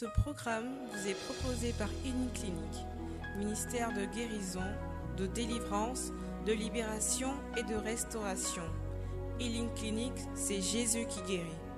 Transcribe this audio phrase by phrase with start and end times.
[0.00, 2.86] Ce programme vous est proposé par Uniclinique,
[3.36, 4.64] ministère de guérison,
[5.18, 6.10] de délivrance,
[6.46, 8.62] de libération et de restauration.
[9.38, 11.69] Healing Clinic, c'est Jésus qui guérit.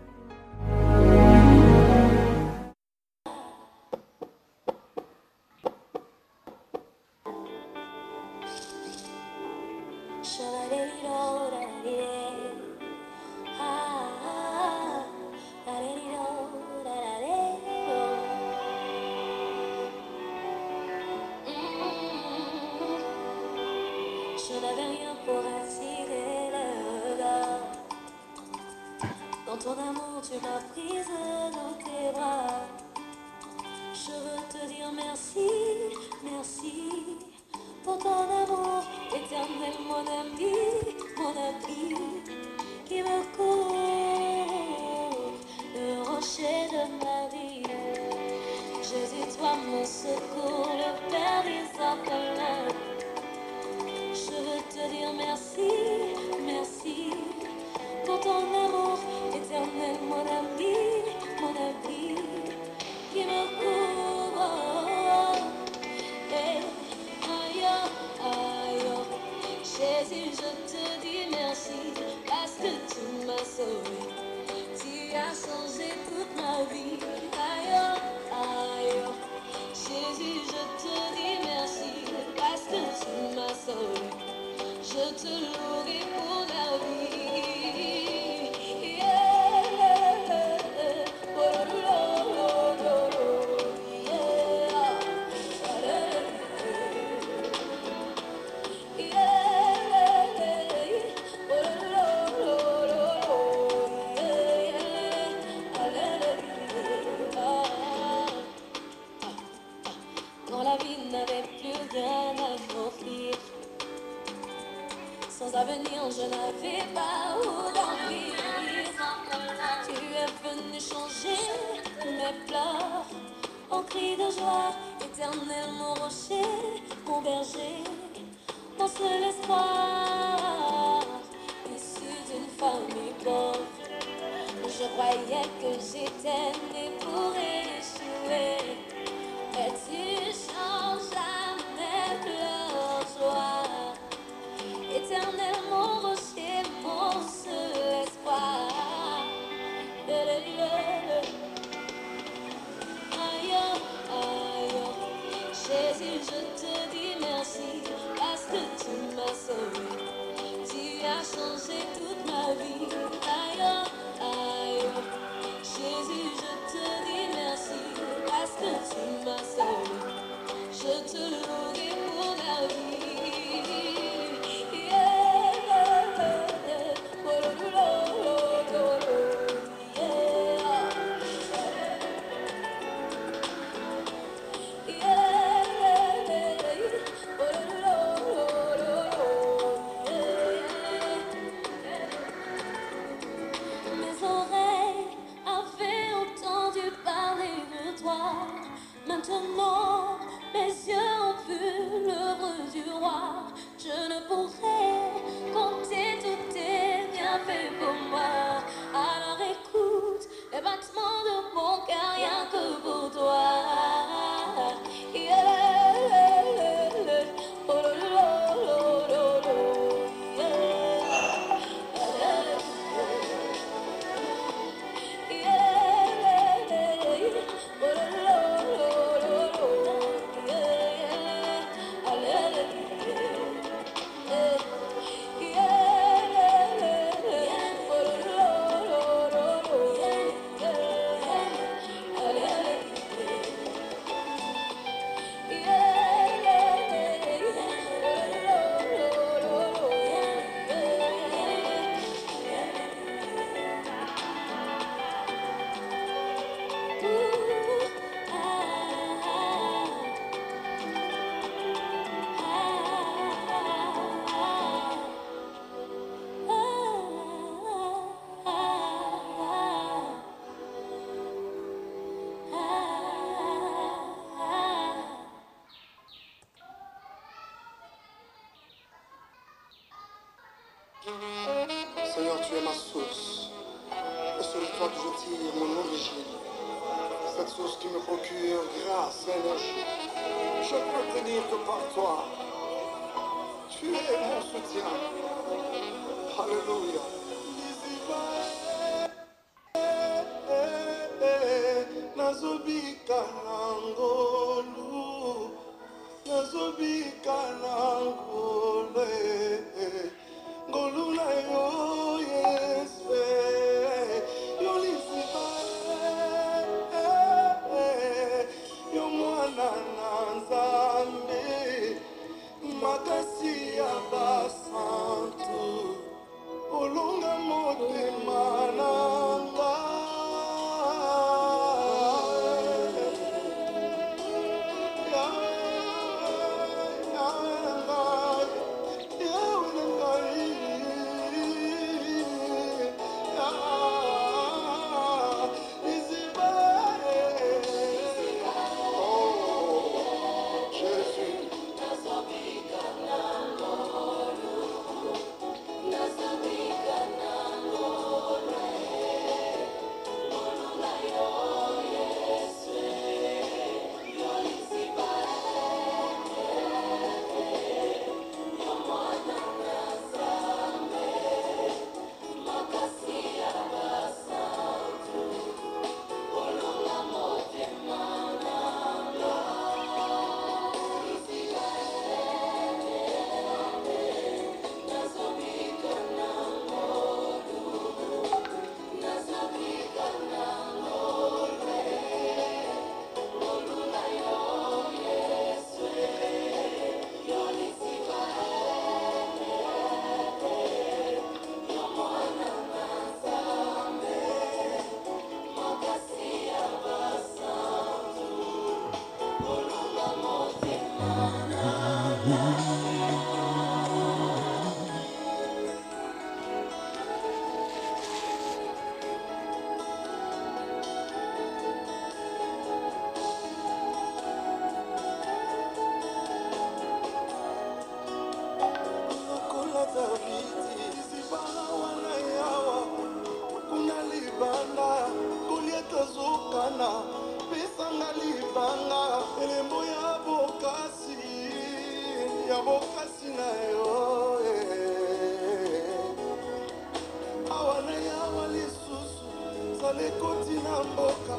[449.92, 451.36] misala ekoti na mboka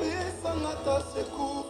[0.00, 1.64] pesanga ta secour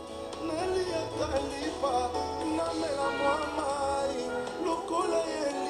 [0.47, 2.11] naliaka lipa
[2.57, 4.17] namela mwa mai.
[4.65, 5.62] Lokola yeli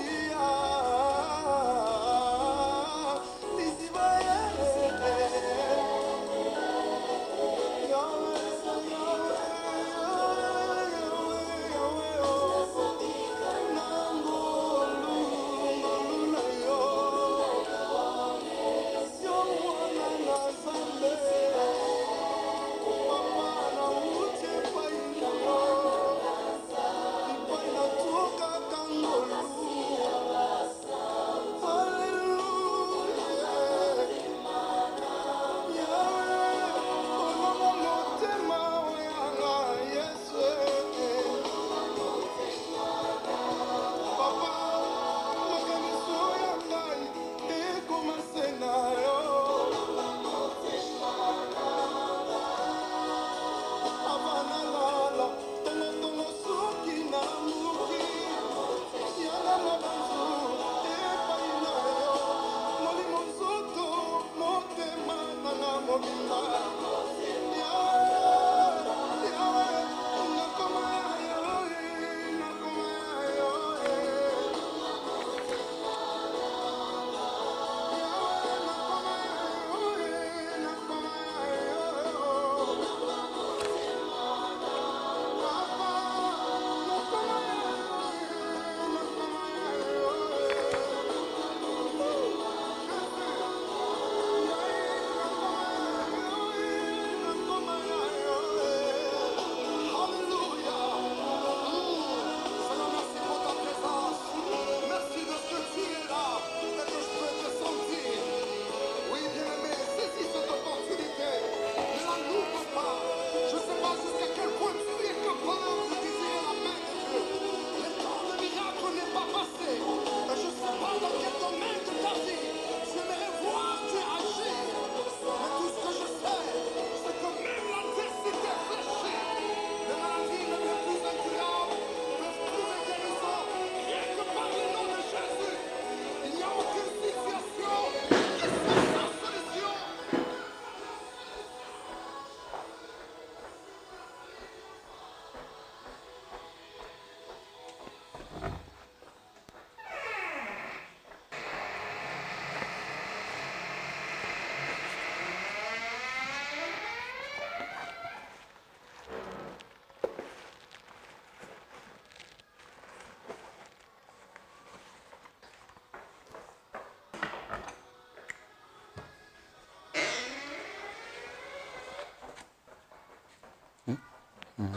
[174.62, 174.70] 嗯。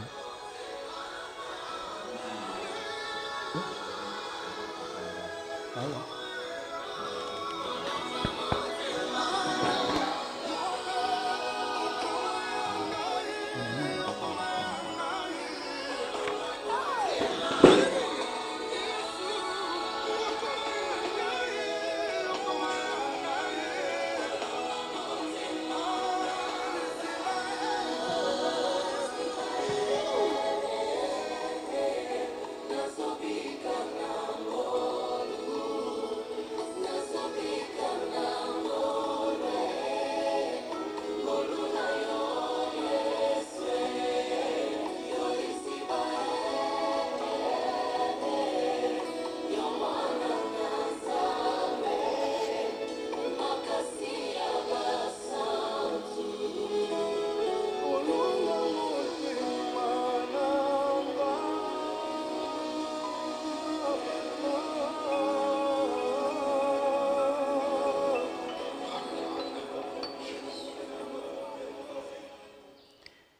[3.54, 3.62] 嗯，
[5.86, 6.15] 了。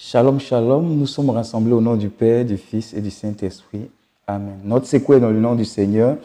[0.09, 0.97] Shalom, shalom.
[0.97, 3.91] Nous sommes rassemblés au nom du Père, du Fils et du Saint-Esprit.
[4.25, 4.61] Amen.
[4.63, 6.17] Notre séquoie dans le nom du Seigneur.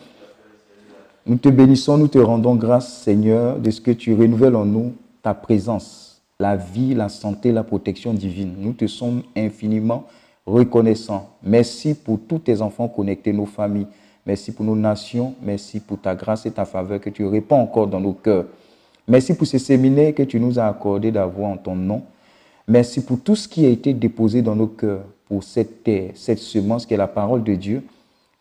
[1.26, 4.94] Nous te bénissons, nous te rendons grâce, Seigneur, de ce que tu renouvelles en nous
[5.24, 8.54] ta présence, la vie, la santé, la protection divine.
[8.60, 10.06] Nous te sommes infiniment
[10.46, 11.32] reconnaissants.
[11.42, 13.88] Merci pour tous tes enfants connectés, nos familles.
[14.28, 15.34] Merci pour nos nations.
[15.42, 18.46] Merci pour ta grâce et ta faveur que tu répands encore dans nos cœurs.
[19.08, 22.04] Merci pour ces séminaires que tu nous as accordés d'avoir en ton nom.
[22.68, 26.40] Merci pour tout ce qui a été déposé dans nos cœurs, pour cette terre, cette
[26.40, 27.84] semence qui est la parole de Dieu,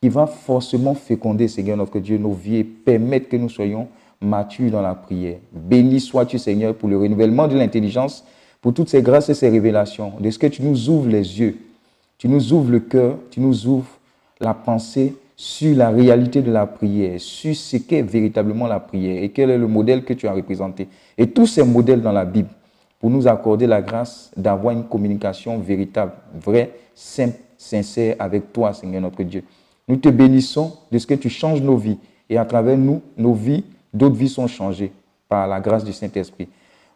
[0.02, 3.88] qui va forcément féconder, Seigneur notre Dieu, nos vies et permettre que nous soyons
[4.20, 5.38] matures dans la prière.
[5.52, 8.24] Béni sois-tu, Seigneur, pour le renouvellement de l'intelligence,
[8.60, 11.56] pour toutes ces grâces et ces révélations, de ce que tu nous ouvres les yeux,
[12.18, 13.98] tu nous ouvres le cœur, tu nous ouvres
[14.40, 19.30] la pensée sur la réalité de la prière, sur ce qu'est véritablement la prière et
[19.30, 20.88] quel est le modèle que tu as représenté.
[21.16, 22.50] Et tous ces modèles dans la Bible
[23.00, 29.00] pour nous accorder la grâce d'avoir une communication véritable, vraie, simple, sincère avec toi, Seigneur
[29.00, 29.42] notre Dieu.
[29.88, 33.32] Nous te bénissons de ce que tu changes nos vies et à travers nous, nos
[33.32, 34.92] vies, d'autres vies sont changées
[35.28, 36.46] par la grâce du Saint-Esprit.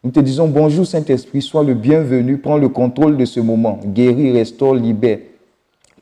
[0.03, 4.31] Nous te disons bonjour Saint-Esprit, sois le bienvenu, prends le contrôle de ce moment, guéris,
[4.31, 5.17] restaure, libère,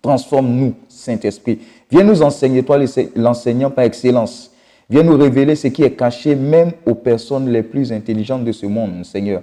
[0.01, 1.60] transforme-nous, Saint-Esprit.
[1.89, 2.77] Viens nous enseigner, toi
[3.15, 4.51] l'enseignant par excellence.
[4.89, 8.65] Viens nous révéler ce qui est caché même aux personnes les plus intelligentes de ce
[8.65, 9.41] monde, Seigneur.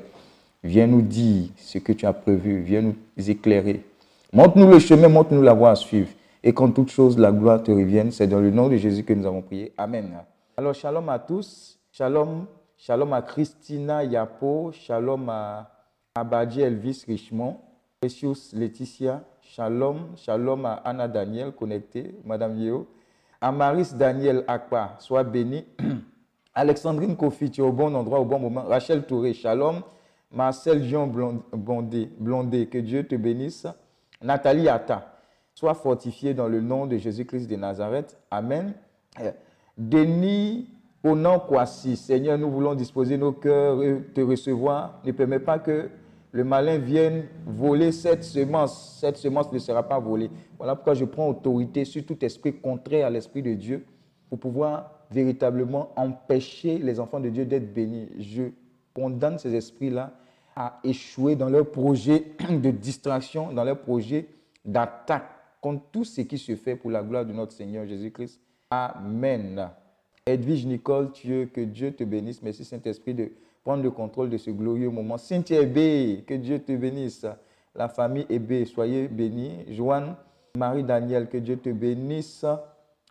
[0.62, 2.60] Viens nous dire ce que tu as prévu.
[2.60, 3.84] Viens nous éclairer.
[4.32, 6.08] Montre-nous le chemin, montre-nous la voie à suivre.
[6.42, 8.12] Et quand toute chose, la gloire te revienne.
[8.12, 9.72] C'est dans le nom de Jésus que nous avons prié.
[9.76, 10.10] Amen.
[10.56, 11.78] Alors, shalom à tous.
[11.92, 14.70] Shalom, shalom à Christina Yapo.
[14.72, 15.70] Shalom à
[16.14, 17.56] Abadji Elvis Richmond.
[18.00, 19.22] Precious Laetitia.
[19.40, 20.16] Shalom.
[20.16, 22.14] Shalom à Anna Daniel, connectée.
[22.24, 22.86] Madame Yeo.
[23.40, 25.64] Amaris Daniel Akpa, sois béni.
[26.54, 28.64] Alexandrine Kofi, tu es au bon endroit, au bon moment.
[28.64, 29.82] Rachel Touré, shalom.
[30.32, 33.66] Marcel Jean Blondé, que Dieu te bénisse.
[34.22, 35.14] Nathalie Atta,
[35.54, 38.18] sois fortifiée dans le nom de Jésus-Christ de Nazareth.
[38.30, 38.74] Amen.
[39.76, 40.68] Denis
[41.02, 45.00] Onan Kwasi, Seigneur, nous voulons disposer nos cœurs et te recevoir.
[45.04, 45.88] Ne permets pas que
[46.32, 48.98] le malin vienne voler cette semence.
[49.00, 50.30] Cette semence ne sera pas volée.
[50.58, 53.84] Voilà pourquoi je prends autorité sur tout esprit contraire à l'Esprit de Dieu
[54.28, 58.10] pour pouvoir véritablement empêcher les enfants de Dieu d'être bénis.
[58.18, 58.44] Je
[58.94, 60.12] condamne ces esprits-là
[60.56, 64.26] à échouer dans leur projet de distraction, dans leur projet
[64.64, 65.28] d'attaque
[65.60, 68.40] contre tout ce qui se fait pour la gloire de notre Seigneur Jésus-Christ.
[68.70, 69.70] Amen.
[70.26, 72.42] Edwige Nicole, Dieu, que Dieu te bénisse.
[72.42, 73.32] Merci Saint-Esprit de
[73.64, 75.18] prendre le contrôle de ce glorieux moment.
[75.18, 77.26] Cynthia Ebe, que Dieu te bénisse.
[77.74, 79.64] La famille Ebe, soyez bénis.
[79.68, 80.14] Joanne,
[80.56, 82.44] Marie-Daniel, que Dieu te bénisse.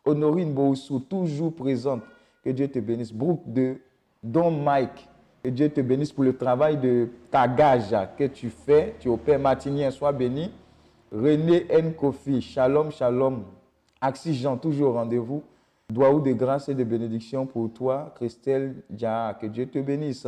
[0.05, 2.03] Honorine Boussou, toujours présente.
[2.43, 3.11] Que Dieu te bénisse.
[3.11, 3.77] Brooke de
[4.23, 5.07] Don Mike,
[5.43, 8.95] que Dieu te bénisse pour le travail de tagage que tu fais.
[8.99, 10.51] Tu opères matinien, sois béni.
[11.11, 11.93] René N.
[11.93, 13.43] Kofi, shalom, shalom.
[14.25, 15.43] Jean, toujours rendez-vous.
[15.89, 18.13] Doaou de grâce et de bénédiction pour toi.
[18.15, 20.27] Christelle Dja, que Dieu te bénisse.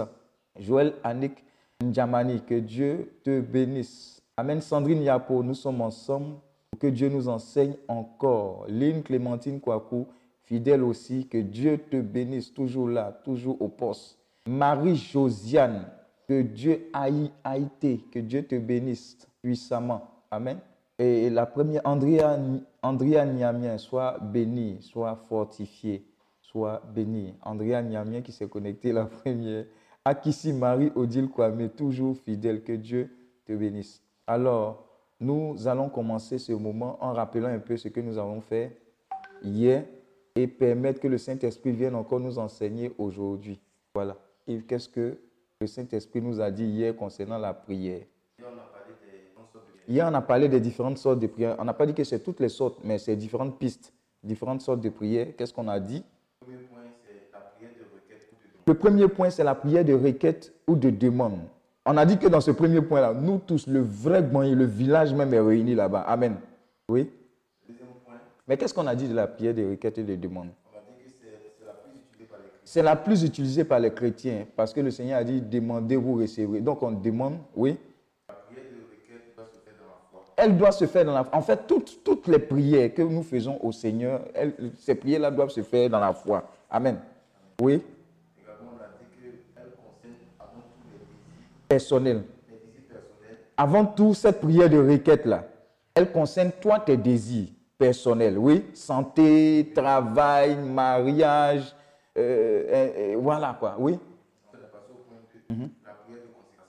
[0.60, 1.44] Joël Annick
[1.84, 4.22] Ndjamani, que Dieu te bénisse.
[4.38, 4.62] Amen.
[4.62, 6.36] Sandrine Yapo, nous sommes ensemble.
[6.80, 8.66] Que Dieu nous enseigne encore.
[8.68, 10.08] Lynn Clémentine Kouakou,
[10.44, 11.28] fidèle aussi.
[11.28, 14.21] Que Dieu te bénisse, toujours là, toujours au poste.
[14.48, 15.86] Marie-Josiane,
[16.28, 20.08] que Dieu aille, été, que Dieu te bénisse puissamment.
[20.32, 20.60] Amen.
[20.98, 22.38] Et la première, Andrea,
[22.82, 26.06] Andrea Niamien, soit béni, soit fortifié,
[26.42, 27.34] soit béni.
[27.42, 29.66] Andrea Niamien qui s'est connecté la première.
[30.06, 33.10] Akissi Marie-Odile Kwame, toujours fidèle, que Dieu
[33.46, 34.02] te bénisse.
[34.26, 34.86] Alors,
[35.20, 38.78] nous allons commencer ce moment en rappelant un peu ce que nous avons fait
[39.44, 39.86] hier
[40.36, 43.60] et permettre que le Saint-Esprit vienne encore nous enseigner aujourd'hui.
[43.94, 44.18] Voilà.
[44.48, 45.18] Et qu'est-ce que
[45.60, 48.02] le Saint-Esprit nous a dit hier concernant la prière?
[49.88, 51.56] Hier, on a parlé des différentes sortes de prières.
[51.60, 53.94] On n'a pas dit que c'est toutes les sortes, mais c'est différentes pistes,
[54.24, 55.28] différentes sortes de prières.
[55.38, 56.04] Qu'est-ce qu'on a dit?
[58.68, 61.40] Le premier point, c'est la prière de requête ou de demande.
[61.86, 65.14] On a dit que dans ce premier point-là, nous tous, le vrai et le village
[65.14, 66.02] même est réuni là-bas.
[66.02, 66.38] Amen.
[66.88, 67.10] Oui
[68.48, 70.50] Mais qu'est-ce qu'on a dit de la prière de requête et de demande?
[72.72, 76.14] C'est la plus utilisée par les chrétiens parce que le Seigneur a dit demandez, vous
[76.14, 76.62] recevrez.
[76.62, 77.76] Donc on demande, oui.
[78.30, 80.24] La prière de requête doit se faire dans la foi.
[80.38, 81.38] Elle doit se faire dans la foi.
[81.38, 84.22] En fait, toutes, toutes les prières que nous faisons au Seigneur,
[84.78, 86.50] ces prières-là doivent se faire dans la foi.
[86.70, 86.98] Amen.
[87.60, 87.82] Oui.
[88.42, 92.24] Également, on a dit qu'elle concerne avant tout les désirs personnels.
[92.48, 93.38] Les désirs personnels.
[93.58, 95.44] Avant tout, cette prière de requête-là,
[95.94, 98.38] elle concerne toi tes désirs personnels.
[98.38, 98.64] Oui.
[98.74, 101.76] Santé, travail, mariage
[102.18, 103.98] euh, voilà quoi, oui.
[105.50, 105.70] Mhm.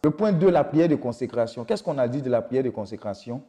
[0.04, 1.64] Le point 2, la prière de consécration.
[1.64, 3.42] Qu'est-ce qu'on a dit de la prière de consécration?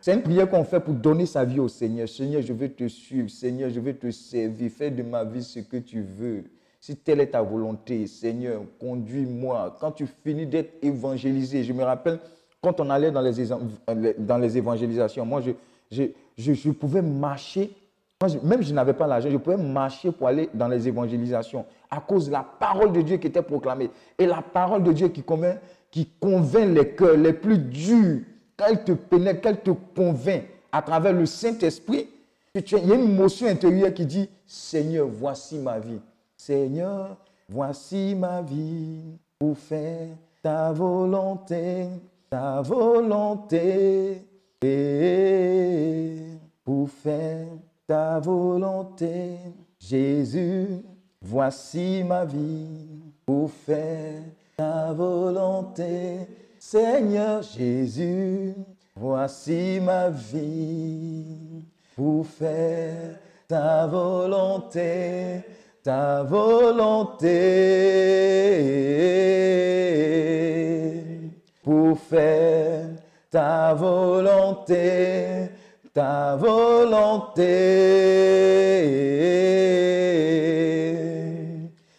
[0.00, 2.08] C'est une prière qu'on fait pour donner sa vie au Seigneur.
[2.08, 3.30] Seigneur, je veux te suivre.
[3.30, 4.70] Seigneur, je veux te servir.
[4.70, 6.44] Fais de ma vie ce que tu veux.
[6.80, 9.76] Si telle est ta volonté, Seigneur, conduis-moi.
[9.78, 12.18] Quand tu finis d'être évangélisé, je me rappelle
[12.60, 15.40] quand on allait dans les, dans les évangélisations, moi,
[16.36, 17.74] je, pouvais marcher.
[18.42, 22.26] même je n'avais pas l'argent, je pouvais marcher pour aller dans les évangélisations à cause
[22.26, 23.90] de la parole de Dieu qui était proclamée.
[24.18, 25.58] Et la parole de Dieu qui convainc,
[25.90, 28.20] qui convainc les cœurs les plus durs,
[28.56, 32.08] qu'elle te pénètre, qu'elle te convainc à travers le Saint-Esprit.
[32.54, 36.00] Il y a une motion intérieure qui dit, Seigneur, voici ma vie.
[36.36, 37.16] Seigneur,
[37.48, 40.08] voici ma vie pour faire
[40.42, 41.86] ta volonté,
[42.30, 44.22] ta volonté
[46.64, 47.46] pour faire
[47.86, 49.38] ta volonté.
[49.78, 50.84] Jésus,
[51.20, 54.22] voici ma vie pour faire
[54.56, 56.28] ta volonté.
[56.58, 58.54] Seigneur Jésus,
[58.94, 61.64] voici ma vie
[61.96, 65.42] pour faire ta volonté,
[65.82, 67.28] ta volonté.
[71.64, 73.01] Pour faire
[73.32, 75.48] ta volonté,
[75.94, 77.48] ta volonté.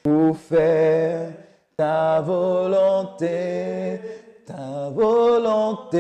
[0.04, 1.34] Pour faire
[1.76, 4.00] ta volonté,
[4.46, 5.98] ta volonté.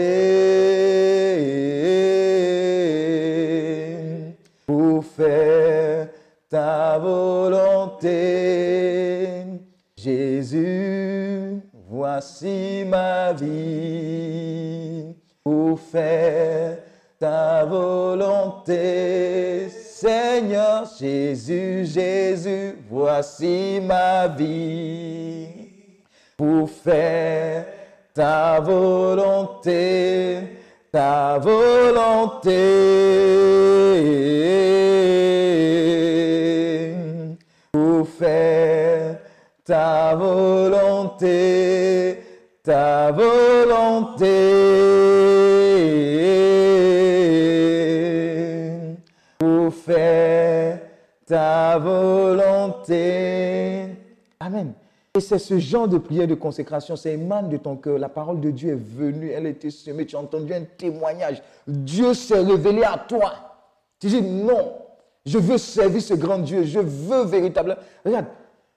[4.67, 6.09] Pour faire
[6.47, 8.11] ta volonté.
[9.97, 14.22] Jésus, voici ma vie
[15.79, 16.77] faire
[17.19, 19.69] ta volonté.
[19.69, 25.47] Seigneur Jésus, Jésus, voici ma vie
[26.36, 27.65] pour faire
[28.13, 30.39] ta volonté,
[30.91, 32.51] ta volonté.
[37.71, 39.17] Pour faire
[39.65, 42.19] ta volonté,
[42.63, 45.12] ta volonté.
[51.77, 52.93] Volonté.
[54.39, 54.73] Amen.
[55.15, 57.99] Et c'est ce genre de prière de consécration, ça émane de ton cœur.
[57.99, 61.43] La parole de Dieu est venue, elle a été semée, tu as entendu un témoignage.
[61.67, 63.33] Dieu s'est révélé à toi.
[63.99, 64.73] Tu dis non,
[65.23, 67.77] je veux servir ce grand Dieu, je veux véritablement.
[68.03, 68.25] Regarde,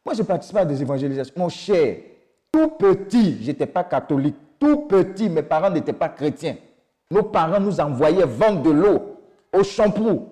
[0.04, 1.32] moi je participe à des évangélisations.
[1.38, 1.96] Mon cher,
[2.52, 4.36] tout petit, je n'étais pas catholique.
[4.58, 6.56] Tout petit, mes parents n'étaient pas chrétiens.
[7.10, 9.16] Nos parents nous envoyaient vendre de l'eau
[9.52, 10.28] au champrou.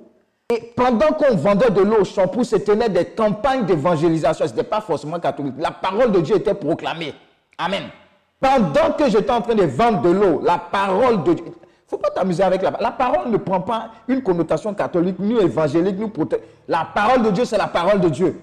[0.53, 4.47] Et pendant qu'on vendait de l'eau au shampoo, se tenait des campagnes d'évangélisation.
[4.47, 5.55] Ce n'était pas forcément catholique.
[5.59, 7.15] La parole de Dieu était proclamée.
[7.57, 7.85] Amen.
[8.41, 11.45] Pendant que j'étais en train de vendre de l'eau, la parole de Dieu.
[11.47, 15.19] Il ne faut pas t'amuser avec la La parole ne prend pas une connotation catholique,
[15.19, 16.11] ni évangélique, ni
[16.69, 18.39] La parole de Dieu, c'est la parole de Dieu.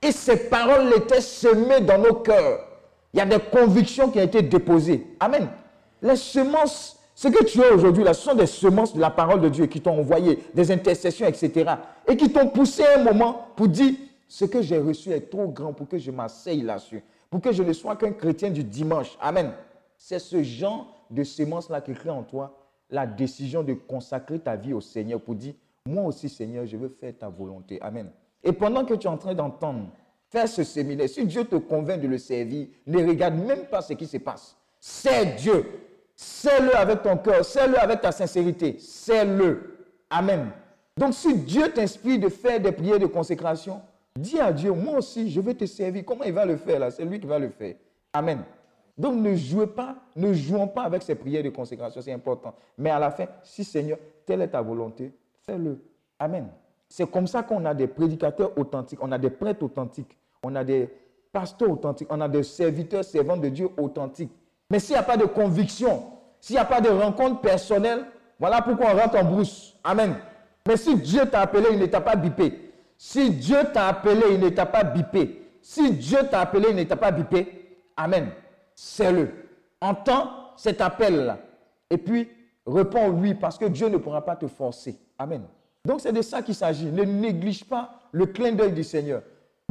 [0.00, 2.60] Et ces paroles étaient semées dans nos cœurs.
[3.12, 5.06] Il y a des convictions qui ont été déposées.
[5.18, 5.48] Amen.
[6.02, 9.40] Les semences ce que tu as aujourd'hui, là, ce sont des semences de la parole
[9.40, 11.74] de Dieu qui t'ont envoyé, des intercessions, etc.
[12.08, 13.94] Et qui t'ont poussé un moment pour dire,
[14.26, 17.62] ce que j'ai reçu est trop grand pour que je m'asseye là-dessus, pour que je
[17.62, 19.16] ne sois qu'un chrétien du dimanche.
[19.20, 19.52] Amen.
[19.96, 22.58] C'est ce genre de semences-là qui crée en toi
[22.90, 25.54] la décision de consacrer ta vie au Seigneur pour dire,
[25.86, 27.80] moi aussi Seigneur, je veux faire ta volonté.
[27.82, 28.10] Amen.
[28.42, 29.86] Et pendant que tu es en train d'entendre,
[30.28, 33.92] faire ce séminaire, si Dieu te convainc de le servir, ne regarde même pas ce
[33.92, 34.56] qui se passe.
[34.80, 35.64] C'est Dieu.
[36.22, 39.76] C'est-le avec ton cœur, c'est-le avec ta sincérité, c'est-le.
[40.08, 40.50] Amen.
[40.96, 43.80] Donc si Dieu t'inspire de faire des prières de consécration,
[44.16, 46.04] dis à Dieu, moi aussi, je vais te servir.
[46.06, 46.92] Comment il va le faire là?
[46.92, 47.74] C'est lui qui va le faire.
[48.12, 48.44] Amen.
[48.96, 52.54] Donc ne jouez pas, ne jouons pas avec ces prières de consécration, c'est important.
[52.78, 55.12] Mais à la fin, si Seigneur, telle est ta volonté,
[55.44, 55.80] fais-le.
[56.20, 56.46] Amen.
[56.88, 60.62] C'est comme ça qu'on a des prédicateurs authentiques, on a des prêtres authentiques, on a
[60.62, 60.88] des
[61.32, 64.30] pasteurs authentiques, on a des serviteurs, servants de Dieu authentiques.
[64.72, 66.02] Mais s'il n'y a pas de conviction,
[66.40, 68.06] s'il n'y a pas de rencontre personnelle,
[68.40, 69.74] voilà pourquoi on rentre en brousse.
[69.84, 70.16] Amen.
[70.66, 72.72] Mais si Dieu t'a appelé, il ne t'a pas bipé.
[72.96, 75.42] Si Dieu t'a appelé, il ne t'a pas bipé.
[75.60, 77.82] Si Dieu t'a appelé, il ne t'a pas bipé.
[77.98, 78.30] Amen.
[78.74, 79.28] C'est le.
[79.78, 81.38] Entends cet appel-là.
[81.90, 82.30] Et puis,
[82.66, 84.98] réponds oui, parce que Dieu ne pourra pas te forcer.
[85.18, 85.42] Amen.
[85.84, 86.86] Donc, c'est de ça qu'il s'agit.
[86.86, 89.20] Ne néglige pas le clin d'œil du Seigneur.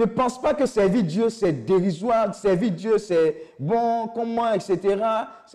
[0.01, 4.79] Ne pense pas que servir Dieu, c'est dérisoire, servir Dieu, c'est bon, comment, etc.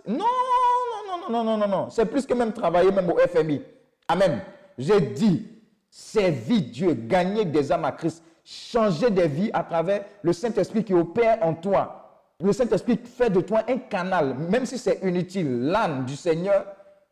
[0.07, 1.89] Non, non, non, non, non, non, non.
[1.89, 3.61] C'est plus que même travailler même au FMI.
[4.07, 4.39] Amen.
[4.77, 5.49] J'ai dit,
[5.89, 10.93] servir Dieu, gagner des âmes à Christ, changer des vies à travers le Saint-Esprit qui
[10.93, 12.23] opère en toi.
[12.41, 16.67] Le Saint-Esprit fait de toi un canal, même si c'est inutile, l'âme du Seigneur.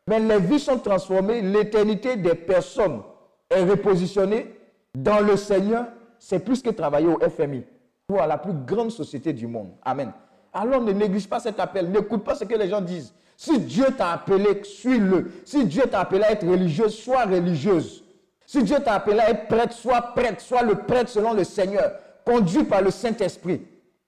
[0.07, 3.01] Mais les vies sont transformées, l'éternité des personnes
[3.49, 4.55] est repositionnée
[4.93, 5.87] dans le Seigneur.
[6.27, 7.63] C'est plus que travailler au FMI
[8.09, 9.69] ou à la plus grande société du monde.
[9.83, 10.11] Amen.
[10.51, 13.13] Alors ne néglige pas cet appel, n'écoute pas ce que les gens disent.
[13.37, 15.31] Si Dieu t'a appelé, suis-le.
[15.45, 18.03] Si Dieu t'a appelé à être religieuse, sois religieuse.
[18.47, 21.91] Si Dieu t'a appelé à être prêtre, sois prêtre, sois le prêtre selon le Seigneur,
[22.25, 23.61] conduit par le Saint-Esprit.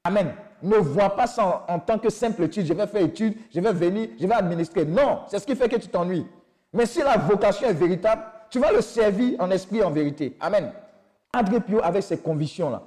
[0.03, 0.33] Amen.
[0.63, 2.65] Ne vois pas ça en, tant que simple étude.
[2.65, 4.85] Je vais faire étude, je vais venir, je vais administrer.
[4.85, 6.25] Non, c'est ce qui fait que tu t'ennuies.
[6.73, 10.35] Mais si la vocation est véritable, tu vas le servir en esprit en vérité.
[10.39, 10.71] Amen.
[11.33, 12.83] André Pio avait ses convictions-là.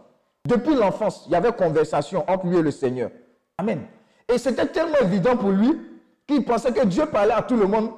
[0.46, 3.10] Depuis l'enfance, il y avait conversation entre lui et le Seigneur.
[3.58, 3.82] Amen.
[4.32, 5.72] Et c'était tellement évident pour lui
[6.26, 7.90] qu'il pensait que Dieu parlait à tout le monde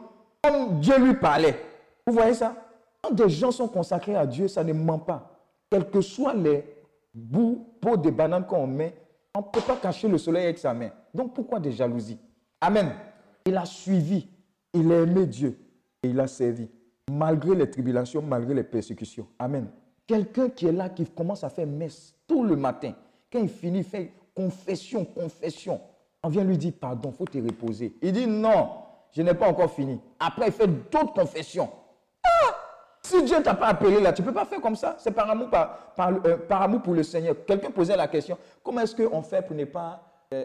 [0.42, 1.57] comme Dieu lui parlait.
[2.07, 2.57] Vous voyez ça?
[3.00, 5.38] Quand des gens sont consacrés à Dieu, ça ne ment pas.
[5.70, 6.64] Quels que soient les
[7.14, 8.94] bouts, pots de bananes qu'on met,
[9.35, 10.90] on ne peut pas cacher le soleil avec sa main.
[11.14, 12.18] Donc pourquoi des jalousies?
[12.61, 12.92] Amen.
[13.46, 14.28] Il a suivi,
[14.72, 15.59] il a aimé Dieu
[16.02, 16.68] et il a servi,
[17.11, 19.26] malgré les tribulations, malgré les persécutions.
[19.38, 19.68] Amen.
[20.07, 22.95] Quelqu'un qui est là, qui commence à faire messe tout le matin,
[23.33, 25.81] quand il finit, il fait confession, confession.
[26.23, 27.95] On vient lui dire, pardon, faut te reposer.
[28.03, 28.71] Il dit, non,
[29.12, 30.01] je n'ai pas encore fini.
[30.19, 31.69] Après, il fait d'autres confessions.
[32.25, 32.55] Ah!
[33.03, 34.97] Si Dieu ne t'a pas appelé là, tu ne peux pas faire comme ça.
[34.99, 37.35] C'est par amour, par, euh, par, amour pour le Seigneur.
[37.45, 40.45] Quelqu'un posait la question, comment est-ce qu'on fait pour ne pas euh,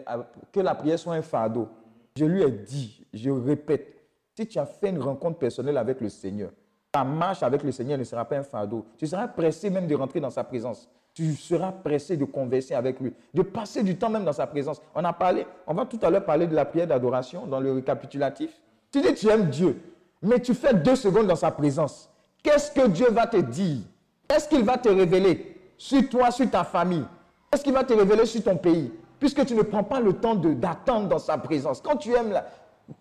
[0.52, 1.68] que la prière soit un fardeau?
[2.16, 3.94] Je lui ai dit, je répète,
[4.36, 6.50] si tu as fait une rencontre personnelle avec le Seigneur,
[6.90, 8.86] ta marche avec le Seigneur ne sera pas un fardeau.
[8.96, 10.88] Tu seras pressé même de rentrer dans sa présence.
[11.14, 14.80] Tu seras pressé de converser avec lui, de passer du temps même dans sa présence.
[14.94, 17.72] On a parlé, on va tout à l'heure parler de la prière d'adoration dans le
[17.72, 18.50] récapitulatif.
[18.92, 19.80] Tu dis tu aimes Dieu,
[20.22, 22.08] mais tu fais deux secondes dans sa présence.
[22.42, 23.80] Qu'est-ce que Dieu va te dire?
[24.28, 27.04] Est-ce qu'il va te révéler sur toi, sur ta famille?
[27.52, 28.92] Est-ce qu'il va te révéler sur ton pays?
[29.18, 31.80] Puisque tu ne prends pas le temps d'attendre dans sa présence.
[31.80, 32.46] Quand tu aimes, la,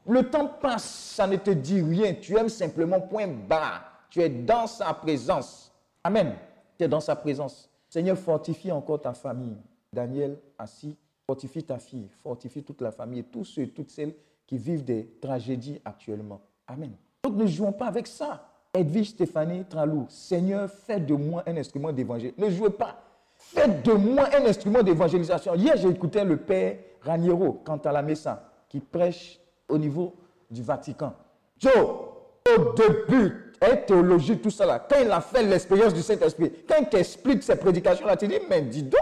[0.07, 2.13] le temps passe, ça ne te dit rien.
[2.13, 3.83] Tu aimes simplement point bas.
[4.09, 5.71] Tu es dans sa présence.
[6.03, 6.35] Amen.
[6.77, 7.69] Tu es dans sa présence.
[7.89, 9.57] Seigneur, fortifie encore ta famille.
[9.91, 10.95] Daniel, assis,
[11.25, 14.13] fortifie ta fille, fortifie toute la famille tous ceux et toutes celles
[14.45, 16.41] qui vivent des tragédies actuellement.
[16.67, 16.91] Amen.
[17.23, 18.49] Donc ne jouons pas avec ça.
[18.73, 22.33] Edwige Stéphanie Tralou, Seigneur, fais de moi un instrument d'évangile.
[22.37, 23.01] Ne jouez pas.
[23.33, 25.55] Faites de moi un instrument d'évangélisation.
[25.55, 30.15] Hier, j'ai écouté le père Raniero, quant à la Messa, qui prêche au niveau
[30.49, 31.13] du Vatican.
[31.57, 36.51] Joe, au début, et théologie, tout ça là, quand il a fait l'expérience du Saint-Esprit,
[36.67, 39.01] quand il t'explique ses prédications là, tu dis, mais dis donc,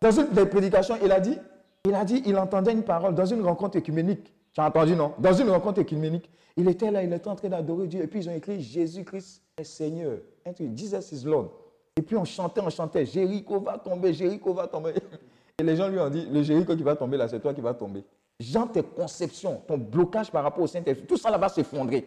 [0.00, 1.38] dans une des prédications, il a dit,
[1.84, 4.32] il a dit, il entendait une parole dans une rencontre écuménique.
[4.52, 5.14] Tu as entendu, non?
[5.18, 6.30] Dans une rencontre écuménique.
[6.56, 8.02] Il était là, il était en train d'adorer Dieu.
[8.02, 10.18] Et puis ils ont écrit Jésus-Christ est Seigneur.
[10.44, 11.52] Un truc, Jesus is Lord.
[11.96, 14.94] Et puis on chantait, on chantait, Jéricho va tomber, Jéricho va tomber.
[15.58, 17.62] Et les gens lui ont dit, le Jéricho qui va tomber là, c'est toi qui
[17.62, 18.04] vas tomber.
[18.38, 22.06] Jean, tes conceptions, ton blocage par rapport au Saint-Esprit, tout ça là va s'effondrer.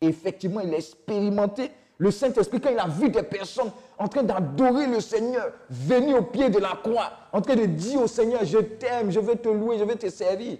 [0.00, 4.86] Effectivement, il a expérimenté le Saint-Esprit quand il a vu des personnes en train d'adorer
[4.86, 8.58] le Seigneur, venir au pied de la croix, en train de dire au Seigneur, je
[8.58, 10.58] t'aime, je vais te louer, je vais te servir.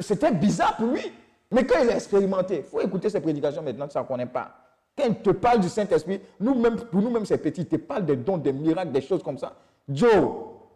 [0.00, 1.12] C'était bizarre pour lui.
[1.50, 4.26] Mais quand il a expérimenté, il faut écouter ses prédications maintenant que ça ne connaît
[4.26, 4.50] pas.
[4.96, 8.16] Quand il te parle du Saint-Esprit, nous-mêmes, pour nous-mêmes, c'est petit, il te parle des
[8.16, 9.54] dons, des miracles, des choses comme ça.
[9.88, 10.10] Joe,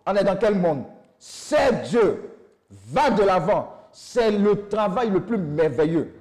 [0.06, 0.84] on est dans quel monde?
[1.18, 2.30] C'est Dieu.
[2.70, 6.14] Va de l'avant c'est le travail le plus merveilleux.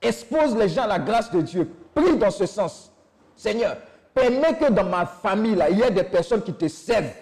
[0.00, 1.70] Expose les gens à la grâce de Dieu.
[1.94, 2.92] Prie dans ce sens.
[3.36, 3.76] Seigneur,
[4.14, 7.12] permets que dans ma famille, là, il y ait des personnes qui te servent.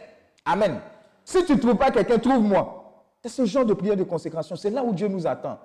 [0.44, 0.80] Amen.
[1.24, 2.84] Si tu ne trouves pas quelqu'un, trouve-moi.
[3.22, 4.54] C'est ce genre de prière de consécration.
[4.56, 5.58] C'est là où Dieu nous attend.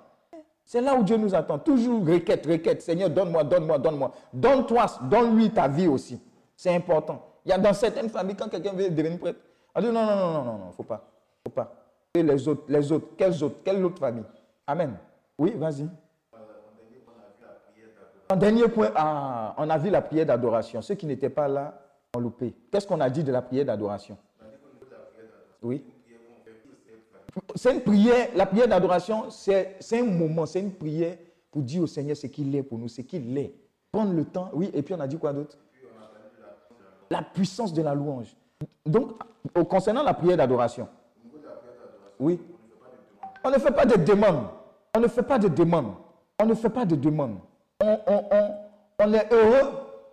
[0.64, 1.58] C'est là où Dieu nous attend.
[1.58, 2.82] Toujours requête, requête.
[2.82, 4.12] Seigneur, donne-moi, donne-moi, donne-moi.
[4.32, 6.20] Donne-toi, donne-lui ta vie aussi.
[6.56, 7.24] C'est important.
[7.44, 9.40] Il y a dans certaines familles, quand quelqu'un veut devenir prêtre,
[9.74, 11.08] on dit non, non, non, non, non, non, faut pas.
[11.44, 11.81] faut pas.
[12.14, 14.24] Et les autres, les autres, quelles autres, quelle autre famille?
[14.66, 14.98] Amen.
[15.38, 15.88] Oui, vas-y.
[18.28, 18.90] En dernier point,
[19.56, 20.82] on a vu la prière d'adoration.
[20.82, 21.80] Ceux qui n'étaient pas là
[22.14, 22.54] ont loupé.
[22.70, 24.18] Qu'est-ce qu'on a dit de la prière d'adoration?
[25.62, 25.82] Oui.
[27.54, 31.16] C'est une prière, la prière d'adoration, c'est un moment, c'est une prière
[31.50, 33.54] pour dire au Seigneur ce qu'il est pour nous, ce qu'il est.
[33.90, 35.56] Prendre le temps, oui, et puis on a dit quoi d'autre?
[37.10, 38.36] La puissance de la louange.
[38.84, 39.12] Donc,
[39.68, 40.88] concernant la prière d'adoration,
[42.22, 42.38] oui,
[43.44, 44.46] on ne fait pas de demande.
[44.96, 45.94] On ne fait pas de demande.
[46.40, 47.38] On ne fait pas de demande.
[47.80, 49.70] On, est heureux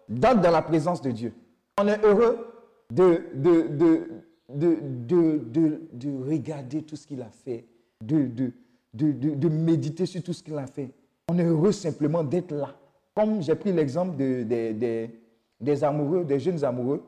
[0.07, 1.33] d'être dans la présence de Dieu.
[1.79, 2.47] On est heureux
[2.91, 4.07] de, de, de,
[4.49, 7.65] de, de regarder tout ce qu'il a fait,
[8.01, 10.91] de, méditer sur tout ce qu'il a fait.
[11.29, 12.73] On est heureux simplement d'être là.
[13.15, 15.11] Comme j'ai pris l'exemple des,
[15.61, 17.03] des amoureux, des jeunes amoureux.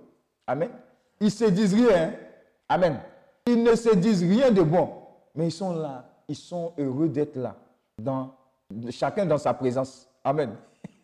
[0.45, 0.69] Amen.
[1.19, 2.13] Ils se disent rien.
[2.69, 2.99] Amen.
[3.51, 4.89] Ils ne se disent rien de bon.
[5.35, 6.09] Mais ils sont là.
[6.27, 7.57] Ils sont heureux d'être là.
[7.97, 8.33] Dans,
[8.89, 10.07] chacun dans sa présence.
[10.23, 10.55] Amen.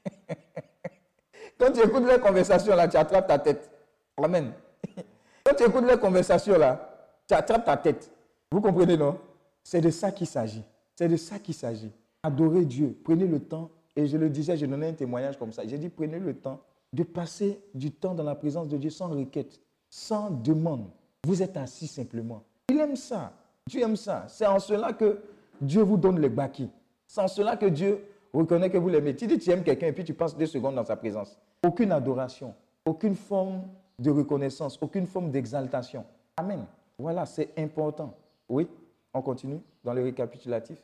[1.60, 3.70] Quand tu écoutes les conversations là, tu attrapes ta tête.
[4.16, 4.54] Amen.
[5.44, 6.90] Quand tu écoutes les conversations là,
[7.28, 8.10] tu attrapes ta tête.
[8.50, 9.18] Vous comprenez, non?
[9.62, 10.64] C'est de ça qu'il s'agit.
[10.96, 11.92] C'est de ça qu'il s'agit.
[12.24, 12.98] Adorez Dieu.
[13.04, 13.70] Prenez le temps.
[13.96, 15.64] Et je le disais, je donnais un témoignage comme ça.
[15.68, 16.62] J'ai dit, prenez le temps
[16.94, 20.88] de passer du temps dans la présence de Dieu sans requête, sans demande.
[21.28, 22.42] Vous êtes assis simplement.
[22.70, 23.34] Il aime ça.
[23.68, 24.24] Dieu aime ça.
[24.30, 25.20] C'est en cela que
[25.60, 26.70] Dieu vous donne le baki.
[27.06, 28.02] C'est en cela que Dieu
[28.34, 29.13] reconnaît que vous l'aimez.
[29.13, 31.38] Tu dis tu aimes quelqu'un et puis tu passes deux secondes dans sa présence.
[31.66, 32.54] Aucune adoration,
[32.86, 33.63] aucune forme
[34.00, 36.06] de reconnaissance, aucune forme d'exaltation.
[36.38, 36.63] Amen.
[36.98, 38.13] Voilà, c'est important.
[38.48, 38.70] Oui,
[39.13, 40.78] on continue dans le récapitulatif.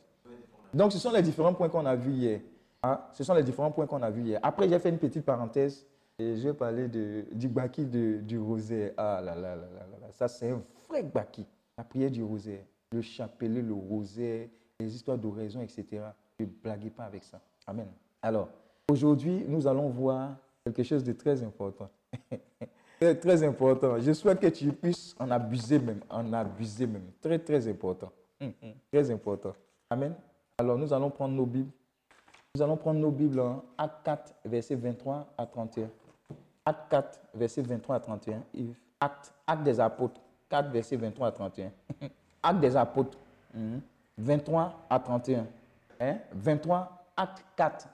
[0.74, 2.40] Donc, ce sont les différents points qu'on a vus hier.
[2.82, 4.40] Ah, ce sont les différents points qu'on a vus hier.
[4.42, 5.86] Après, j'ai fait une petite parenthèse
[6.18, 8.92] et je vais parler de, du baki du rosaire.
[8.96, 11.46] Ah là là là là là, ça c'est un vrai baki.
[11.76, 14.48] La prière du rosaire, le chapelet, le rosaire,
[14.78, 16.02] les histoires d'oraison, etc.
[16.38, 17.40] Ne blaguez pas avec ça.
[17.66, 17.88] Amen.
[18.22, 18.48] Alors,
[18.88, 21.90] aujourd'hui, nous allons voir quelque chose de très important.
[23.00, 23.98] C'est très important.
[23.98, 27.10] Je souhaite que tu puisses en abuser même, en abuser même.
[27.20, 28.10] Très, très important.
[28.40, 28.72] Hum, hum.
[28.92, 29.52] Très important.
[29.90, 30.14] Amen.
[30.56, 31.72] Alors, nous allons prendre nos Bibles.
[32.54, 35.90] Nous allons prendre nos Bibles en Acte 4, verset 23 à 31.
[36.66, 38.42] Acte 4, verset 23 à 31.
[39.00, 41.70] Acte, Acte des apôtres, 4, verset 23 à 31.
[42.42, 43.18] Acte des apôtres,
[44.18, 45.46] 23 hum, à 31.
[46.00, 46.18] Hein?
[46.32, 47.88] 23, Acte 4,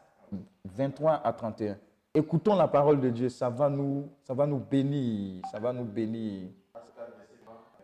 [0.64, 1.76] 23 à 31.
[2.14, 5.84] Écoutons la parole de Dieu, ça va nous, ça va nous bénir, ça va nous
[5.84, 6.48] bénir.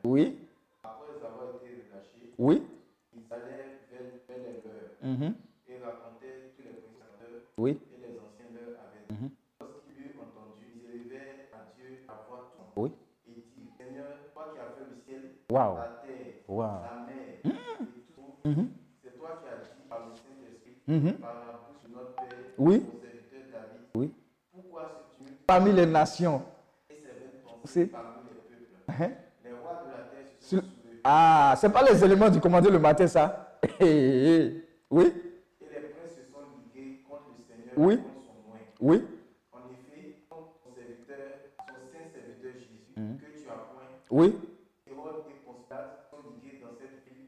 [0.04, 0.38] Oui?
[0.82, 2.62] Après avoir été relâchés, oui?
[3.14, 5.32] ils allaient vers, vers les leurs mm -hmm.
[5.68, 7.70] et racontaient tous les prédicateurs oui.
[7.94, 9.14] et les anciens leurs avaient dit.
[9.14, 9.30] Mm -hmm.
[9.60, 12.92] Lorsqu'ils eurent entendu, ils élevaient à Dieu à voix toute oui.
[13.28, 15.76] et dit Seigneur, toi qui as fait le ciel, wow.
[15.76, 16.62] la terre, wow.
[16.62, 17.82] la mer mm -hmm.
[17.82, 18.66] et tout, mm -hmm.
[19.02, 22.86] c'est toi qui as dit par le Saint-Esprit, par la bouche de notre Père, oui.
[23.94, 24.12] Oui.
[24.52, 24.82] Pourquoi
[25.18, 26.42] ce Parmi les nations.
[27.64, 29.02] C'est parmi les peuples.
[29.02, 29.10] Hein?
[29.44, 30.62] Les rois de la terre se sont
[31.04, 35.06] Ah, ce n'est pas les éléments du commandé le matin, ça Oui.
[35.60, 37.96] Et les princes se sont ligués contre le Seigneur oui.
[37.96, 38.66] contre son moyen.
[38.80, 39.15] Oui.
[44.10, 44.32] Ville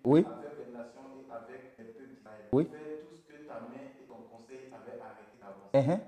[0.05, 0.25] oui.
[0.27, 2.45] avec les nations et avec les peuples d'Israël.
[2.53, 2.69] Oui.
[2.71, 5.73] Fais tout ce que ta main et ton conseil avaient arrêté d'avance.
[5.75, 6.01] Uh -huh.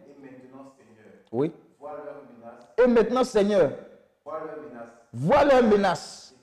[1.32, 1.52] Oui.
[2.78, 3.70] Et maintenant, Seigneur,
[5.12, 6.34] vois leurs menaces.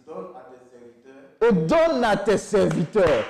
[1.41, 3.23] Et donne à tes serviteurs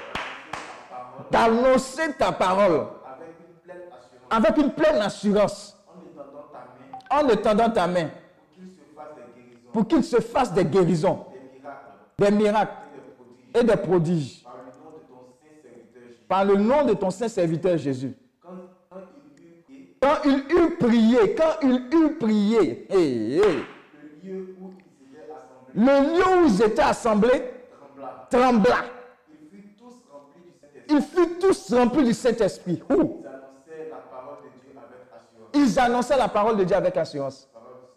[1.30, 2.88] d'annoncer ta parole
[4.30, 5.78] avec une pleine assurance
[7.10, 8.10] en étendant ta main
[9.78, 11.24] pour qu'il se fasse des guérisons,
[12.18, 12.74] des miracles
[13.54, 14.44] et des prodiges
[16.28, 18.16] par le nom de ton saint serviteur Jésus.
[20.02, 22.88] Quand il eut prié, quand il eut prié,
[25.76, 27.44] le lieu où ils étaient assemblés
[28.32, 28.78] trembla.
[30.90, 32.82] Ils furent tous remplis du Saint-Esprit.
[35.54, 37.48] Ils annonçaient la parole de Dieu avec assurance.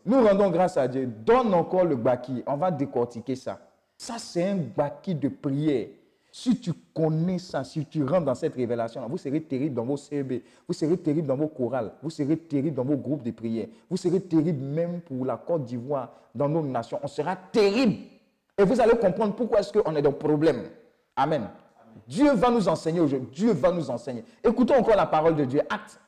[0.05, 1.07] Nous rendons grâce à Dieu.
[1.07, 2.43] Donne encore le baki.
[2.47, 3.59] On va décortiquer ça.
[3.97, 5.89] Ça, c'est un baki de prière.
[6.33, 9.97] Si tu connais ça, si tu rentres dans cette révélation, vous serez terrible dans vos
[9.97, 13.67] CB, vous serez terrible dans vos chorales, vous serez terrible dans vos groupes de prière,
[13.91, 17.01] vous serez terrible même pour la Côte d'Ivoire, dans nos nations.
[17.03, 17.97] On sera terrible.
[18.57, 20.63] Et vous allez comprendre pourquoi est-ce qu'on est dans problème.
[21.17, 21.49] Amen.
[22.07, 23.29] Dieu va nous enseigner aujourd'hui.
[23.33, 24.25] Dieu va nous enseigner.
[24.45, 25.61] Écoutons encore la parole de Dieu.
[25.69, 25.99] Acte,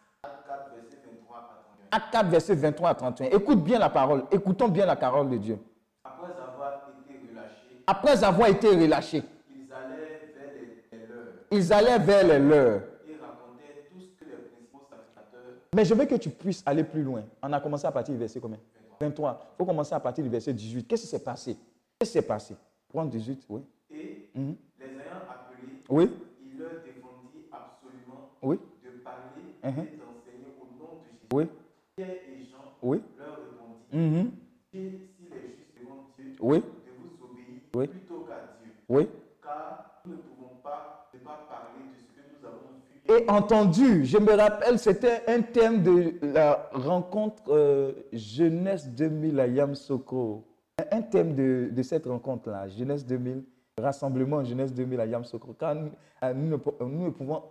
[1.92, 3.26] Acte 4, verset 23 à 31.
[3.26, 3.38] Acte 4, verset 23 à 31.
[3.38, 4.24] Écoute bien la parole.
[4.33, 5.59] Écoutons bien la parole de Dieu.
[6.05, 9.22] Après avoir été relâchés, Après avoir été relâchés,
[9.55, 9.98] ils allèrent
[10.35, 12.81] vers les, les leurs ils allaient vers les leurs.
[13.20, 17.02] racontaient tout ce que les principaux sacrificateurs Mais je veux que tu puisses aller plus
[17.02, 17.22] loin.
[17.42, 18.59] On a commencé à partir du verset combien?
[19.00, 19.40] 23.
[19.55, 20.87] Il faut commencer à partir du verset 18.
[20.88, 21.57] Qu'est-ce qui s'est passé?
[21.98, 22.57] Qu'est-ce qui s'est passé?
[22.88, 23.61] Prends 18, oui.
[23.90, 24.57] et Mhm.
[24.81, 26.11] les ayant appelés, Oui,
[26.42, 29.70] il leur défendit absolument oui, de parler Mhm.
[29.70, 31.28] et d'enseigner au nom de Jésus.
[31.35, 31.48] oui,
[32.05, 33.01] Pierre et Jean oui.
[33.19, 34.31] leur répondit Mhm.
[34.75, 36.59] Et s'il est juste devant Dieu Oui.
[36.59, 36.65] de
[36.99, 37.87] vous obéir Oui.
[37.88, 39.09] plutôt qu'à Dieu, Oui.
[39.43, 43.31] car nous ne pouvons pas ne pas parler de ce que nous avons vu Et
[43.31, 50.45] entendu, je me rappelle, c'était un thème de la rencontre euh, Jeunesse 2000 à Yamsoko.
[50.91, 53.45] Un thème de, de cette rencontre-là, Jeunesse 2000,
[53.79, 55.53] Rassemblement Jeunesse 2000 à Yamsoko.
[55.55, 55.91] Car nous,
[56.23, 57.43] euh, nous nous ne pouvons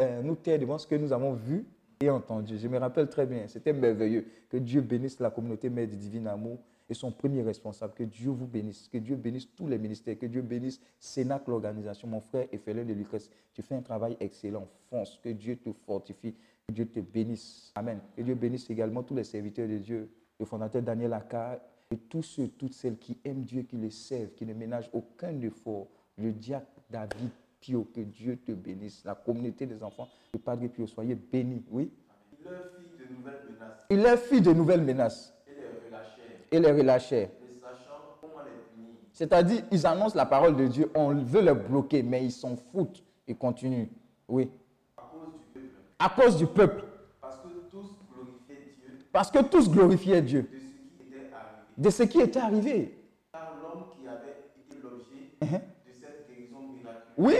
[0.00, 1.66] euh, nous taire devant ce que nous avons vu
[2.02, 2.56] et entendu.
[2.58, 4.26] Je me rappelle très bien, c'était merveilleux.
[4.48, 6.58] Que Dieu bénisse la communauté Mère du Divin Amour
[6.88, 7.92] et son premier responsable.
[7.94, 8.88] Que Dieu vous bénisse.
[8.88, 10.18] Que Dieu bénisse tous les ministères.
[10.18, 12.08] Que Dieu bénisse Sénac, l'organisation.
[12.08, 14.66] Mon frère Ephelin de Lucas, tu fais un travail excellent.
[14.88, 15.20] Fonce.
[15.22, 16.34] Que Dieu te fortifie.
[16.66, 17.70] Que Dieu te bénisse.
[17.74, 18.00] Amen.
[18.16, 20.10] Que Dieu bénisse également tous les serviteurs de Dieu.
[20.38, 21.58] Le fondateur Daniel Akkar
[21.90, 25.38] et tous ceux, toutes celles qui aiment Dieu, qui le servent, qui ne ménagent aucun
[25.42, 25.86] effort.
[26.16, 27.28] Le diacre David
[27.60, 29.04] Pio, que Dieu te bénisse.
[29.04, 31.62] La communauté des enfants de Padre Pio, soyez bénis.
[31.70, 31.90] Oui.
[32.42, 36.40] Il leur fit de nouvelles menaces Il leur fit de nouvelles menaces et les relâchèrent,
[36.50, 37.28] et les relâchèrent.
[39.12, 43.04] C'est-à-dire, ils annoncent la parole de Dieu, on veut les bloquer, mais ils s'en foutent.
[43.28, 43.88] Ils continuent.
[44.26, 44.50] Oui.
[44.96, 46.84] à cause du peuple, À cause du peuple.
[47.20, 51.76] parce que tous glorifiaient Dieu Parce que tous glorifiaient Dieu de ce qui était arrivé.
[51.76, 53.04] de ce qui était arrivé.
[53.32, 54.96] Car l'homme qui avait été guérison
[55.42, 55.60] miraculeuse
[57.20, 57.34] Oui,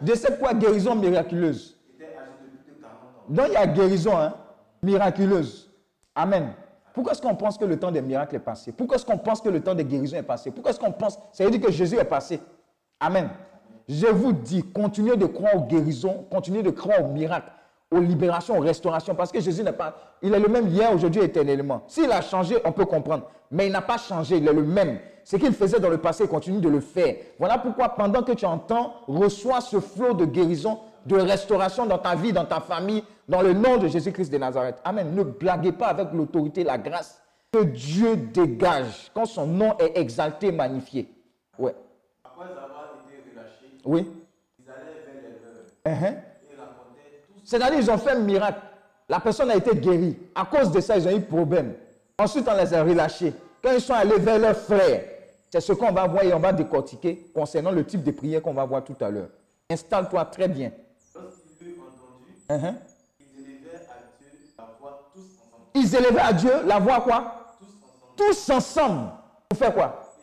[0.00, 1.78] de cette quoi guérison miraculeuse?
[1.94, 3.24] était âgé de plus de 40 ans.
[3.28, 4.34] Donc il y a guérison hein,
[4.82, 5.70] miraculeuse.
[6.14, 6.52] Amen.
[6.92, 8.72] Pourquoi est-ce qu'on pense que le temps des miracles est passé?
[8.72, 10.50] Pourquoi est-ce qu'on pense que le temps des guérisons est passé?
[10.50, 11.16] Pourquoi est-ce qu'on pense?
[11.32, 12.40] Ça veut dire que Jésus est passé.
[12.98, 13.28] Amen.
[13.88, 17.52] Je vous dis, continuez de croire aux guérisons, continuez de croire aux miracles,
[17.90, 21.22] aux libérations, aux restaurations, parce que Jésus n'est pas, il est le même hier, aujourd'hui,
[21.22, 21.84] éternellement.
[21.86, 24.98] S'il a changé, on peut comprendre, mais il n'a pas changé, il est le même.
[25.24, 27.16] Ce qu'il faisait dans le passé, il continue de le faire.
[27.38, 32.14] Voilà pourquoi pendant que tu entends, reçois ce flot de guérison, de restauration dans ta
[32.14, 34.76] vie, dans ta famille, dans le nom de Jésus-Christ de Nazareth.
[34.84, 35.14] Amen.
[35.14, 37.20] Ne blaguez pas avec l'autorité, la grâce
[37.52, 41.08] que Dieu dégage quand son nom est exalté, magnifié.
[41.58, 41.74] Ouais.
[42.24, 43.22] Après avoir été
[43.84, 44.10] Oui.
[44.58, 46.35] ils allèrent vers les tout ce
[47.46, 48.58] C'est-à-dire, ils ont fait un miracle.
[49.08, 50.18] La personne a été guérie.
[50.34, 51.74] À cause de ça, ils ont eu problème.
[52.18, 53.32] Ensuite, on les a relâchés.
[53.62, 55.04] Quand ils sont allés vers leurs frères,
[55.48, 58.52] c'est ce qu'on va voir et on va décortiquer concernant le type de prière qu'on
[58.52, 59.28] va voir tout à l'heure.
[59.70, 60.72] Installe-toi très bien.
[61.14, 65.70] Lorsqu'ils entendu, ils élevèrent à Dieu la voix tous ensemble.
[65.74, 67.54] Ils élevaient à Dieu la voix quoi?
[68.16, 68.50] Tous ensemble.
[68.50, 69.10] Tous ensemble.
[69.48, 70.14] Pour faire quoi?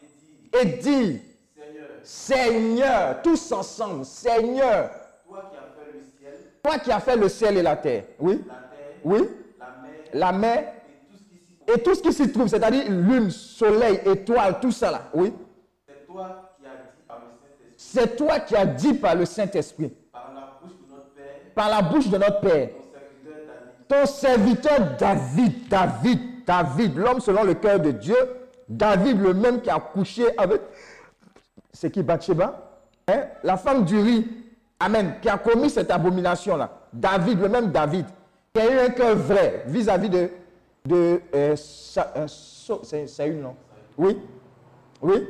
[0.62, 1.22] Et dit, dire,
[1.56, 4.90] Seigneur, Seigneur, tous ensemble, Seigneur,
[5.26, 5.73] toi qui as
[6.64, 8.04] toi qui as fait le ciel et la terre.
[8.20, 8.42] Oui?
[8.48, 9.30] La terre, Oui?
[9.60, 10.74] la mer La mer
[11.68, 15.02] et tout ce qui s'y trouve, c'est-à-dire lune, soleil, étoile, tout ça là.
[15.14, 15.34] Oui?
[15.86, 19.26] C'est toi qui as dit par le Saint-Esprit, C'est toi qui as dit par le
[19.26, 22.70] Saint-Esprit, par la bouche de notre Père, par la bouche de notre Père,
[23.88, 28.16] ton serviteur David, ton serviteur David, David, David, l'homme selon le cœur de Dieu,
[28.68, 30.62] David le même qui a couché avec,
[31.72, 32.70] c'est qui Bathsheba?
[33.08, 33.24] Hein?
[33.44, 34.28] La femme du riz,
[34.86, 36.70] Amen, qui a commis cette abomination-là.
[36.92, 38.06] David, le même David,
[38.54, 40.30] qui a eu un cœur vrai vis-à-vis de,
[40.86, 42.28] de euh, Sa- euh,
[42.84, 43.56] c'est Saül, non?
[43.98, 44.18] Oui
[45.02, 45.28] Oui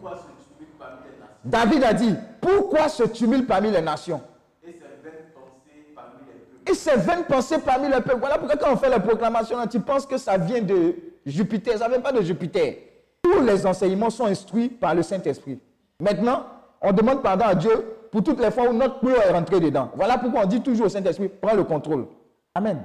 [0.00, 1.36] pourquoi ce parmi les nations?
[1.44, 4.22] David a dit, pourquoi ce tumulte parmi les nations?
[4.66, 8.18] Et ces vaines pensées parmi les peuples Et ces vaines pensées parmi le peuple.
[8.20, 10.94] Voilà pourquoi quand on fait la proclamation, là, tu penses que ça vient de
[11.26, 11.76] Jupiter.
[11.78, 12.78] Ça ne vient pas de Jupiter.
[13.22, 15.58] Tous les enseignements sont instruits par le Saint-Esprit.
[16.00, 16.46] Maintenant,
[16.80, 17.70] on demande pardon à Dieu
[18.14, 19.90] pour toutes les fois où notre peur est rentré dedans.
[19.96, 22.06] Voilà pourquoi on dit toujours au Saint-Esprit, prends le contrôle.
[22.54, 22.84] Amen.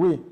[0.00, 0.22] Oui.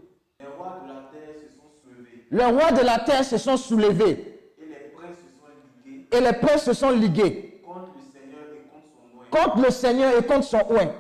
[0.41, 3.57] Les rois de la terre se sont soulevés Les rois de la terre se sont
[3.59, 5.51] soulevés et les princes se sont
[5.85, 9.45] ligués et les princes se sont ligués contre le Seigneur et contre son oint.
[9.45, 10.93] contre le Seigneur et contre son oint.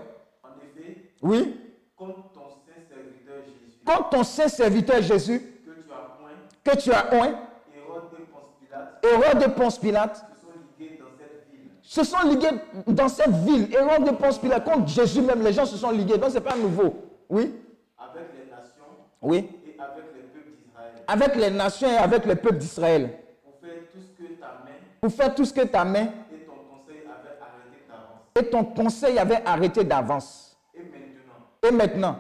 [0.45, 1.57] En effet, Oui.
[1.97, 6.31] contre ton saint serviteur Jésus, Contre ton saint serviteur Jésus, que tu as point,
[6.65, 7.35] que tu as oint,
[7.75, 11.71] Hérode et Ponce Pilate Hérode de Ponce Pilate, se sont ligués dans cette ville.
[11.89, 12.51] Se sont ligués
[12.86, 13.74] dans cette ville.
[13.74, 16.18] Hérode de Ponce Pilate, contre Jésus même, les gens se sont ligués.
[16.18, 16.95] Donc, ce n'est pas nouveau.
[17.30, 17.55] Oui
[17.99, 18.84] avec les nations
[19.22, 19.49] Oui.
[19.66, 23.11] et avec les peuples d'Israël, Avec les nations et avec le peuple d'Israël.
[23.43, 24.70] pour faire tout ce que ta main
[25.01, 28.36] Pour faire tout ce que ta main et ton conseil avaient arrêté d'avance.
[28.39, 30.59] Et ton conseil avait arrêté d'avance.
[30.74, 32.16] Et maintenant, Et maintenant,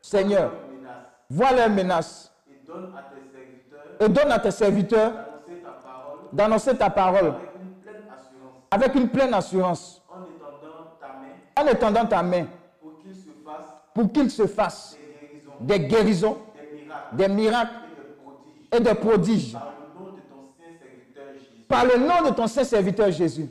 [0.00, 0.52] Seigneur, Seigneur,
[1.28, 5.70] vois leurs menaces et donne à tes serviteurs et donne à tes serviteurs d'annoncer ta
[5.70, 10.02] parole d'annoncer ta parole avec une pleine assurance avec une pleine assurance.
[10.08, 11.34] En étendant ta main.
[11.56, 12.46] En étendant ta main.
[12.80, 14.96] Pour qu'il se fasse pour qu'il se fasse
[15.60, 16.38] des guérisons,
[17.12, 17.74] des miracles.
[18.72, 19.56] et des prodiges.
[21.68, 23.48] par le nom de ton saint serviteur Jésus.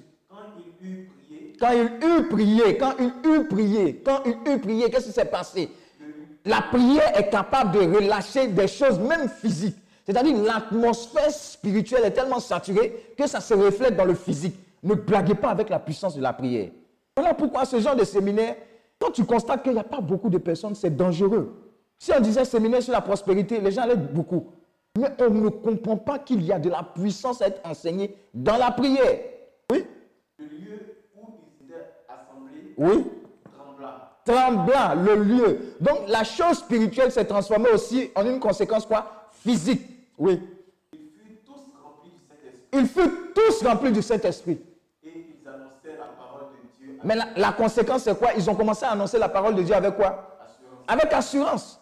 [1.60, 5.26] Quand il eut prié, quand il eut prié, quand il eut prié, qu'est-ce qui s'est
[5.26, 5.70] passé?
[6.46, 9.76] La prière est capable de relâcher des choses même physiques.
[10.06, 14.56] C'est-à-dire l'atmosphère spirituelle est tellement saturée que ça se reflète dans le physique.
[14.84, 16.70] Ne blaguez pas avec la puissance de la prière.
[17.16, 18.56] Voilà pourquoi ce genre de séminaire,
[18.98, 21.54] quand tu constates qu'il n'y a pas beaucoup de personnes, c'est dangereux.
[21.98, 24.48] Si on disait séminaire sur la prospérité, les gens allaient beaucoup.
[24.98, 28.58] Mais on ne comprend pas qu'il y a de la puissance à être enseignée dans
[28.58, 29.20] la prière.
[29.72, 29.86] Oui,
[30.38, 30.80] le lieu
[31.16, 31.28] où
[31.62, 33.06] ils étaient assemblés oui.
[33.54, 34.18] trembla.
[34.26, 35.60] tremblant le lieu.
[35.82, 39.28] Donc la chose spirituelle s'est transformée aussi en une conséquence quoi?
[39.32, 39.82] Physique.
[40.18, 40.40] Oui.
[40.94, 44.60] Ils furent tous remplis du Saint-Esprit Ils furent tous remplis du Saint-Esprit.
[45.04, 45.10] et
[45.44, 48.34] ils annonçaient la parole de Dieu Mais la, la conséquence c'est quoi?
[48.36, 50.38] Ils ont commencé à annoncer la parole de Dieu avec quoi?
[50.42, 50.84] Assurance.
[50.88, 51.82] Avec assurance.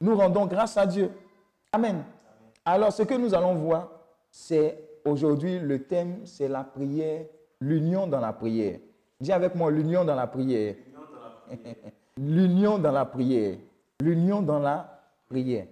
[0.00, 1.10] Nous rendons grâce à Dieu.
[1.72, 2.04] Amen.
[2.64, 3.88] Alors ce que nous allons voir,
[4.30, 7.24] c'est aujourd'hui le thème, c'est la prière,
[7.60, 8.78] l'union dans la prière.
[9.20, 10.74] Dis avec moi l'union dans la prière.
[12.18, 13.56] L'union dans la prière.
[14.00, 15.66] L'union dans la prière.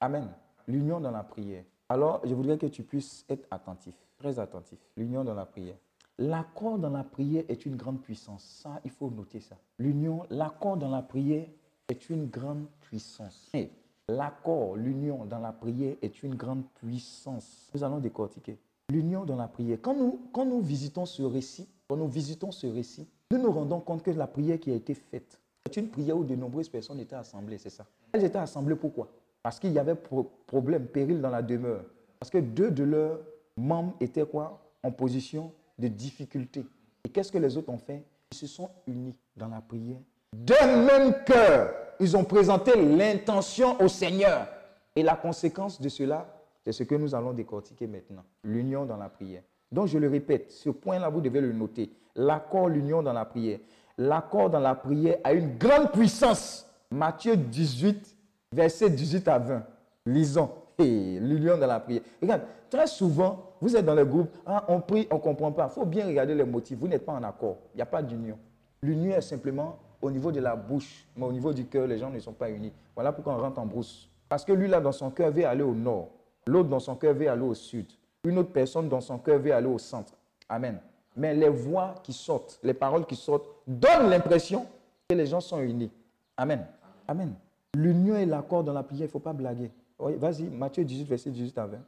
[0.00, 0.28] Amen.
[0.66, 1.62] L'union dans la prière.
[1.88, 4.78] Alors, je voudrais que tu puisses être attentif, très attentif.
[4.96, 5.76] L'union dans la prière.
[6.18, 8.42] L'accord dans la prière est une grande puissance.
[8.62, 9.56] Ça, il faut noter ça.
[9.78, 11.46] L'union, l'accord dans la prière
[11.88, 13.50] est une grande puissance.
[13.54, 13.70] Et
[14.08, 17.70] L'accord, l'union dans la prière est une grande puissance.
[17.74, 18.56] Nous allons décortiquer.
[18.88, 19.78] L'union dans la prière.
[19.82, 23.80] Quand nous, quand nous visitons ce récit, quand nous visitons ce récit, nous nous rendons
[23.80, 27.00] compte que la prière qui a été faite, c'est une prière où de nombreuses personnes
[27.00, 27.84] étaient assemblées, c'est ça.
[28.12, 29.08] Elles étaient assemblées pourquoi
[29.42, 31.84] Parce qu'il y avait pro- problème, péril dans la demeure.
[32.20, 33.18] Parce que deux de leurs
[33.56, 34.62] membres étaient quoi?
[34.84, 36.64] En position de difficulté.
[37.04, 38.04] Et qu'est-ce que les autres ont fait?
[38.32, 39.98] Ils se sont unis dans la prière.
[40.32, 44.46] D'un même cœur, ils ont présenté l'intention au Seigneur.
[44.94, 46.26] Et la conséquence de cela,
[46.64, 48.24] c'est ce que nous allons décortiquer maintenant.
[48.42, 49.42] L'union dans la prière.
[49.70, 51.90] Donc je le répète, ce point-là, vous devez le noter.
[52.14, 53.58] L'accord, l'union dans la prière.
[53.98, 56.68] L'accord dans la prière a une grande puissance.
[56.90, 58.16] Matthieu 18,
[58.52, 59.66] verset 18 à 20.
[60.06, 60.50] Lisons.
[60.78, 62.02] L'union dans la prière.
[62.20, 65.68] Regarde, très souvent, vous êtes dans le groupe, ah, on prie, on ne comprend pas.
[65.70, 66.78] Il faut bien regarder les motifs.
[66.78, 67.56] Vous n'êtes pas en accord.
[67.74, 68.38] Il n'y a pas d'union.
[68.82, 72.10] L'union est simplement au niveau de la bouche, mais au niveau du cœur, les gens
[72.10, 72.72] ne sont pas unis.
[72.94, 74.08] Voilà pourquoi on rentre en brousse.
[74.28, 76.08] Parce que lui, là, dans son cœur, veut aller au nord.
[76.46, 77.86] L'autre, dans son cœur, veut aller au sud.
[78.24, 80.12] Une autre personne, dans son cœur, veut aller au centre.
[80.48, 80.78] Amen.
[81.16, 84.66] Mais les voix qui sortent, les paroles qui sortent, donnent l'impression
[85.08, 85.90] que les gens sont unis.
[86.36, 86.66] Amen.
[87.08, 87.34] Amen.
[87.74, 89.70] L'union et l'accord dans la prière, il ne faut pas blaguer.
[89.98, 91.78] Vas-y, Matthieu 18, verset 18 à 20.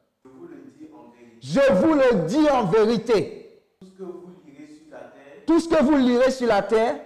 [1.41, 3.61] Je vous le dis en vérité.
[3.81, 6.63] Tout ce que vous lirez sur la terre Tout ce que vous lirez sur la
[6.63, 6.97] terre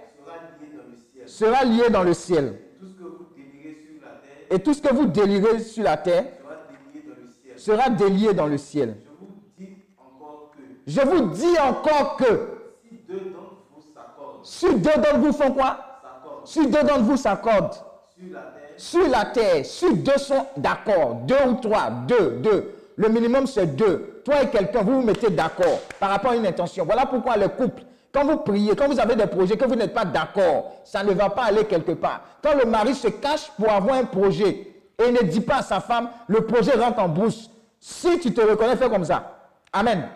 [1.25, 2.59] sera lié dans le ciel.
[4.49, 6.25] Et tout ce que vous délirez sur la terre
[7.55, 8.97] sera délié dans le ciel.
[10.85, 12.25] Je vous dis encore que
[12.89, 16.01] si deux d'entre vous s'accordent, si deux d'entre vous font quoi?
[16.01, 17.73] s'accordent Si deux d'entre vous s'accordent
[18.17, 22.75] sur la terre, sur la terre, si deux sont d'accord, deux ou trois, deux, deux,
[22.95, 24.21] le minimum c'est deux.
[24.25, 26.85] Toi et quelqu'un, vous vous mettez d'accord par rapport à une intention.
[26.85, 27.83] Voilà pourquoi les couples,
[28.13, 31.11] quand vous priez, quand vous avez des projets, que vous n'êtes pas d'accord, ça ne
[31.11, 32.21] va pas aller quelque part.
[32.43, 34.67] Quand le mari se cache pour avoir un projet
[35.03, 37.49] et ne dit pas à sa femme, le projet rentre en brousse.
[37.79, 39.31] Si tu te reconnais, fais comme ça.
[39.73, 40.07] Amen.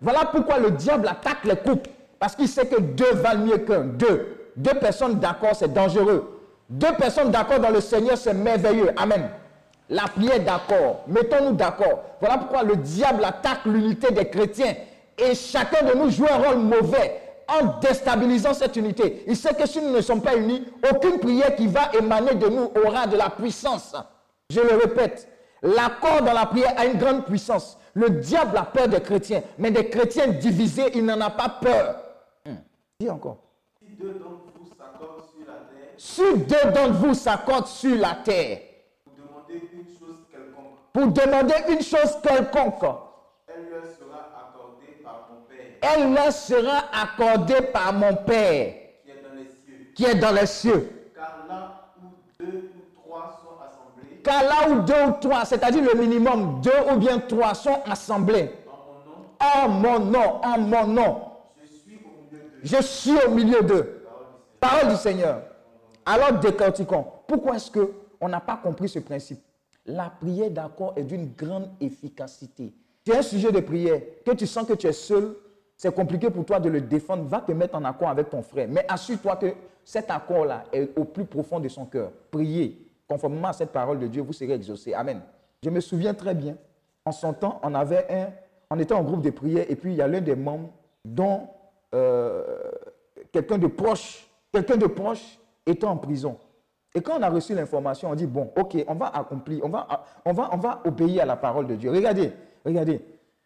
[0.00, 1.90] Voilà pourquoi le diable attaque les couples.
[2.18, 3.80] Parce qu'il sait que deux valent mieux qu'un.
[3.80, 4.50] Deux.
[4.54, 6.38] Deux personnes d'accord, c'est dangereux.
[6.68, 8.90] Deux personnes d'accord dans le Seigneur, c'est merveilleux.
[8.96, 9.30] Amen.
[9.90, 11.02] La prière d'accord.
[11.08, 12.04] Mettons-nous d'accord.
[12.20, 14.74] Voilà pourquoi le diable attaque l'unité des chrétiens.
[15.18, 19.24] Et chacun de nous joue un rôle mauvais en déstabilisant cette unité.
[19.26, 22.48] Il sait que si nous ne sommes pas unis, aucune prière qui va émaner de
[22.48, 23.96] nous aura de la puissance.
[24.48, 25.28] Je le répète,
[25.62, 27.76] l'accord dans la prière a une grande puissance.
[27.94, 31.96] Le diable a peur des chrétiens, mais des chrétiens divisés, il n'en a pas peur.
[32.46, 32.54] Hmm.
[33.00, 33.38] Dis encore.
[33.80, 38.14] si deux d'entre vous s'accordent sur la terre, Si deux d'entre vous s'accordent sur la
[38.14, 38.58] terre
[39.06, 42.82] vous demandez une chose quelconque, pour demander une chose quelconque,
[43.48, 48.74] elle leur sera accordée par mon Père elle leur sera accordée par mon Père
[49.04, 49.92] qui est dans les cieux.
[49.94, 51.10] qui est dans les cieux.
[51.14, 55.82] Car là où deux ou trois sont assemblés Car là où deux ou trois, c'est-à-dire
[55.82, 58.50] le minimum, deux ou bien trois sont assemblés
[59.38, 61.22] en mon nom, en mon nom, en mon nom,
[61.62, 62.60] je suis au milieu d'eux.
[62.62, 64.06] Je suis au milieu d'eux.
[64.60, 65.42] Parole du Seigneur.
[66.04, 67.06] Alors décortiquons.
[67.26, 69.40] Pourquoi est-ce qu'on n'a pas compris ce principe?
[69.90, 72.72] La prière d'accord est d'une grande efficacité.
[73.04, 75.34] Tu as un sujet de prière que tu sens que tu es seul,
[75.76, 78.68] c'est compliqué pour toi de le défendre, va te mettre en accord avec ton frère.
[78.70, 79.46] Mais assure-toi que
[79.84, 82.12] cet accord-là est au plus profond de son cœur.
[82.30, 82.86] Priez.
[83.08, 84.94] Conformément à cette parole de Dieu, vous serez exaucés.
[84.94, 85.22] Amen.
[85.64, 86.56] Je me souviens très bien,
[87.04, 88.28] en son temps, on avait un,
[88.70, 90.70] on était en groupe de prière et puis il y a l'un des membres
[91.04, 91.48] dont
[91.94, 92.44] euh,
[93.32, 96.38] quelqu'un de proche, quelqu'un de proche était en prison.
[96.94, 100.04] Et quand on a reçu l'information, on dit, bon, ok, on va accomplir, on va,
[100.24, 101.90] on va, on va obéir à la parole de Dieu.
[101.90, 102.32] Regardez,
[102.64, 103.00] regardez,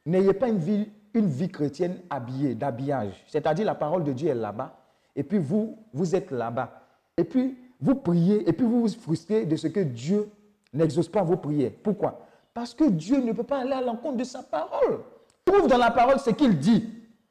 [0.06, 3.22] n'ayez pas une vie, une vie chrétienne habillée, d'habillage.
[3.28, 4.74] C'est-à-dire la parole de Dieu est là-bas,
[5.14, 6.70] et puis vous, vous êtes là-bas.
[7.16, 10.28] Et puis, vous priez, et puis vous vous frustrez de ce que Dieu
[10.72, 11.72] n'exauce pas vos prières.
[11.82, 12.20] Pourquoi?
[12.54, 15.00] Parce que Dieu ne peut pas aller à l'encontre de sa parole.
[15.44, 16.88] Trouve dans la parole ce qu'il dit,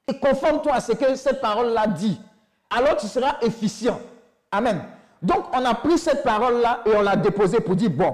[0.07, 2.19] et conforme-toi à ce que cette parole-là dit.
[2.69, 3.99] Alors tu seras efficient.
[4.51, 4.79] Amen.
[5.23, 8.13] Donc, on a pris cette parole-là et on l'a déposée pour dire, bon,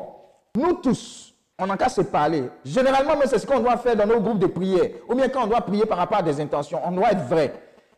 [0.55, 2.43] nous tous, on n'a qu'à se parler.
[2.63, 4.91] Généralement, c'est ce qu'on doit faire dans nos groupes de prière.
[5.09, 7.53] Ou bien quand on doit prier par rapport à des intentions, on doit être vrai.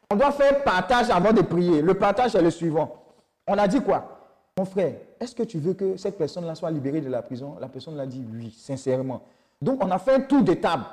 [0.10, 1.82] On doit faire partage avant de prier.
[1.82, 3.04] Le partage est le suivant.
[3.48, 4.18] On a dit quoi?
[4.58, 7.58] Mon frère, est-ce que tu veux que cette personne-là soit libérée de la prison?
[7.60, 9.22] La personne l'a dit oui, sincèrement.
[9.62, 10.84] Donc, on a fait un tour de table.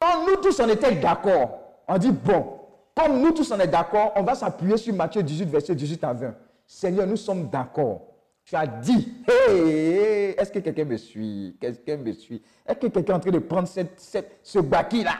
[0.00, 1.58] Quand nous tous, on était d'accord,
[1.88, 2.58] on dit, bon,
[2.94, 6.12] comme nous tous, on est d'accord, on va s'appuyer sur Matthieu 18, verset 18 à
[6.12, 6.34] 20.
[6.66, 8.02] Seigneur, nous sommes d'accord.
[8.44, 11.56] Tu as dit, hey, est-ce que quelqu'un me suit?
[11.60, 12.42] Me suit?
[12.66, 15.14] Est-ce que quelqu'un est en train de prendre cette, cette, ce baki-là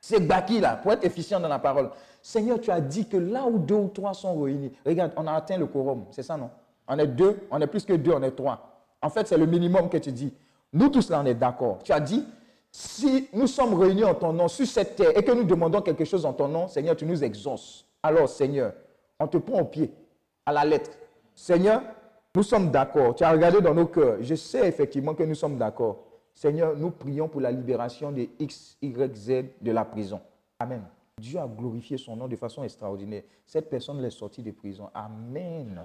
[0.00, 1.90] Ce baki-là, pour être efficient dans la parole.
[2.20, 5.32] Seigneur, tu as dit que là où deux ou trois sont réunis, regarde, on a
[5.32, 6.50] atteint le quorum, c'est ça, non?
[6.88, 8.84] On est deux, on est plus que deux, on est trois.
[9.00, 10.32] En fait, c'est le minimum que tu dis.
[10.72, 11.78] Nous tous là, on est d'accord.
[11.82, 12.24] Tu as dit,
[12.70, 16.04] si nous sommes réunis en ton nom sur cette terre et que nous demandons quelque
[16.04, 17.86] chose en ton nom, Seigneur, tu nous exauces.
[18.02, 18.72] Alors, Seigneur,
[19.18, 19.90] on te prend au pied
[20.46, 20.90] à la lettre.
[21.34, 21.82] Seigneur,
[22.34, 23.14] nous sommes d'accord.
[23.14, 24.18] Tu as regardé dans nos cœurs.
[24.20, 26.04] Je sais effectivement que nous sommes d'accord.
[26.34, 30.20] Seigneur, nous prions pour la libération des X, Y, Z de la prison.
[30.58, 30.82] Amen.
[31.18, 33.22] Dieu a glorifié son nom de façon extraordinaire.
[33.46, 34.90] Cette personne l'est sortie de prison.
[34.94, 35.80] Amen.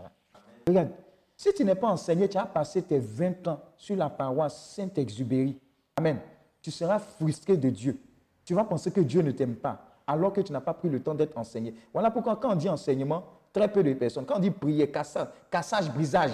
[0.68, 0.90] Regarde,
[1.38, 5.58] si tu n'es pas enseigné, tu as passé tes 20 ans sur la paroisse Saint-Exupéry.
[5.96, 6.20] Amen.
[6.62, 7.98] Tu seras frustré de Dieu.
[8.44, 11.02] Tu vas penser que Dieu ne t'aime pas alors que tu n'as pas pris le
[11.02, 11.74] temps d'être enseigné.
[11.94, 13.24] Voilà pourquoi quand on dit enseignement,
[13.54, 14.26] Très peu de personnes.
[14.26, 16.32] Quand on dit prier, cassage, cassage, brisage,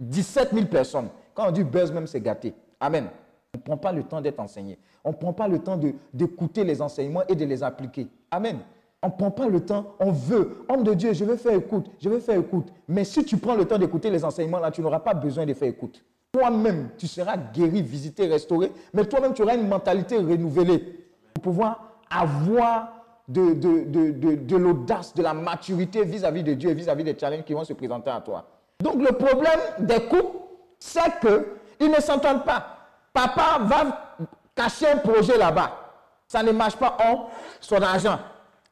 [0.00, 1.08] 17 000 personnes.
[1.34, 2.54] Quand on dit buzz, même c'est gâté.
[2.80, 3.08] Amen.
[3.54, 4.78] On ne prend pas le temps d'être enseigné.
[5.04, 5.78] On ne prend pas le temps
[6.12, 8.08] d'écouter les enseignements et de les appliquer.
[8.30, 8.58] Amen.
[9.02, 10.64] On ne prend pas le temps, on veut.
[10.68, 12.66] Homme de Dieu, je veux faire écoute, je veux faire écoute.
[12.88, 15.54] Mais si tu prends le temps d'écouter les enseignements, là, tu n'auras pas besoin de
[15.54, 16.04] faire écoute.
[16.32, 20.80] Toi-même, tu seras guéri, visité, restauré, mais toi-même, tu auras une mentalité renouvelée
[21.32, 22.97] pour pouvoir avoir
[23.28, 27.74] de, l'audace, de la maturité vis-à-vis de Dieu et vis-à-vis des challenges qui vont se
[27.74, 28.44] présenter à toi.
[28.80, 30.38] Donc le problème des couples,
[30.78, 32.76] c'est qu'ils ne s'entendent pas.
[33.12, 34.16] Papa va
[34.54, 35.72] cacher un projet là-bas.
[36.26, 37.20] Ça ne marche pas, on,
[37.60, 38.18] son argent.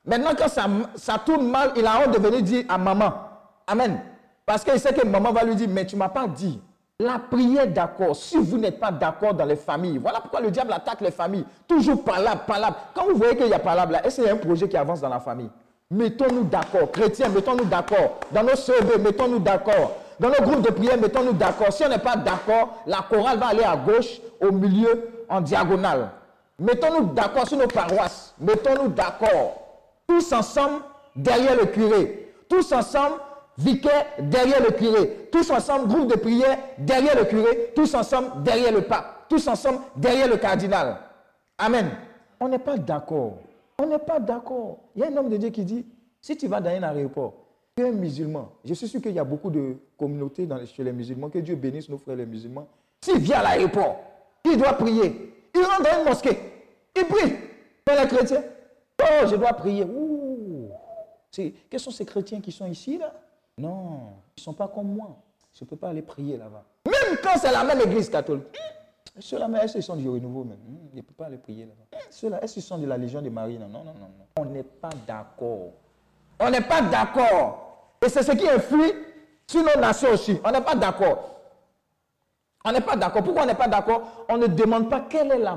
[0.05, 3.13] Maintenant, quand ça, ça tourne mal, il a honte de venir dire à maman,
[3.67, 4.01] Amen.
[4.45, 6.61] Parce qu'il sait que maman va lui dire, mais tu ne m'as pas dit.
[6.99, 10.73] La prière d'accord, si vous n'êtes pas d'accord dans les familles, voilà pourquoi le diable
[10.73, 11.45] attaque les familles.
[11.69, 12.77] Toujours palabre, palabre.
[12.95, 14.79] Quand vous voyez qu'il y a palabre là, est-ce qu'il y a un projet qui
[14.79, 15.51] avance dans la famille?
[15.91, 16.91] Mettons-nous d'accord.
[16.91, 18.21] Chrétiens, mettons-nous d'accord.
[18.33, 19.93] Dans nos CV, mettons-nous d'accord.
[20.19, 21.71] Dans nos groupes de prière, mettons-nous d'accord.
[21.71, 26.09] Si on n'est pas d'accord, la chorale va aller à gauche, au milieu, en diagonale.
[26.59, 28.35] Mettons-nous d'accord sur nos paroisses.
[28.41, 29.59] Mettons-nous d'accord.
[30.09, 30.81] Tous ensemble,
[31.15, 32.33] derrière le curé.
[32.49, 33.17] Tous ensemble,
[33.59, 38.73] vicaire derrière le curé, tous ensemble, groupe de prière derrière le curé, tous ensemble derrière
[38.73, 40.99] le pape, tous ensemble derrière le cardinal.
[41.59, 41.91] Amen.
[42.39, 43.39] On n'est pas d'accord.
[43.79, 44.79] On n'est pas d'accord.
[44.95, 45.87] Il y a un homme de Dieu qui dit,
[46.21, 47.35] si tu vas dans un aéroport,
[47.77, 48.53] tu es un musulman.
[48.65, 51.55] Je suis sûr qu'il y a beaucoup de communautés dans, chez les musulmans, que Dieu
[51.57, 52.69] bénisse nos frères les musulmans.
[53.03, 53.97] S'il vient à l'aéroport,
[54.45, 55.35] il doit prier.
[55.55, 56.39] Il rentre dans une mosquée.
[56.95, 57.33] Il prie.
[57.87, 58.43] Mais les chrétiens,
[59.01, 59.85] oh, je dois prier.
[59.85, 60.71] Ouh.
[61.71, 63.13] Quels sont ces chrétiens qui sont ici, là?
[63.59, 65.17] Non, ils ne sont pas comme moi.
[65.55, 66.63] Je ne peux pas aller prier là-bas.
[66.85, 68.45] Même quand c'est la même église catholique.
[69.19, 70.59] Ceux-là, est-ce qu'ils sont du renouveau même?
[70.93, 71.99] Je ne peux pas aller prier là-bas.
[72.11, 74.27] Ceux-là, est-ce qu'ils sont de la Légion de Marie Non, non, non, non.
[74.39, 75.71] On n'est pas d'accord.
[76.39, 77.95] On n'est pas d'accord.
[78.05, 78.93] Et c'est ce qui influe
[79.47, 80.39] sur nos nations aussi.
[80.45, 81.41] On n'est pas d'accord.
[82.63, 83.23] On n'est pas d'accord.
[83.23, 84.27] Pourquoi on n'est pas d'accord?
[84.29, 85.57] On ne demande pas quelle est la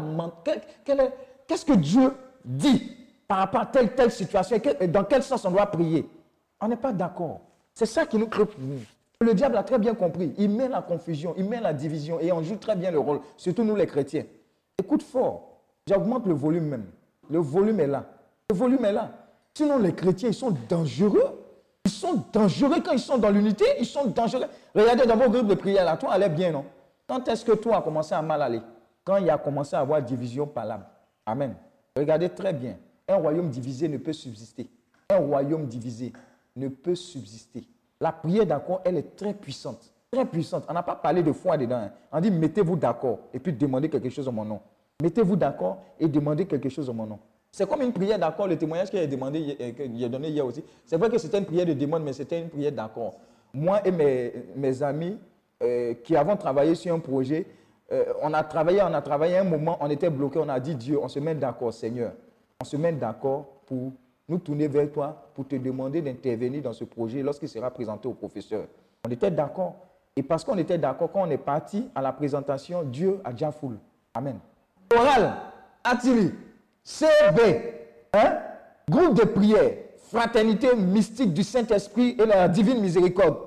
[1.45, 2.95] qu'est-ce que Dieu dit
[3.27, 6.09] par rapport à telle telle situation, dans quel sens on doit prier.
[6.61, 7.41] On n'est pas d'accord.
[7.79, 8.43] C'est ça qui nous crée.
[9.21, 10.33] Le diable a très bien compris.
[10.37, 13.21] Il met la confusion, il met la division et on joue très bien le rôle,
[13.37, 14.25] surtout nous les chrétiens.
[14.77, 16.85] Écoute fort, j'augmente le volume même.
[17.29, 18.03] Le volume est là.
[18.49, 19.13] Le volume est là.
[19.53, 21.41] Sinon, les chrétiens, ils sont dangereux.
[21.87, 24.47] sont dangereux quand ils sont dans l'unité, ils sont dangereux.
[24.75, 26.65] Regardez dans vos groupes de prière, là, tout allait bien, non?
[27.07, 28.61] Quand est-ce que tout a commencé à mal aller?
[29.05, 30.83] Quand il a commencé à avoir division par l'âme.
[31.25, 31.55] Amen.
[31.95, 32.75] Regardez très bien.
[33.07, 34.67] Un royaume divisé ne peut subsister.
[35.09, 36.11] Un royaume divisé
[36.55, 37.63] ne peut subsister.
[37.99, 39.93] La prière d'accord, elle est très puissante.
[40.11, 40.65] Très puissante.
[40.67, 41.77] On n'a pas parlé de foi dedans.
[41.77, 41.91] hein.
[42.11, 44.59] On dit mettez-vous d'accord et puis demandez quelque chose en mon nom.
[45.01, 47.19] Mettez-vous d'accord et demandez quelque chose en mon nom.
[47.51, 50.45] C'est comme une prière d'accord, le témoignage qu'il a, demandé, euh, qu'il a donné hier
[50.45, 50.63] aussi.
[50.85, 53.15] C'est vrai que c'était une prière de demande, mais c'était une prière d'accord.
[53.53, 55.17] Moi et mes, mes amis
[55.63, 57.45] euh, qui avons travaillé sur un projet,
[57.91, 60.75] euh, on a travaillé, on a travaillé un moment, on était bloqué, on a dit
[60.75, 62.13] Dieu, on se met d'accord, Seigneur.
[62.61, 63.93] On se met d'accord pour
[64.29, 68.13] nous tourner vers toi, pour te demander d'intervenir dans ce projet lorsqu'il sera présenté au
[68.13, 68.65] professeur.
[69.05, 69.75] On était d'accord.
[70.15, 73.51] Et parce qu'on était d'accord, quand on est parti à la présentation, Dieu a déjà
[73.51, 73.77] foule.
[74.13, 74.37] Amen.
[74.95, 75.33] Oral,
[75.83, 76.31] Attili,
[76.83, 77.73] CB,
[78.13, 78.37] hein?
[78.89, 83.37] groupe de prière, fraternité mystique du Saint-Esprit et la divine miséricorde.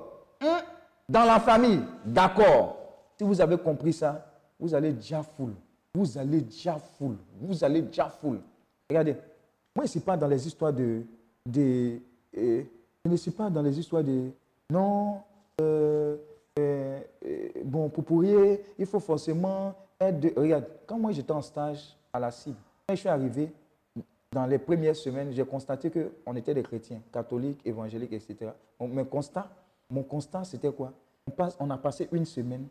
[0.41, 0.61] Hein?
[1.07, 2.77] Dans la famille, d'accord.
[3.17, 4.25] Si vous avez compris ça,
[4.59, 5.53] vous allez déjà foule.
[5.93, 7.17] Vous allez déjà foule.
[7.39, 8.39] Vous allez déjà foule.
[8.89, 9.15] Regardez,
[9.75, 11.01] moi, je ne suis pas dans les histoires de.
[11.57, 11.97] euh,
[13.05, 14.29] je ne suis pas dans les histoires de.
[14.69, 15.17] Non,
[15.61, 16.15] euh,
[16.59, 16.99] euh,
[17.65, 20.19] bon, pour prier, il faut forcément être.
[20.19, 22.57] de- regarde, quand moi j'étais en stage à la cible,
[22.87, 23.51] quand je suis arrivé,
[24.31, 28.51] dans les premières semaines, j'ai constaté qu'on était des chrétiens, catholiques, évangéliques, etc.
[28.79, 29.47] Mon, constat,
[29.89, 30.91] mon constat, c'était quoi?
[31.59, 32.67] On, a passé une semaine.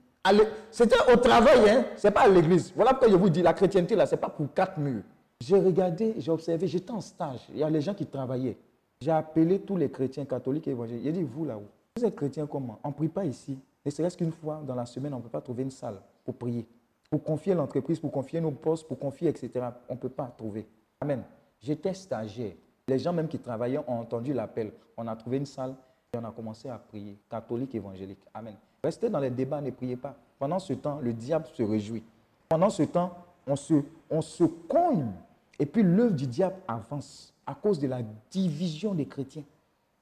[0.70, 1.84] C'était au travail, hein?
[1.96, 2.72] ce n'est pas à l'église.
[2.74, 5.02] Voilà pourquoi je vous dis, la chrétienté, là, ce n'est pas pour quatre murs.
[5.42, 7.40] J'ai regardé, j'ai observé, j'étais en stage.
[7.50, 8.56] Il y a les gens qui travaillaient.
[9.00, 11.02] J'ai appelé tous les chrétiens catholiques et évangéliques.
[11.02, 11.66] J'ai dit, vous là-haut,
[11.96, 12.78] vous êtes chrétiens comment?
[12.84, 13.58] On ne prie pas ici.
[13.84, 16.36] Ne serait-ce qu'une fois dans la semaine, on ne peut pas trouver une salle pour
[16.36, 16.64] prier.
[17.10, 19.50] Pour confier l'entreprise, pour confier nos postes, pour confier, etc.
[19.88, 20.64] On ne peut pas trouver.
[21.00, 21.24] Amen.
[21.60, 22.52] J'étais stagiaire.
[22.86, 24.70] Les gens même qui travaillaient ont entendu l'appel.
[24.96, 25.74] On a trouvé une salle
[26.14, 27.18] et on a commencé à prier.
[27.28, 28.22] Catholique, évangélique.
[28.32, 28.54] Amen.
[28.84, 30.14] Restez dans les débats, ne priez pas.
[30.38, 32.04] Pendant ce temps, le diable se réjouit.
[32.48, 33.12] Pendant ce temps,
[33.44, 33.74] on se,
[34.08, 35.10] on se cogne.
[35.58, 38.00] Et puis l'œuvre du diable avance à cause de la
[38.30, 39.44] division des chrétiens.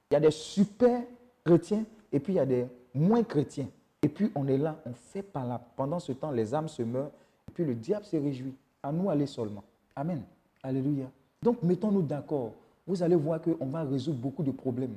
[0.09, 1.01] Il y a des super
[1.43, 3.67] chrétiens et puis il y a des moins chrétiens.
[4.01, 5.61] Et puis on est là, on fait par là.
[5.75, 7.11] Pendant ce temps, les âmes se meurent
[7.47, 8.55] et puis le diable se réjouit.
[8.83, 9.63] À nous aller seulement.
[9.95, 10.23] Amen.
[10.63, 11.05] Alléluia.
[11.43, 12.51] Donc mettons-nous d'accord.
[12.87, 14.95] Vous allez voir qu'on va résoudre beaucoup de problèmes.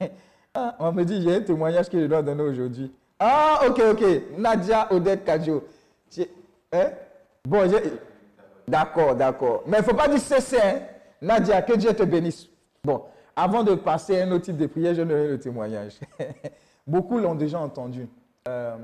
[0.56, 2.88] Ah, on me dit, j'ai un témoignage que je dois donner aujourd'hui.
[3.18, 4.04] Ah, ok, ok.
[4.38, 5.64] Nadia Odette Kadjo.
[6.72, 6.90] Hein?
[7.44, 7.90] Bon, j'ai-
[8.66, 9.62] D'accord, d'accord.
[9.66, 10.80] Mais il ne faut pas dire c'est hein.
[11.20, 12.48] Nadia, que Dieu te bénisse.
[12.82, 13.02] Bon,
[13.36, 15.98] avant de passer à un autre type de prière, je donnerai le témoignage.
[16.86, 18.06] Beaucoup l'ont déjà entendu.
[18.48, 18.76] Euh,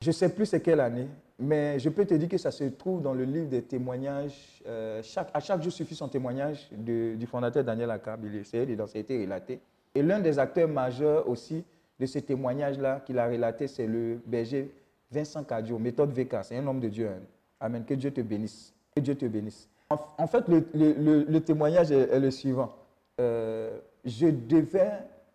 [0.00, 1.06] je ne sais plus c'est quelle année,
[1.38, 4.62] mais je peux te dire que ça se trouve dans le livre des témoignages.
[4.66, 5.02] euh,
[5.34, 8.24] à chaque jour suffit son témoignage du fondateur Daniel Akab.
[8.24, 9.60] Il a été relaté.
[9.94, 11.64] Et l'un des acteurs majeurs aussi
[12.00, 14.72] de ce témoignage-là qu'il a relaté, c'est le berger
[15.10, 16.36] Vincent Cadio, méthode VK.
[16.42, 17.08] C'est un homme de Dieu.
[17.08, 17.20] hein.
[17.60, 17.84] Amen.
[17.84, 18.72] Que Dieu te bénisse.
[18.94, 19.68] Que Dieu te bénisse.
[19.90, 22.72] En, fait, le, témoignage est, le suivant.
[23.20, 24.90] Euh, je, devais,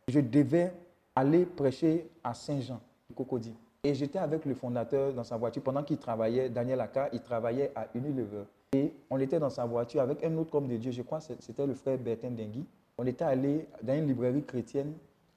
[0.07, 0.73] je devais
[1.15, 2.79] aller prêcher à Saint-Jean,
[3.15, 3.53] Cocody.
[3.83, 5.61] Et j'étais avec le fondateur dans sa voiture.
[5.61, 8.45] Pendant qu'il travaillait, Daniel Aka, il travaillait à Unilever.
[8.73, 11.65] Et on était dans sa voiture avec un autre homme de Dieu, je crois c'était
[11.65, 12.65] le frère Bertin Dengui.
[12.97, 14.93] On était allé dans une librairie chrétienne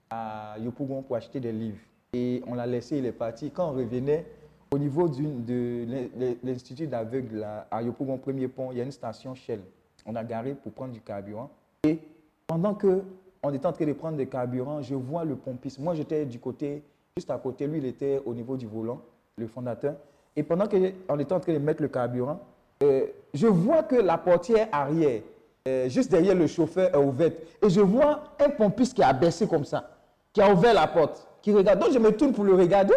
[0.08, 1.78] à Yopougon pour acheter des livres.
[2.12, 3.50] Et on l'a laissé, il est parti.
[3.50, 4.26] Quand on revenait,
[4.72, 5.84] au niveau de
[6.16, 9.60] l'in- l'Institut d'aveugle à Yopougon, premier pont, il y a une station Shell.
[10.06, 11.50] On a garé pour prendre du carburant.
[11.84, 11.98] Et
[12.46, 13.02] pendant que
[13.42, 15.78] on était en train de prendre du carburant, je vois le pompiste.
[15.78, 16.82] Moi, j'étais du côté,
[17.16, 17.66] juste à côté.
[17.66, 19.00] Lui, il était au niveau du volant,
[19.36, 19.94] le fondateur.
[20.36, 22.38] Et pendant qu'on était en train de mettre le carburant,
[22.82, 25.22] euh, je vois que la portière arrière,
[25.66, 27.34] euh, juste derrière le chauffeur, est ouverte.
[27.62, 29.90] Et je vois un pompiste qui a baissé comme ça,
[30.32, 31.80] qui a ouvert la porte, qui regarde.
[31.80, 32.94] Donc, je me tourne pour le regarder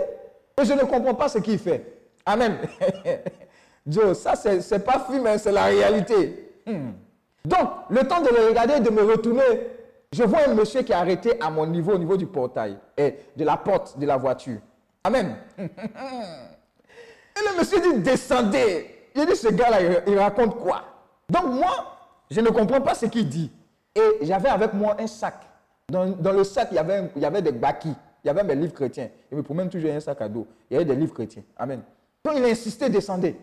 [0.61, 1.99] et je ne comprends pas ce qu'il fait.
[2.25, 2.57] Amen.
[3.87, 6.61] Joe, ça, c'est pas film, hein, c'est la réalité.
[6.65, 6.91] Hmm.
[7.45, 9.43] Donc, le temps de le regarder de me retourner,
[10.13, 13.43] je vois un monsieur qui est arrêté à mon niveau, au niveau du portail, de
[13.43, 14.59] la porte de la voiture.
[15.03, 15.35] Amen.
[15.57, 19.09] Et le monsieur dit, descendez.
[19.15, 20.83] Il dit, ce gars-là, il, raconte quoi?
[21.29, 21.97] Donc moi,
[22.29, 23.51] je ne comprends pas ce qu'il dit.
[23.95, 25.35] Et j'avais avec moi un sac.
[25.89, 27.95] Dans, le sac, il y, avait, il y avait des bakis.
[28.23, 29.09] Il y avait mes livres chrétiens.
[29.31, 30.47] Il me promène toujours un sac à dos.
[30.69, 31.43] Il y avait des livres chrétiens.
[31.57, 31.81] Amen.
[32.23, 33.35] Donc il a insisté, descendez.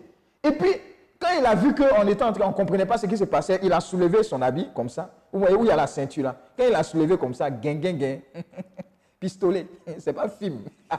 [0.43, 0.71] Et puis,
[1.19, 3.25] quand il a vu qu'on était en train, on ne comprenait pas ce qui se
[3.25, 5.11] passait, il a soulevé son habit comme ça.
[5.31, 6.37] Vous voyez où il y a la ceinture là?
[6.57, 8.19] Quand il a soulevé comme ça, gain, gain, gain,
[9.21, 9.67] pistolet.
[9.99, 10.61] C'est pas film.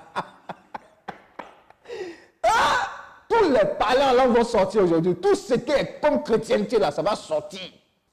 [2.43, 2.87] Ah
[3.29, 5.15] Tous les parlants là vont sortir aujourd'hui.
[5.15, 7.61] Tout ce qui est comme chrétienté là, ça va sortir.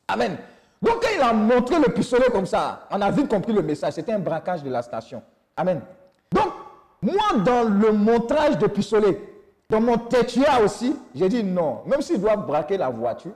[0.07, 0.37] Amen.
[0.83, 3.95] Donc quand il a montré le pistolet comme ça, on a vite compris le message.
[3.95, 5.23] C'était un braquage de la station.
[5.59, 5.81] Amen.
[6.33, 6.53] Donc,
[7.03, 9.21] moi, dans le montrage de pistolet,
[9.69, 11.83] dans mon têtuaire aussi, j'ai dit non.
[11.85, 13.33] Même s'ils doivent braquer la voiture,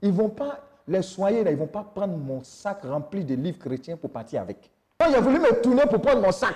[0.00, 3.24] ils ne vont pas, les soigner, là, ils ne vont pas prendre mon sac rempli
[3.24, 4.70] de livres chrétiens pour partir avec.
[4.98, 6.54] Quand a voulu me tourner pour prendre mon sac,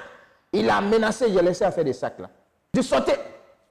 [0.52, 2.30] il a menacé, il a laissé à faire des sacs là.
[2.72, 3.18] Je sortais.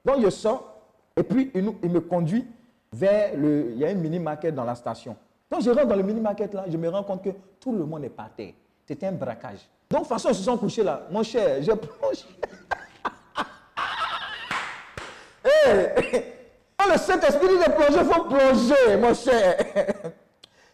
[0.03, 0.81] Donc je sors,
[1.15, 2.45] et puis il, il me conduit
[2.91, 3.71] vers le.
[3.71, 5.15] Il y a une mini-market dans la station.
[5.49, 7.29] Donc je rentre dans le mini-market là, je me rends compte que
[7.59, 8.53] tout le monde est par terre.
[8.85, 9.67] C'était un braquage.
[9.89, 11.07] Donc de toute façon, ils se sont couchés là.
[11.09, 12.25] Mon cher, j'ai plongé.
[16.77, 19.57] Quand le Saint-Esprit dit de plonger, il faut plonger, mon cher.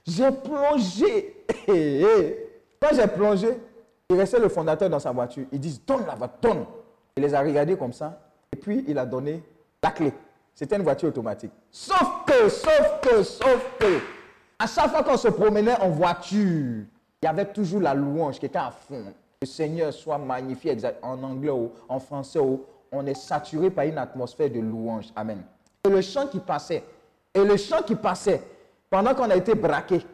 [0.05, 1.45] J'ai plongé.
[1.68, 2.38] Hey.
[2.80, 3.57] Quand j'ai plongé,
[4.09, 5.45] il restait le fondateur dans sa voiture.
[5.51, 6.66] Ils disent, donne la voiture, donne.
[7.18, 8.20] Il les a regardés comme ça.
[8.51, 9.41] Et puis, il a donné
[9.82, 10.13] la clé.
[10.53, 11.51] C'était une voiture automatique.
[11.72, 13.99] Sauf que, sauf que, sauf que,
[14.59, 16.84] à chaque fois qu'on se promenait en voiture,
[17.26, 19.03] il y avait toujours la louange qui était à fond.
[19.41, 22.39] Le Seigneur soit magnifié en anglais ou en français.
[22.91, 25.07] on est saturé par une atmosphère de louange.
[25.15, 25.41] Amen.
[25.84, 26.84] Et le chant qui passait,
[27.34, 28.43] et le chant qui passait,
[28.91, 30.05] pendant qu'on a été braqué,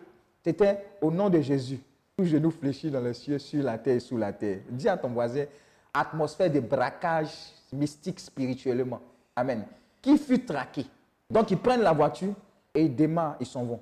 [0.42, 1.82] c'était au nom de Jésus.
[2.16, 4.60] Tout genou fléchi dans les cieux, sur la terre et sous la terre.
[4.70, 5.44] Dis à ton voisin,
[5.94, 7.34] atmosphère de braquage
[7.74, 9.02] mystique spirituellement.
[9.36, 9.66] Amen.
[10.02, 10.86] Qui fut traqué?
[11.30, 12.34] Donc ils prennent la voiture
[12.74, 13.82] et ils démarrent, ils s'en vont.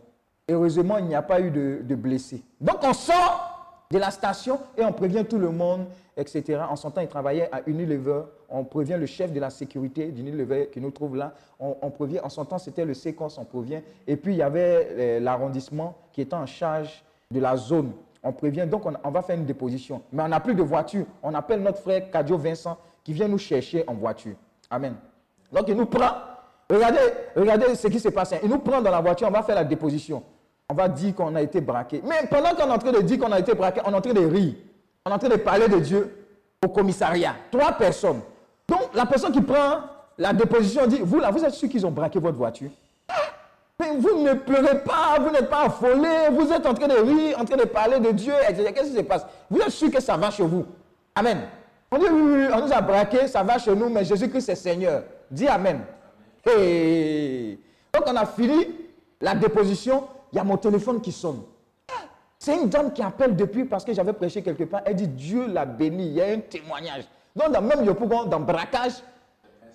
[0.50, 2.44] Heureusement, il n'y a pas eu de, blessés.
[2.60, 5.86] Donc on sort de la station et on prévient tout le monde,
[6.18, 6.62] etc.
[6.70, 8.22] En son temps, il travaillait à Unilever.
[8.50, 11.34] On prévient le chef de la sécurité d'Unilever qui nous trouve là.
[11.60, 13.82] On, prévient, en son temps, c'était le séquence, on prévient.
[14.08, 17.92] Et puis, il y avait euh, l'arrondissement qui était en charge de la zone.
[18.24, 20.02] On prévient, donc on, on va faire une déposition.
[20.12, 21.06] Mais on n'a plus de voiture.
[21.22, 24.36] On appelle notre frère Cadio Vincent qui vient nous chercher en voiture.
[24.70, 24.96] Amen.
[25.52, 26.12] Donc il nous prend.
[26.70, 27.00] Regardez,
[27.36, 28.40] regardez ce qui s'est passé.
[28.44, 30.24] Il nous prend dans la voiture, on va faire la déposition.
[30.70, 32.02] On va dire qu'on a été braqué.
[32.06, 34.02] Mais pendant qu'on est en train de dire qu'on a été braqué, on est en
[34.02, 34.54] train de rire.
[35.06, 36.16] On est en train de parler de Dieu
[36.64, 37.36] au commissariat.
[37.52, 38.22] Trois personnes.
[38.68, 39.82] Donc la personne qui prend
[40.18, 42.70] la déposition dit, vous là, vous êtes sûr qu'ils ont braqué votre voiture?
[43.80, 47.46] Vous ne pleurez pas, vous n'êtes pas affolé, vous êtes en train de rire, en
[47.46, 48.74] train de parler de Dieu, etc.
[48.76, 49.26] Qu'est-ce qui se passe?
[49.50, 50.66] Vous êtes sûr que ça va chez vous?
[51.16, 51.40] Amen.
[51.90, 54.56] On dit oui, oui, on nous a braqué, ça va chez nous, mais Jésus-Christ est
[54.56, 55.04] Seigneur.
[55.32, 55.82] Dis Amen.
[56.46, 57.58] Hey.
[57.94, 58.68] Donc on a fini
[59.22, 61.42] la déposition, il y a mon téléphone qui sonne.
[62.38, 64.82] C'est une dame qui appelle depuis parce que j'avais prêché quelque part.
[64.86, 67.04] Elle dit Dieu l'a béni, il y a un témoignage.
[67.36, 69.04] Donc dans même Yopougon, dans braquage,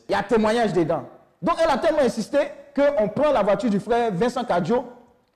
[0.08, 1.04] il y a témoignage dedans.
[1.42, 2.38] Donc elle a tellement insisté
[2.74, 4.84] qu'on prend la voiture du frère Vincent Cadjo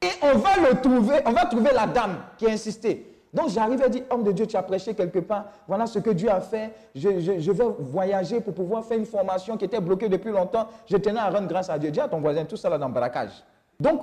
[0.00, 3.08] et on va le trouver, on va trouver la dame qui a insisté.
[3.32, 6.10] Donc j'arrive et dis, homme de Dieu, tu as prêché quelque part, voilà ce que
[6.10, 7.08] Dieu a fait, je,
[7.50, 11.28] vais voyager pour pouvoir faire une formation qui était bloquée depuis longtemps, je tenais à
[11.28, 11.90] rendre grâce à Dieu.
[11.90, 13.44] Dis à ton voisin, tout ça là dans braquage.
[13.78, 14.00] Donc,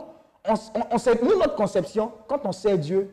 [0.48, 3.12] on, sait, nous, notre conception, quand on sait Dieu,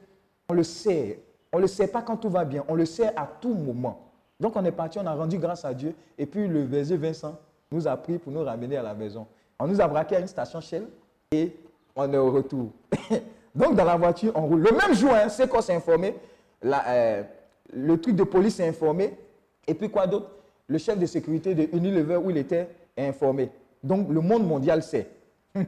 [0.49, 1.21] on le sait.
[1.53, 4.11] On ne le sait pas quand tout va bien, on le sait à tout moment.
[4.41, 7.39] Donc on est parti, on a rendu grâce à Dieu, et puis le verger Vincent
[7.71, 9.27] nous a pris pour nous ramener à la maison.
[9.59, 10.87] On nous a braqué à une station Shell
[11.31, 11.55] et
[11.95, 12.71] on est au retour.
[13.55, 14.63] Donc dans la voiture, on roule.
[14.63, 16.15] Le même jour, hein, c'est qu'on s'est informé,
[16.65, 17.23] euh,
[17.73, 19.15] le truc de police s'est informé,
[19.67, 20.31] et puis quoi d'autre?
[20.67, 23.51] Le chef de sécurité de Unilever où il était est informé.
[23.83, 25.09] Donc le monde mondial sait.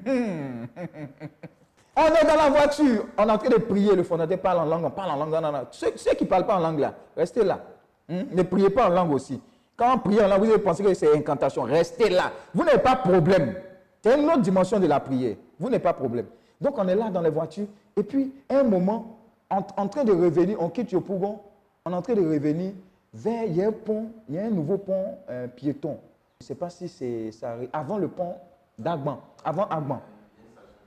[1.97, 4.65] On est dans la voiture, on est en train de prier, le fondateur parle en
[4.65, 5.31] langue, on parle en langue.
[5.31, 5.67] Non, non, non.
[5.71, 7.61] Ceux, qui ne parlent pas en langue là, restez là.
[8.09, 8.25] Hein?
[8.33, 9.41] Ne priez pas en langue aussi.
[9.77, 11.63] Quand on prie en langue, vous allez penser que c'est incantation.
[11.63, 12.33] Restez là.
[12.53, 13.55] Vous n'avez pas de problème.
[14.03, 15.37] C'est une autre dimension de la prière.
[15.59, 16.27] Vous n'avez pas de problème.
[16.61, 17.67] Donc on est là dans les voitures.
[17.97, 19.19] Et puis, un moment,
[19.49, 21.39] en, en train de revenir, on quitte Yopougon,
[21.85, 22.73] on est en train de revenir
[23.13, 25.99] vers, il y a un pont, il y a un nouveau pont euh, piéton.
[26.41, 27.55] Je ne sais pas si c'est ça.
[27.73, 28.35] Avant le pont
[28.79, 30.03] d'Agban, avant Agban.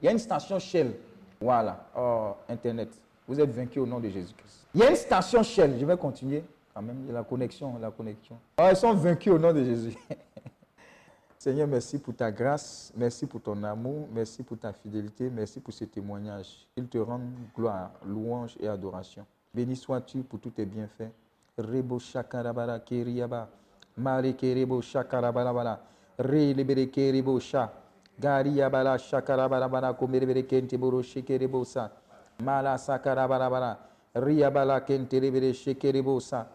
[0.02, 0.94] Il y a une station Shell.
[1.42, 1.86] Voilà.
[1.98, 2.90] Oh, Internet.
[3.28, 4.68] Vous êtes vaincu au nom de Jésus-Christ.
[4.74, 5.78] Il y a une station Shell.
[5.80, 6.98] Je vais continuer quand même.
[7.04, 8.38] Il y a la connexion, la connexion.
[8.60, 9.98] Oh, ils sont vaincus au nom de Jésus.
[11.40, 15.72] Seigneur, merci pour ta grâce, merci pour ton amour, merci pour ta fidélité, merci pour
[15.72, 16.68] ce témoignage.
[16.76, 17.22] Il te rend
[17.56, 19.26] gloire, louange et adoration.
[19.54, 21.12] Béni sois-tu pour tous tes bienfaits.
[21.58, 23.48] Rebo shakarabara keriaba,
[23.96, 25.80] mare kerebo shakarabarabara,
[26.18, 27.70] re lebere kerebo sha,
[28.20, 28.98] garia bala
[30.48, 31.90] kente boro shekerebo sa,
[32.44, 33.78] mala sakarabarabara,
[34.16, 36.46] ria bala kente lebere shekerebo sa,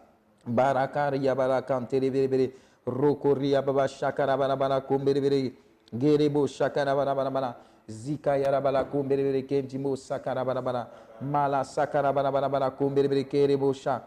[0.45, 2.51] Barakaria barakan terebere
[2.85, 5.53] rokoria baba shakara bara bara kumbere
[5.97, 7.55] gerebo shakara bara bara bara
[7.87, 10.87] zika yara bara kumbere kentimo sakara bara bara
[11.21, 14.01] mala sakara bara bara bara kumbere kerebo sha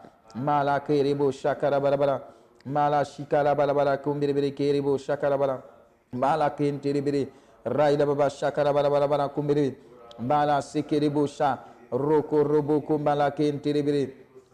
[2.67, 5.61] mala shikala bala bala kumbiri biri kiri shakala bala.
[6.13, 7.27] Mala kintiri biri
[7.65, 9.75] raida baba shakala bala bala bala kumbiri.
[10.19, 11.57] Mala sikiri bu sha
[11.91, 14.03] roko robo kumbala kintiri biri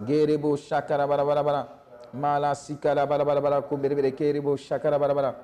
[0.05, 1.67] giri bu shakala bala bala bala.
[2.13, 5.35] Mala sikala bala bala bala kumbiri biri kiri shakala bala bala.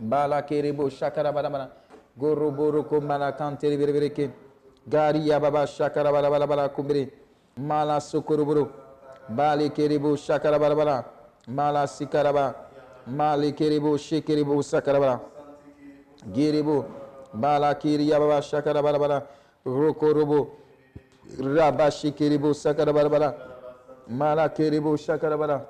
[0.00, 1.70] Mala kiri bu shakala bala bala.
[2.18, 4.32] Goro boro kumbala kintiri biri biri kiri
[4.88, 7.10] gari ya baba shakala bala bala bala kumbiri.
[7.58, 8.68] Mala sukuru
[9.30, 11.19] Bali kiribu shakala bala bala, bala.
[11.48, 12.54] mala sikaraba
[13.06, 15.20] mali kiribu shikiribu sakarabara
[16.32, 16.84] giribu
[17.34, 19.22] bala kiriyababa shakarabarabara
[19.66, 20.48] rukurubu
[21.56, 23.34] raba shikiribu sakarabarabara
[24.08, 25.60] mala kiribu shakarabara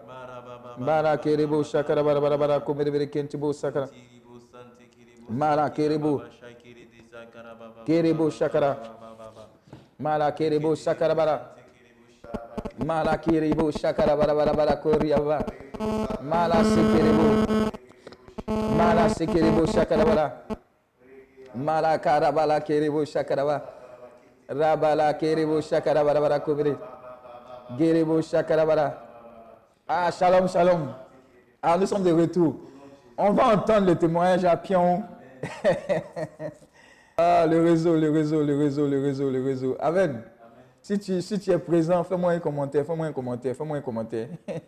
[0.78, 3.88] mala kiribu shakarabarabarabara kumiribiri kintibu sakara
[5.28, 6.22] mala kiribu
[7.86, 8.76] kiribu shakara
[9.98, 11.59] mala kiribu shakarabara
[12.84, 15.44] Mala kerebo shakara bara bara bara koriaba.
[16.22, 17.26] Mala sekerebo.
[18.76, 20.32] Mala sekerebo shakara bara.
[21.54, 23.62] Mala karabala kerebo shakara bara.
[24.48, 26.76] Rabala kerebo shakara bara bara kumere.
[27.78, 28.98] Gerebo shakara bara.
[29.88, 30.94] Ah, shalom, shalom.
[31.62, 32.56] Ah, nous sommes de retour.
[33.18, 35.02] On va entendre le témoignage à Pion.
[37.18, 39.76] ah, le réseau, le réseau, le réseau, le réseau, le réseau.
[39.80, 40.22] Amen.
[40.90, 44.26] Si tu, si tu es présent, fais-moi un commentaire, fais-moi un commentaire, fais-moi un commentaire.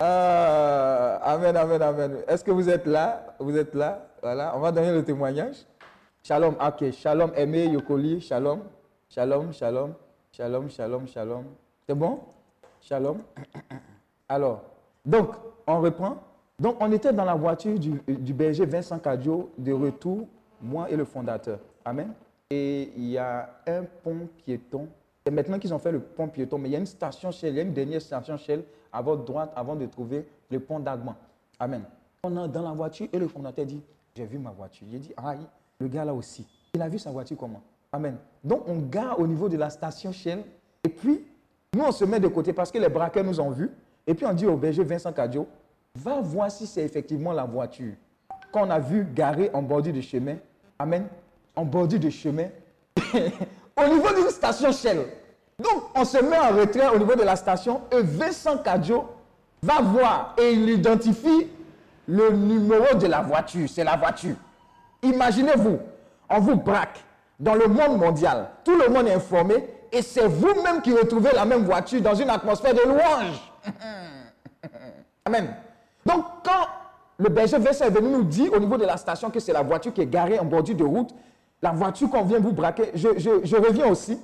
[0.00, 2.16] ah, amen, amen, amen.
[2.26, 3.36] Est-ce que vous êtes là?
[3.38, 4.08] Vous êtes là?
[4.22, 5.56] Voilà, on va donner le témoignage.
[6.22, 6.90] Shalom, ok.
[6.90, 8.60] Shalom, aimé, Yokoli, shalom.
[9.10, 9.92] Shalom, shalom,
[10.30, 11.44] shalom, shalom, shalom.
[11.86, 12.20] C'est bon?
[12.80, 13.18] Shalom.
[14.26, 14.62] Alors,
[15.04, 15.32] donc,
[15.66, 16.16] on reprend.
[16.58, 20.26] Donc, on était dans la voiture du, du berger Vincent Cadio de retour,
[20.62, 21.58] moi et le fondateur.
[21.84, 22.14] Amen.
[22.54, 24.86] Et il y a un pont piéton.
[25.24, 27.54] C'est maintenant qu'ils ont fait le pont piéton, mais il y a une station Shell,
[27.54, 30.78] il y a une dernière station Shell à votre droite avant de trouver le pont
[30.78, 31.14] d'Agman.
[31.58, 31.82] Amen.
[32.24, 33.80] On est dans la voiture et le fondateur dit
[34.14, 34.86] J'ai vu ma voiture.
[34.92, 35.38] Il dit Aïe,
[35.78, 36.46] le gars là aussi.
[36.74, 37.62] Il a vu sa voiture comment?
[37.90, 38.18] Amen.
[38.44, 40.44] Donc, on gare au niveau de la station Shell
[40.84, 41.24] et puis
[41.74, 43.70] nous, on se met de côté parce que les braqueurs nous ont vus.
[44.06, 45.46] Et puis on dit au berger Vincent Cadio,
[45.94, 47.94] va voir si c'est effectivement la voiture.
[48.52, 50.36] Qu'on a vu garer en bordure de chemin,
[50.78, 51.06] Amen,
[51.56, 52.48] en bordure de chemin,
[53.76, 55.06] au niveau d'une station Shell.
[55.58, 59.04] Donc on se met en retrait au niveau de la station et Vincent Cadio
[59.62, 61.48] va voir et il identifie
[62.08, 63.68] le numéro de la voiture.
[63.68, 64.34] C'est la voiture.
[65.02, 65.78] Imaginez-vous,
[66.28, 66.98] on vous braque
[67.38, 68.48] dans le monde mondial.
[68.64, 72.30] Tout le monde est informé et c'est vous-même qui retrouvez la même voiture dans une
[72.30, 73.52] atmosphère de louange.
[75.24, 75.54] Amen.
[76.04, 76.66] Donc, quand
[77.18, 79.62] le berger Vincent est venu nous dire au niveau de la station que c'est la
[79.62, 81.10] voiture qui est garée en bordure de route,
[81.62, 84.18] la voiture qu'on vient vous braquer, je, reviens aussi.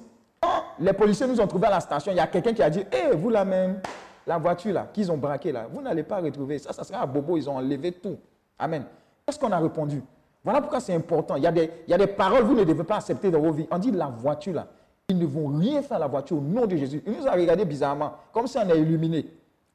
[0.81, 2.81] Les policiers nous ont trouvés à la station, il y a quelqu'un qui a dit
[2.93, 3.81] Hé, vous là même,
[4.27, 6.59] la voiture là, qu'ils ont braquée là, vous n'allez pas retrouver.
[6.59, 8.17] Ça, ça sera à Bobo, ils ont enlevé tout.
[8.59, 8.85] Amen.
[9.25, 10.03] Qu'est-ce qu'on a répondu?
[10.45, 11.37] Voilà pourquoi c'est important.
[11.37, 13.41] Il y, a des, il y a des paroles vous ne devez pas accepter dans
[13.41, 13.67] vos vies.
[13.71, 14.67] On dit la voiture là,
[15.09, 17.03] ils ne vont rien faire à la voiture au nom de Jésus.
[17.07, 19.27] Il nous a regardé bizarrement, comme si on est illuminé.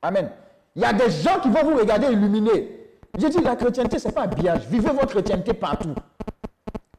[0.01, 0.29] Amen.
[0.75, 2.79] Il y a des gens qui vont vous regarder illuminés.
[3.17, 4.67] J'ai dit, la chrétienté, ce n'est pas habillage.
[4.67, 5.93] Vivez votre chrétienté partout.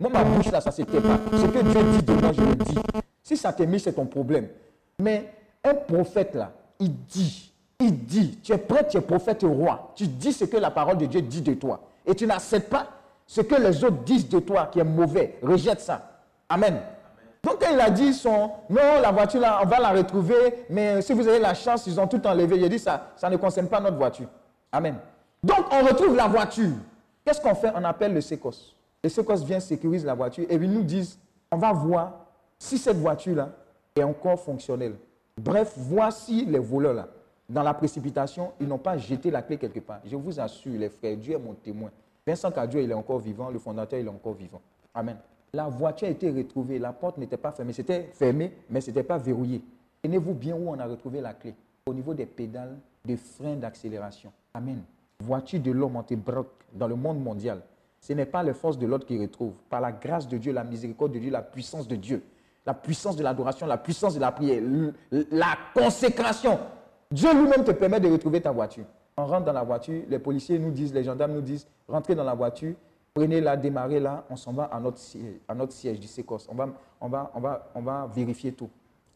[0.05, 1.19] Moi, ma bouche, là, ça ne s'était pas.
[1.33, 2.75] Ce que Dieu dit de moi, je le dis.
[3.23, 4.49] Si ça t'est mis, c'est ton problème.
[4.99, 5.33] Mais
[5.65, 7.51] un prophète, là, il dit,
[7.81, 9.93] il dit, tu es prêtre, tu es prophète roi.
[9.97, 11.81] Tu dis ce que la parole de Dieu dit de toi.
[12.05, 12.87] Et tu n'acceptes pas
[13.27, 15.39] ce que les autres disent de toi qui est mauvais.
[15.43, 16.03] Rejette ça.
[16.51, 16.83] Amen.
[17.43, 21.01] Donc, quand il a dit son, non, la voiture, là, on va la retrouver, mais
[21.01, 22.59] si vous avez la chance, ils ont tout enlevé.
[22.59, 24.29] Il a dit, ça, ça ne concerne pas notre voiture.
[24.71, 24.97] Amen.
[25.43, 26.73] Donc, on retrouve la voiture.
[27.25, 27.73] Qu'est-ce qu'on fait?
[27.75, 28.75] On appelle le SECOS.
[29.05, 31.19] Le SECOS vient sécuriser la voiture et ils nous disent,
[31.53, 32.25] on va voir
[32.59, 33.51] si cette voiture-là
[33.95, 34.95] est encore fonctionnelle.
[35.37, 37.09] Bref, voici les voleurs là.
[37.47, 40.01] Dans la précipitation, ils n'ont pas jeté la clé quelque part.
[40.07, 41.91] Je vous assure, les frères, Dieu est mon témoin.
[42.27, 44.63] Vincent Cadio, il est encore vivant, le fondateur, il est encore vivant.
[44.95, 45.19] Amen.
[45.53, 47.75] La voiture a été retrouvée, la porte n'était pas fermée.
[47.75, 49.63] C'était fermé, mais ce n'était pas verrouillé.
[50.01, 51.55] Tenez-vous bien où on a retrouvé la clé.
[51.85, 54.33] Au niveau des pédales des freins d'accélération.
[54.55, 54.83] Amen.
[55.21, 57.61] Voiture de l'homme antébroc dans le monde mondial.
[58.05, 59.55] Ce n'est pas les forces de l'autre qui retrouvent.
[59.71, 62.23] Par la grâce de Dieu, la miséricorde de Dieu, la puissance de Dieu,
[62.67, 64.63] la puissance de l'adoration, la puissance de la prière,
[65.11, 66.61] la consécration.
[67.11, 68.85] Dieu lui-même te permet de retrouver ta voiture.
[69.17, 72.25] On rentre dans la voiture, les policiers nous disent, les gendarmes nous disent, rentrez dans
[72.25, 72.75] la voiture,
[73.15, 74.99] prenez-la, démarrez-la, on s'en va à notre
[75.73, 76.07] siège, du
[76.53, 76.69] va,
[77.01, 78.69] on, va, on va vérifier tout.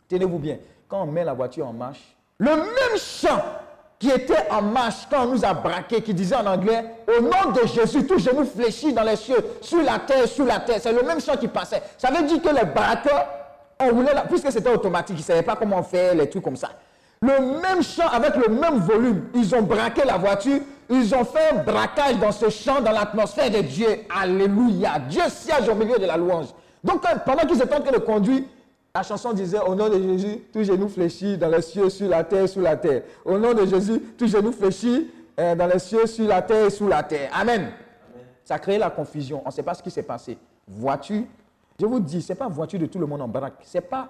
[0.09, 3.43] Tenez-vous bien, quand on met la voiture en marche, le même chant
[3.99, 7.53] qui était en marche quand on nous a braqués, qui disait en anglais, au nom
[7.53, 10.79] de Jésus, tout genou fléchit dans les cieux, sur la terre, sur la terre.
[10.81, 11.83] C'est le même chant qui passait.
[11.97, 13.27] Ça veut dire que les braqueurs,
[13.81, 16.57] on roulait là, puisque c'était automatique, ils ne savaient pas comment faire les trucs comme
[16.57, 16.71] ça.
[17.21, 21.51] Le même chant avec le même volume, ils ont braqué la voiture, ils ont fait
[21.53, 23.89] un braquage dans ce chant, dans l'atmosphère de Dieu.
[24.23, 25.01] Alléluia.
[25.09, 26.47] Dieu siège au milieu de la louange.
[26.85, 28.43] Donc, pendant qu'ils étaient en train de conduire,
[28.99, 32.25] La chanson disait Au nom de Jésus, tout genou fléchit dans les cieux, sur la
[32.25, 33.03] terre, sous la terre.
[33.25, 36.71] Au nom de Jésus, tout genou fléchit euh, dans les cieux, sur la terre et
[36.71, 37.31] sous la terre.
[37.33, 37.71] Amen.
[38.45, 39.41] Ça a créé la confusion.
[39.45, 40.37] On ne sait pas ce qui s'est passé.
[40.67, 41.23] Voiture,
[41.79, 43.61] je vous dis, ce n'est pas voiture de tout le monde en baraque.
[43.63, 44.09] Ce n'est pas,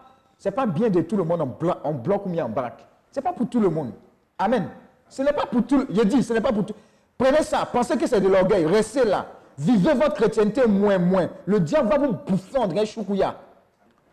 [0.56, 2.86] pas bien de tout le monde en, en bloc ou bien en baraque.
[3.12, 3.92] Ce n'est pas pour tout le monde.
[4.38, 4.70] Amen.
[5.06, 5.84] Ce n'est pas pour tout.
[5.90, 6.74] Je dis, ce n'est pas pour tout.
[7.18, 8.64] Prenez ça, pensez que c'est de l'orgueil.
[8.64, 9.26] Restez là.
[9.58, 11.28] Vivez votre chrétienté moins, moins.
[11.44, 13.36] Le diable va vous bouffer en choucouya.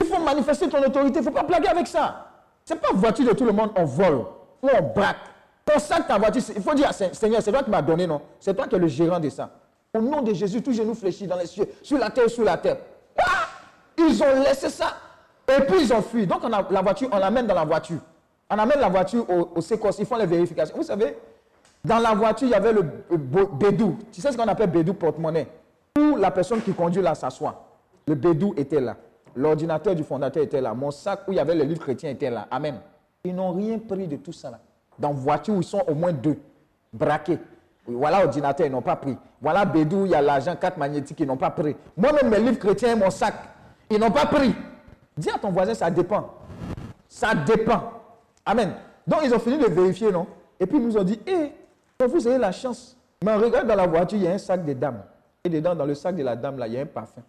[0.08, 1.20] Il faut manifester ton autorité.
[1.20, 2.28] Il ne faut pas blaguer avec ça.
[2.64, 4.26] Ce n'est pas voiture de tout le monde, on vole
[4.62, 5.18] ou on braque.
[5.72, 6.43] Consacre ta voiture.
[6.56, 8.22] Il faut dire, Seigneur, c'est toi qui m'as donné, non?
[8.39, 9.49] C'est toi qui es le gérant de ça.
[9.95, 12.58] Au nom de Jésus, tout genou fléchit dans les cieux, sur la terre, sur la
[12.58, 12.78] terre.
[13.18, 13.47] Ah
[13.97, 14.93] Ils ont laissé ça.
[15.47, 16.28] Et puis ils ont fui.
[16.28, 17.99] Donc on a la voiture, on l'amène dans la voiture.
[18.49, 19.62] On amène la voiture au, au
[19.99, 20.76] ils font les vérifications.
[20.76, 21.18] Vous savez,
[21.84, 23.97] dans la voiture, il y avait le bo- bédou.
[24.12, 25.47] Tu sais ce qu'on appelle bédou porte-monnaie?
[25.97, 27.64] Où la personne qui conduit là s'assoit.
[28.08, 28.95] Le bédou était là.
[29.36, 30.73] L'ordinateur du fondateur était là.
[30.73, 32.47] Mon sac où il y avait les livres chrétiens était là.
[32.49, 32.79] Amen.
[33.23, 34.59] Ils n'ont rien pris de tout ça là.
[34.97, 36.38] Dans voiture où ils sont au moins deux,
[36.93, 37.39] braqués.
[37.86, 39.17] Voilà ordinateur, ils n'ont pas pris.
[39.41, 41.75] Voilà bédou, il y a l'argent, carte magnétique, ils n'ont pas pris.
[41.95, 43.36] Moi-même, mes livres chrétiens et mon sac,
[43.89, 44.55] ils n'ont pas pris.
[45.17, 46.33] Dis à ton voisin, ça dépend.
[47.07, 47.91] Ça dépend.
[48.45, 48.73] Amen.
[49.05, 50.25] Donc, ils ont fini de vérifier, non?
[50.59, 51.51] Et puis, ils nous ont dit, hé,
[51.99, 52.97] vous avez la chance.
[53.23, 55.03] Mais regarde dans la voiture, il y a un sac de dames.
[55.43, 57.21] Et dedans, dans le sac de la dame, là, il y a un parfum.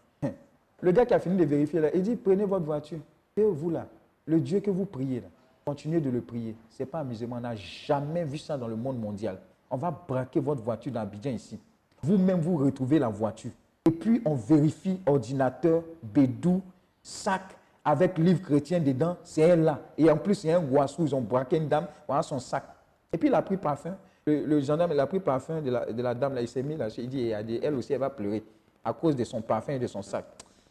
[0.81, 2.99] Le gars qui a fini de vérifier, là, il dit, prenez votre voiture.
[3.37, 3.87] Et vous, là,
[4.27, 5.29] le Dieu que vous priez, là,
[5.65, 6.55] continuez de le prier.
[6.71, 7.37] Ce n'est pas amusement.
[7.39, 9.39] On n'a jamais vu ça dans le monde mondial.
[9.71, 11.59] On va braquer votre voiture dans Abidjan ici.
[12.03, 13.51] Vous-même, vous retrouvez la voiture.
[13.87, 16.63] Et puis, on vérifie ordinateur, bédou,
[17.03, 17.43] sac,
[17.85, 19.81] avec livre chrétien dedans, c'est elle là.
[19.97, 22.41] Et en plus, il y a un guassou, ils ont braqué une dame, voilà son
[22.41, 22.65] sac.
[23.13, 23.97] Et puis, il a pris parfum.
[24.27, 26.77] Le, gendarme, il a pris parfum de la, de la dame, là, il s'est mis
[26.77, 28.43] là, il dit, elle aussi, elle va pleurer
[28.85, 30.25] à cause de son parfum et de son sac.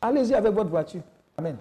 [0.06, 1.02] Allez-y avec votre voiture.
[1.36, 1.58] Amen.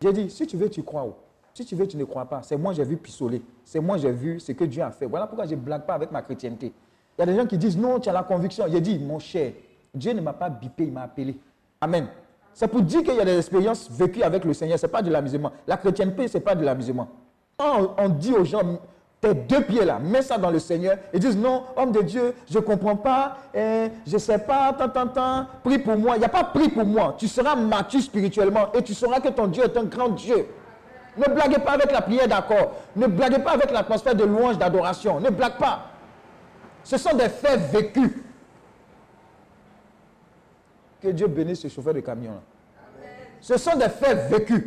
[0.00, 1.04] J'ai dit, si tu veux, tu crois.
[1.04, 1.16] oh.
[1.52, 2.40] Si tu veux, tu ne crois pas.
[2.42, 3.42] C'est moi, j'ai vu pissoler.
[3.64, 5.06] C'est moi, j'ai vu ce que Dieu a fait.
[5.06, 6.72] Voilà pourquoi je ne blague pas avec ma chrétienté.
[7.16, 8.64] Il y a des gens qui disent, non, tu as la conviction.
[8.70, 9.52] J'ai dit, mon cher,
[9.92, 11.36] Dieu ne m'a pas bipé, il m'a appelé.
[11.80, 12.06] Amen.
[12.52, 14.78] C'est pour dire qu'il y a des expériences vécues avec le Seigneur.
[14.78, 15.50] Ce n'est pas de l'amusement.
[15.66, 17.08] La chrétienté, ce n'est pas de l'amusement.
[17.58, 18.78] On, on dit aux gens,
[19.24, 20.98] tes deux pieds là, mets ça dans le Seigneur.
[21.12, 24.72] Ils disent, non, homme de Dieu, je ne comprends pas, eh, je ne sais pas,
[24.74, 26.16] tant, tant, tant, prie pour moi.
[26.16, 27.14] Il n'y a pas prie pour moi.
[27.18, 30.46] Tu seras mature spirituellement et tu sauras que ton Dieu est un grand Dieu.
[31.16, 32.72] Ne blaguez pas avec la prière d'accord.
[32.96, 35.20] Ne blaguez pas avec l'atmosphère de louange, d'adoration.
[35.20, 35.86] Ne blague pas.
[36.82, 38.10] Ce sont des faits vécus.
[41.00, 42.32] Que Dieu bénisse ce chauffeur de camion.
[42.32, 43.06] là.
[43.40, 44.64] Ce sont des faits vécus.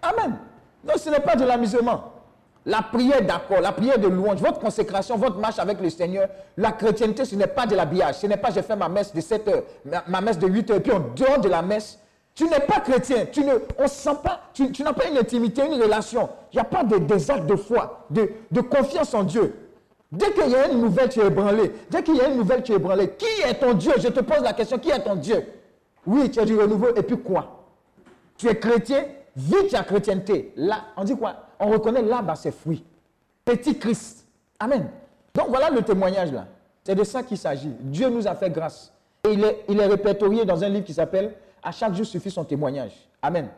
[0.00, 0.38] Amen.
[0.84, 2.19] Donc ce n'est pas de l'amusement.
[2.66, 6.72] La prière d'accord, la prière de louange, votre consécration, votre marche avec le Seigneur, la
[6.72, 8.16] chrétienté, ce n'est pas de l'habillage.
[8.16, 9.62] Ce n'est pas j'ai fait ma messe de 7 heures,
[10.06, 11.98] ma, messe de 8 heures, puis en dehors de la messe,
[12.34, 13.26] tu n'es pas chrétien.
[13.32, 16.28] Tu ne, on pas, tu, n'as pas une intimité, une relation.
[16.52, 19.54] Il n'y a pas de, des actes de foi, de, de confiance en Dieu.
[20.12, 21.72] Dès qu'il y a une nouvelle, tu es ébranlé.
[21.90, 23.10] Dès qu'il y a une nouvelle, tu es ébranlé.
[23.10, 23.92] Qui est ton Dieu?
[23.98, 25.44] Je te pose la question, qui est ton Dieu?
[26.06, 27.64] Oui, tu as du renouveau, et puis quoi?
[28.36, 29.04] Tu es chrétien,
[29.36, 30.52] vis ta chrétienté.
[30.56, 31.49] Là, on dit quoi?
[31.60, 32.84] On reconnaît l'arbre à ses fruits.
[33.44, 34.26] Petit Christ.
[34.58, 34.88] Amen.
[35.34, 36.46] Donc voilà le témoignage là.
[36.82, 37.74] C'est de ça qu'il s'agit.
[37.80, 38.92] Dieu nous a fait grâce.
[39.24, 39.34] Et
[39.68, 42.92] il est, répertorié dans un livre qui s'appelle À chaque jour suffit son témoignage.
[43.20, 43.48] Amen.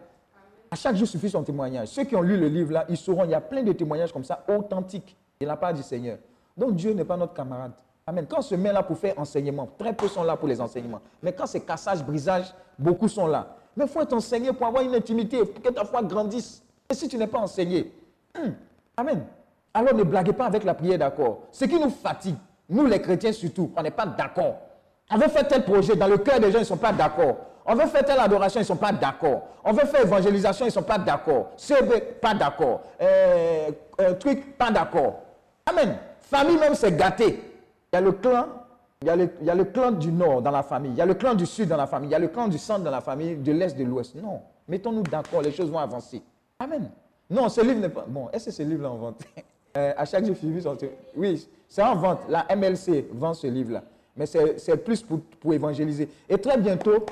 [0.70, 1.88] À chaque jour suffit son témoignage.
[1.88, 4.12] Ceux qui ont lu le livre là, ils sauront, il y a plein de témoignages
[4.12, 6.18] comme ça, authentiques, de la part du Seigneur.
[6.56, 7.72] Donc Dieu n'est pas notre camarade.
[8.06, 8.26] Amen.
[8.28, 11.00] Quand on se met là pour faire enseignement, très peu sont là pour les enseignements.
[11.22, 13.56] Mais quand c'est cassage, brisage, beaucoup sont là.
[13.76, 16.62] Mais il faut être enseigné pour avoir une intimité, pour que ta foi grandisse.
[16.92, 17.90] Et si tu n'es pas enseigné,
[18.38, 18.52] hum,
[18.98, 19.24] Amen.
[19.72, 21.44] Alors ne blaguez pas avec la prière d'accord.
[21.50, 22.34] Ce qui nous fatigue,
[22.68, 24.56] nous les chrétiens surtout, on n'est pas d'accord.
[25.10, 27.36] On veut faire tel projet, dans le cœur des gens, ils ne sont pas d'accord.
[27.64, 29.40] On veut faire telle adoration, ils ne sont pas d'accord.
[29.64, 31.52] On veut faire évangélisation, ils ne sont pas d'accord.
[31.56, 32.82] CB, pas d'accord.
[33.00, 35.20] Euh, euh, truc, pas d'accord.
[35.64, 35.96] Amen.
[36.20, 37.42] Famille même, c'est gâté.
[37.90, 38.48] Il y a le clan,
[39.00, 39.08] il
[39.40, 41.46] y a le clan du nord dans la famille, il y a le clan du
[41.46, 43.52] sud dans la famille, il y a le clan du centre dans la famille, de
[43.52, 44.14] l'est, de l'ouest.
[44.16, 44.42] Non.
[44.68, 46.22] Mettons-nous d'accord, les choses vont avancer.
[46.62, 46.90] Amen.
[47.28, 48.04] Non, ce livre n'est pas.
[48.06, 49.20] Bon, est-ce que ce livre-là en vente?
[49.74, 50.36] Euh, À chaque jour,
[51.16, 52.18] Oui, c'est en vente.
[52.28, 53.82] La MLC vend ce livre-là.
[54.14, 56.10] Mais c'est plus pour, évangéliser.
[56.28, 57.06] Et très bientôt,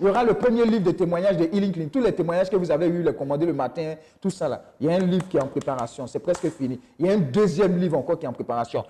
[0.00, 1.92] il y aura le premier livre de témoignages de Healing Clinic.
[1.92, 4.64] Tous les témoignages que vous avez eu, les commandés le matin, tout ça là.
[4.80, 6.06] Il y a un livre qui est en préparation.
[6.06, 6.80] C'est presque fini.
[6.98, 8.82] Il y a un deuxième livre encore qui est en préparation.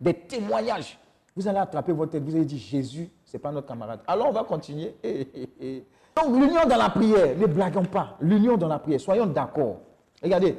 [0.00, 0.98] Des témoignages.
[1.36, 2.24] Vous allez attraper votre tête.
[2.24, 4.00] Vous allez dire Jésus, ce n'est pas notre camarade.
[4.06, 4.94] Alors on va continuer.
[5.02, 5.84] Hé, hé, hé.
[6.14, 8.18] Donc l'union dans la prière, ne blaguons pas.
[8.20, 9.78] L'union dans la prière, soyons d'accord.
[10.22, 10.54] Regardez,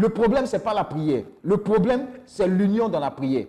[0.00, 1.24] le problème, ce n'est pas la prière.
[1.42, 3.44] Le problème, c'est l'union dans la prière.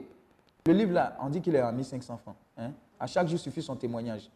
[0.66, 2.36] Le livre là, on dit qu'il est à 1500 francs.
[2.58, 2.72] hein.
[3.00, 4.30] À chaque jour suffit son témoignage.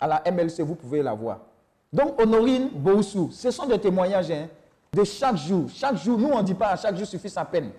[0.00, 1.38] À la MLC, vous pouvez la voir.
[1.92, 4.48] Donc, Honorine Boussou, ce sont des témoignages hein,
[4.92, 5.66] de chaque jour.
[5.72, 7.70] Chaque jour, nous, on ne dit pas à chaque jour suffit sa peine.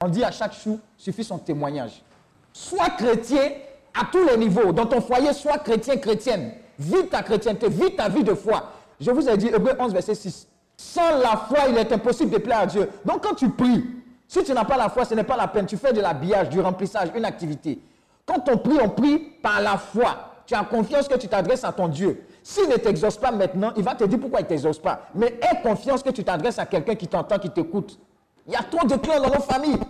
[0.00, 2.04] On dit à chaque jour suffit son témoignage.
[2.52, 3.50] Sois chrétien
[3.94, 4.72] à tous les niveaux.
[4.72, 6.52] Dans ton foyer, sois chrétien, chrétienne.
[6.78, 8.72] Vis ta chrétienté, vis ta vie de foi.
[9.00, 10.48] Je vous ai dit, Hébreu 11, verset 6.
[10.76, 12.88] Sans la foi, il est impossible de plaire à Dieu.
[13.04, 13.84] Donc, quand tu pries,
[14.26, 15.66] si tu n'as pas la foi, ce n'est pas la peine.
[15.66, 17.78] Tu fais de l'habillage, du remplissage, une activité.
[18.26, 20.30] Quand on prie, on prie par la foi.
[20.46, 22.26] Tu as confiance que tu t'adresses à ton Dieu.
[22.42, 25.08] S'il ne t'exauce pas maintenant, il va te dire pourquoi il ne t'exauce pas.
[25.14, 27.98] Mais aie confiance que tu t'adresses à quelqu'un qui t'entend, qui t'écoute.
[28.46, 29.80] Il y a trop de clans dans nos familles.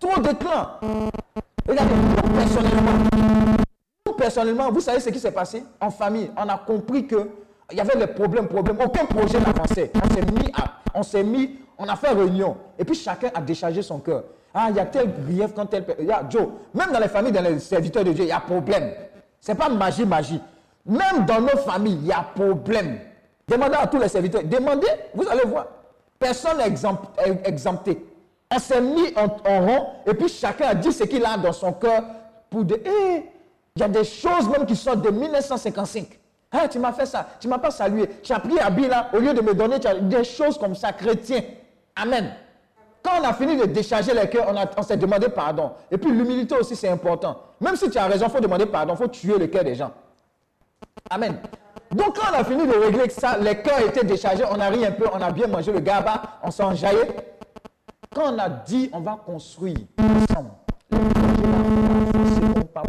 [0.00, 0.80] Trop de clans.
[1.68, 1.94] Regardez,
[2.34, 2.92] personnellement,
[4.16, 7.28] personnellement, vous savez ce qui s'est passé en famille On a compris que
[7.72, 8.78] il y avait des problèmes, problèmes.
[8.84, 9.90] Aucun projet n'avançait.
[9.96, 12.56] On s'est mis, à, on s'est mis, on a fait réunion.
[12.78, 14.22] Et puis chacun a déchargé son cœur.
[14.54, 15.84] Ah, il y a tel grief quand tel.
[15.98, 16.46] Il y a Joe.
[16.72, 18.92] Même dans les familles, dans les serviteurs de Dieu, il y a problème.
[19.40, 20.40] Ce n'est pas magie, magie.
[20.86, 23.00] Même dans nos familles, il y a problème.
[23.48, 24.44] Demandez à tous les serviteurs.
[24.44, 25.66] Demandez, vous allez voir.
[26.18, 26.72] Personne n'est
[27.44, 27.98] exempté.
[28.54, 29.26] On s'est mis en,
[29.60, 32.02] rond et puis chacun a dit ce qu'il a dans son cœur
[32.48, 36.06] pour dire, il y a des choses même qui sortent de 1955.
[36.52, 38.08] Hein, tu m'as fait ça, tu ne m'as pas salué.
[38.22, 41.42] Tu as pris habit là, au lieu de me donner des choses comme ça, chrétien.
[41.96, 42.32] Amen.
[43.02, 45.72] Quand on a fini de décharger les cœurs, on, s'est demandé pardon.
[45.90, 47.40] Et puis l'humilité aussi, c'est important.
[47.60, 49.74] Même si tu as raison, il faut demander pardon, il faut tuer le cœur des
[49.74, 49.90] gens.
[51.10, 51.36] Amen.
[51.92, 54.84] Donc quand on a fini de régler ça, les cœurs étaient déchargés, on a ri
[54.84, 57.02] un peu, on a bien mangé le gaba, on s'est enjaillé.
[58.16, 60.48] Quand on a dit on va construire ensemble,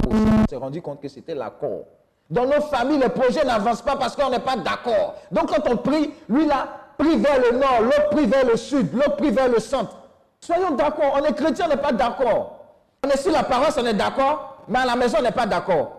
[0.09, 1.83] on s'est rendu compte que c'était l'accord.
[2.29, 5.15] Dans nos familles, les projets n'avancent pas parce qu'on n'est pas d'accord.
[5.29, 8.93] Donc quand on prie, lui là, prie vers le nord, l'autre prie vers le sud,
[8.93, 9.97] l'autre prie vers le centre.
[10.39, 12.59] Soyons d'accord, on est chrétien, on n'est pas d'accord.
[13.05, 15.45] On est sur la paroisse, on est d'accord, mais à la maison, on n'est pas
[15.45, 15.91] d'accord.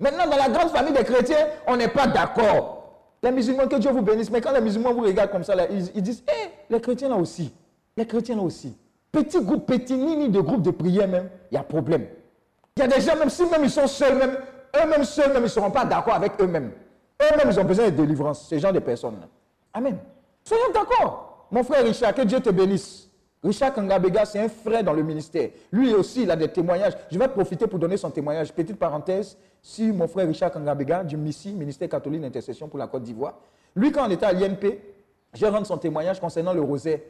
[0.00, 2.82] Maintenant, dans la grande famille des chrétiens, on n'est pas d'accord.
[3.22, 6.02] Les musulmans, que Dieu vous bénisse, mais quand les musulmans vous regardent comme ça, ils,
[6.02, 7.54] disent, hé, les chrétiens là aussi,
[7.96, 8.76] les chrétiens là aussi.
[9.10, 12.06] Petit groupe, petit nini de groupe de prière même, il y a problème.
[12.76, 14.38] Il y a des gens, même si même ils sont seuls, même,
[14.74, 16.72] eux-mêmes seuls, même ils ne seront pas d'accord avec eux-mêmes.
[17.20, 19.18] Eux-mêmes, ils ont besoin de délivrance, ces gens de personnes.
[19.74, 19.98] Amen.
[20.42, 21.46] Soyons d'accord.
[21.50, 23.10] Mon frère Richard, que Dieu te bénisse.
[23.44, 25.50] Richard Kangabega, c'est un frère dans le ministère.
[25.72, 26.94] Lui aussi, il a des témoignages.
[27.10, 28.52] Je vais profiter pour donner son témoignage.
[28.52, 33.02] Petite parenthèse, si mon frère Richard Kangabega, du MISI, Ministère catholique d'intercession pour la Côte
[33.02, 33.34] d'Ivoire,
[33.74, 34.78] lui, quand on était à l'INP,
[35.34, 37.00] je rendre son témoignage concernant le rosaire.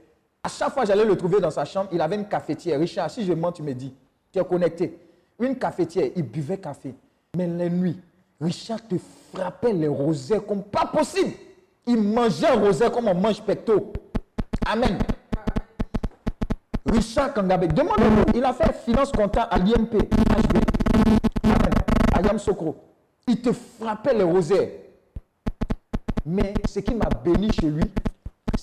[0.45, 2.80] À chaque fois, j'allais le trouver dans sa chambre, il avait une cafetière.
[2.80, 3.95] Richard, si je mens, tu me dis,
[4.32, 4.99] tu es connecté.
[5.38, 6.94] Une cafetière, il buvait café.
[7.36, 8.01] Mais les nuits,
[8.40, 8.97] Richard te
[9.32, 11.32] frappait les rosaires comme pas possible.
[11.86, 13.93] Il mangeait rosaire comme on mange pecto.
[14.66, 14.98] Amen.
[16.86, 19.94] Richard Kangabé, demandez-moi, il a fait finance comptable à l'IMP,
[21.44, 21.59] Amen.
[22.12, 22.77] À Yamsokro.
[23.28, 24.69] Il te frappait les rosaires.
[26.27, 27.85] Mais ce qui m'a béni chez lui,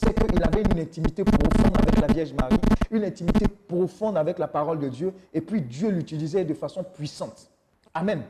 [0.02, 2.58] c'est qu'il avait une intimité profonde avec la Vierge Marie,
[2.92, 7.50] une intimité profonde avec la parole de Dieu, et puis Dieu l'utilisait de façon puissante.
[7.94, 8.22] Amen.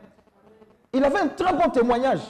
[0.94, 2.22] Il avait un très bon témoignage.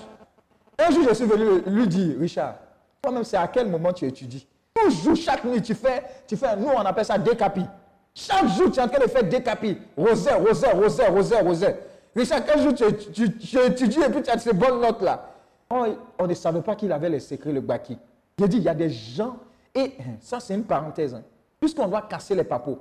[0.77, 2.55] Un jour, je suis venu lui dire, Richard,
[3.01, 4.45] toi-même, c'est à quel moment tu étudies?
[4.73, 7.65] Toujours, chaque nuit, tu fais, tu fais, nous, on appelle ça décapi.
[8.13, 9.77] Chaque jour, tu es en train de faire décapi.
[9.95, 11.75] Rosaire, rosaire, rosaire, rosaire, rosaire.
[12.15, 12.83] Richard, quel jour tu,
[13.59, 15.29] étudies et puis tu as ces bonnes notes-là?
[15.69, 15.85] Oh,
[16.17, 17.97] On ne savait pas qu'il avait les secrets, le baki.
[18.39, 19.37] J'ai dit, il y a des gens,
[19.75, 21.13] et ça, c'est une parenthèse.
[21.13, 21.23] Hein.
[21.59, 22.79] Puisqu'on doit casser les papos,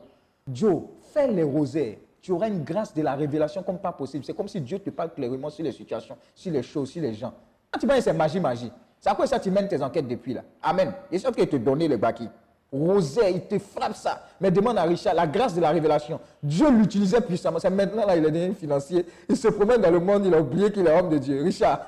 [0.51, 4.25] Joe, fais les rosaires tu auras une grâce de la révélation comme pas possible.
[4.25, 7.15] C'est comme si Dieu te parle clairement sur les situations, sur les choses, sur les
[7.15, 7.33] gens.
[7.71, 8.73] Quand tu penses c'est magie, magie.
[9.01, 10.43] C'est à quoi ça tu mènes tes enquêtes depuis là?
[10.63, 10.93] Amen.
[11.11, 12.29] Et c'est qu'il te donné le baki.
[12.71, 14.27] Rosé, il te frappe ça.
[14.41, 16.21] Mais demande à Richard la grâce de la révélation.
[16.43, 17.59] Dieu l'utilisait puissamment.
[17.59, 19.07] C'est maintenant là, il est devenu financier.
[19.29, 21.43] Il se promène dans le monde, il a oublié qu'il est homme de Dieu.
[21.43, 21.81] Richard.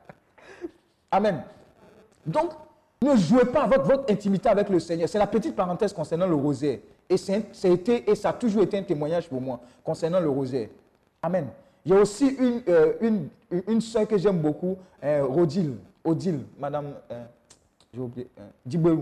[1.10, 1.42] Amen.
[2.24, 2.50] Donc,
[3.02, 5.08] ne jouez pas votre, votre intimité avec le Seigneur.
[5.08, 6.78] C'est la petite parenthèse concernant le rosaire.
[7.08, 10.68] Et, et ça a toujours été un témoignage pour moi concernant le rosaire.
[11.22, 11.48] Amen.
[11.84, 13.28] Il y a aussi une, euh, une,
[13.66, 15.22] une soeur que j'aime beaucoup, euh,
[16.04, 17.24] Odile, Madame, euh,
[17.92, 18.96] j'ai oublié, euh,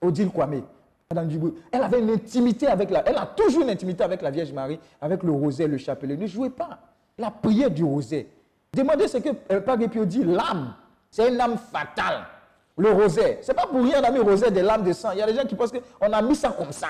[0.00, 0.62] Odile Kwame.
[1.10, 1.52] Madame Diboué.
[1.70, 4.80] Elle avait une intimité avec la, elle a toujours une intimité avec la Vierge Marie,
[5.00, 6.16] avec le rosaire, le chapelet.
[6.16, 6.78] Ne jouez pas
[7.18, 8.24] la prière du rosaire.
[8.72, 10.74] Demandez ce que euh, Père Pio dit, l'âme,
[11.10, 12.24] c'est une âme fatale.
[12.76, 13.38] Le rosaire.
[13.42, 15.10] Ce n'est pas pour rien qu'on a mis rosaire des lames de sang.
[15.12, 16.88] Il y a des gens qui pensent qu'on a mis ça comme ça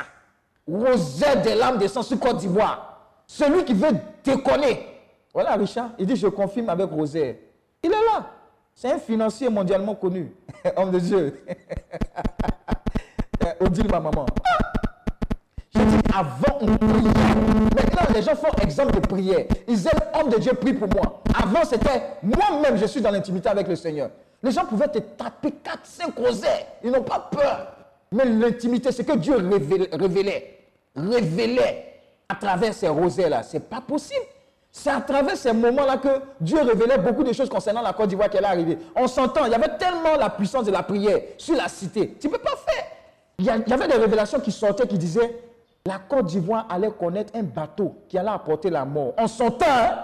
[0.67, 3.23] rosaire des lames de sang sur Côte d'Ivoire.
[3.27, 3.93] Celui qui veut
[4.23, 4.87] déconner.
[5.33, 7.37] Voilà, Richard, il dit, je confirme avec Rosaire.
[7.83, 8.31] Il est là.
[8.75, 10.33] C'est un financier mondialement connu.
[10.77, 11.45] Homme de Dieu.
[13.61, 14.27] Odile, ma maman.
[15.75, 17.11] Je dis, avant, on priait.
[17.75, 19.47] Maintenant, les gens font exemple de prière.
[19.67, 21.23] Ils aiment, homme de Dieu, prie pour moi.
[21.37, 24.11] Avant, c'était moi-même, je suis dans l'intimité avec le Seigneur.
[24.45, 26.67] Les gens pouvaient te taper 4, 5 rosaires.
[26.85, 27.67] Ils n'ont pas peur.
[28.13, 29.89] Mais l'intimité, c'est que Dieu révélait,
[30.97, 31.91] révélait,
[32.29, 33.43] à travers ces rosaires-là.
[33.43, 34.25] Ce n'est pas possible.
[34.71, 36.09] C'est à travers ces moments-là que
[36.41, 38.79] Dieu révélait beaucoup de choses concernant la Côte d'Ivoire qui est arrivée.
[38.97, 42.17] On s'entend, il y avait tellement la puissance de la prière sur la cité.
[42.21, 42.85] Tu ne peux pas faire.
[43.39, 45.39] Il y, a- il y avait des révélations qui sortaient qui disaient
[45.87, 49.13] la Côte d'Ivoire allait connaître un bateau qui allait apporter la mort.
[49.19, 49.99] On s'entend, hein,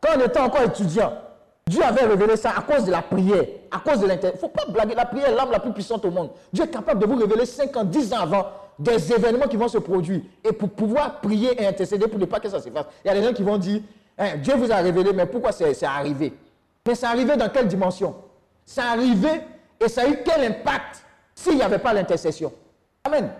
[0.00, 1.12] quand on était encore étudiant.
[1.68, 4.28] Dieu avait révélé ça à cause de la prière, à cause de l'inter.
[4.28, 6.30] Il ne faut pas blaguer, la prière est l'arme la plus puissante au monde.
[6.52, 8.46] Dieu est capable de vous révéler 5 ans, 10 ans avant
[8.78, 10.20] des événements qui vont se produire.
[10.44, 12.86] Et pour pouvoir prier et intercéder pour ne pas que ça se fasse.
[13.04, 13.80] Il y a des gens qui vont dire,
[14.18, 16.32] Hein, Dieu vous a révélé, mais pourquoi c'est arrivé?
[16.86, 18.14] Mais c'est arrivé dans quelle dimension?
[18.64, 19.28] C'est arrivé
[19.78, 22.52] et ça a eu quel impact s'il n'y avait pas l'intercession?
[23.04, 23.30] Amen.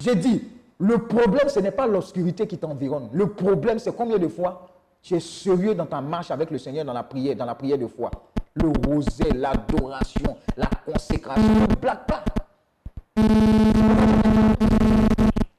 [0.00, 0.44] J'ai dit,
[0.78, 3.08] le problème, ce n'est pas l'obscurité qui t'environne.
[3.12, 4.68] Le problème, c'est combien de fois
[5.06, 7.78] tu es sérieux dans ta marche avec le Seigneur dans la prière, dans la prière
[7.78, 8.10] de foi.
[8.54, 11.44] Le rosaire, l'adoration, la consécration.
[11.44, 12.24] Ne blague pas.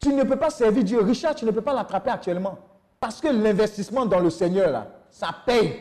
[0.02, 1.02] Tu ne peux pas servir Dieu.
[1.02, 2.58] Richard, tu ne peux pas l'attraper actuellement.
[3.00, 5.76] Parce que l'investissement dans le Seigneur, ça paye.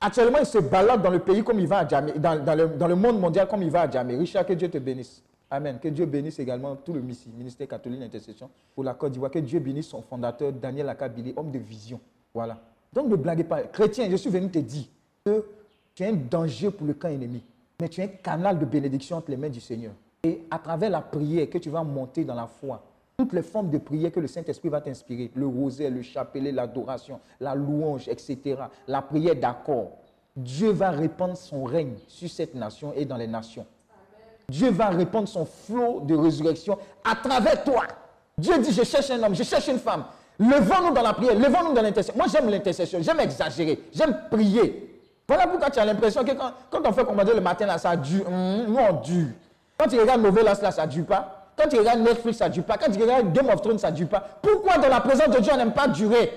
[0.00, 3.20] Actuellement, il se balade dans le pays comme il va à Djamé, dans, le, monde
[3.20, 4.16] mondial comme il va à Djamé.
[4.16, 5.22] Richard, que Dieu te bénisse.
[5.50, 5.78] Amen.
[5.78, 9.30] Que Dieu bénisse également tout le ministère catholique d'intercession pour la Côte d'Ivoire.
[9.30, 12.00] Que Dieu bénisse son fondateur, Daniel Akabili, homme de vision.
[12.32, 12.56] Voilà.
[12.92, 13.62] Donc ne blaguez pas.
[13.62, 14.84] Chrétien, je suis venu te dire
[15.24, 15.44] que
[15.94, 17.42] tu es un danger pour le camp ennemi.
[17.80, 19.92] Mais tu es un canal de bénédiction entre les mains du Seigneur.
[20.22, 22.82] Et à travers la prière que tu vas monter dans la foi,
[23.16, 27.20] toutes les formes de prière que le Saint-Esprit va t'inspirer, le rosaire, le chapelet, l'adoration,
[27.38, 28.56] la louange, etc.,
[28.88, 29.92] la prière d'accord,
[30.36, 33.66] Dieu va répandre son règne sur cette nation et dans les nations.
[34.48, 37.84] Dieu va répandre son flot de résurrection à travers toi.
[38.36, 40.04] Dieu dit, je cherche un homme, je cherche une femme.
[40.40, 42.14] Levons-nous dans la prière, levons-nous dans l'intercession.
[42.16, 44.86] Moi, j'aime l'intercession, j'aime exagérer, j'aime prier.
[45.28, 48.26] Voilà pourquoi tu as l'impression que quand, on fait commander le matin, là, ça dure.
[48.26, 49.28] Hum, nous, on dure.
[49.76, 51.52] Quand tu regardes Novelas, là, ça ne dure pas.
[51.56, 52.78] Quand tu regardes Netflix, ça ne dure pas.
[52.78, 54.26] Quand tu regardes Game of Thrones, ça ne dure pas.
[54.40, 56.32] Pourquoi dans la présence de Dieu, on n'aime pas durer?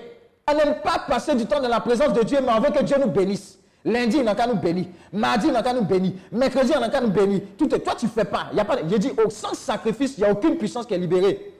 [0.46, 2.82] On n'aime pas passer du temps dans la présence de Dieu, mais on veut que
[2.84, 3.58] Dieu nous bénisse.
[3.86, 4.86] Lundi, il n'a qu'à nous bénir.
[5.12, 6.12] Mardi, il n'a qu'à nous bénir.
[6.30, 7.40] Mercredi, il n'a qu'à nous bénir.
[7.56, 8.48] Tout est, toi, tu ne fais pas.
[8.52, 10.98] Il y a pas dit, oh, sans sacrifice, il n'y a aucune puissance qui est
[10.98, 11.53] libérée.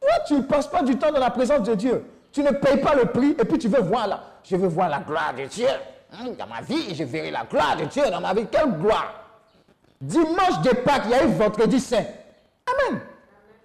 [0.00, 2.04] Toi, tu ne passes pas du temps dans la présence de Dieu.
[2.32, 4.22] Tu ne payes pas le prix et puis tu veux voir là.
[4.44, 5.68] Je veux voir la gloire de Dieu.
[6.12, 8.46] Hum, Dans ma vie, je verrai la gloire de Dieu dans ma vie.
[8.50, 9.12] Quelle gloire
[10.00, 12.04] Dimanche de Pâques, il y a eu vendredi saint.
[12.66, 13.00] Amen.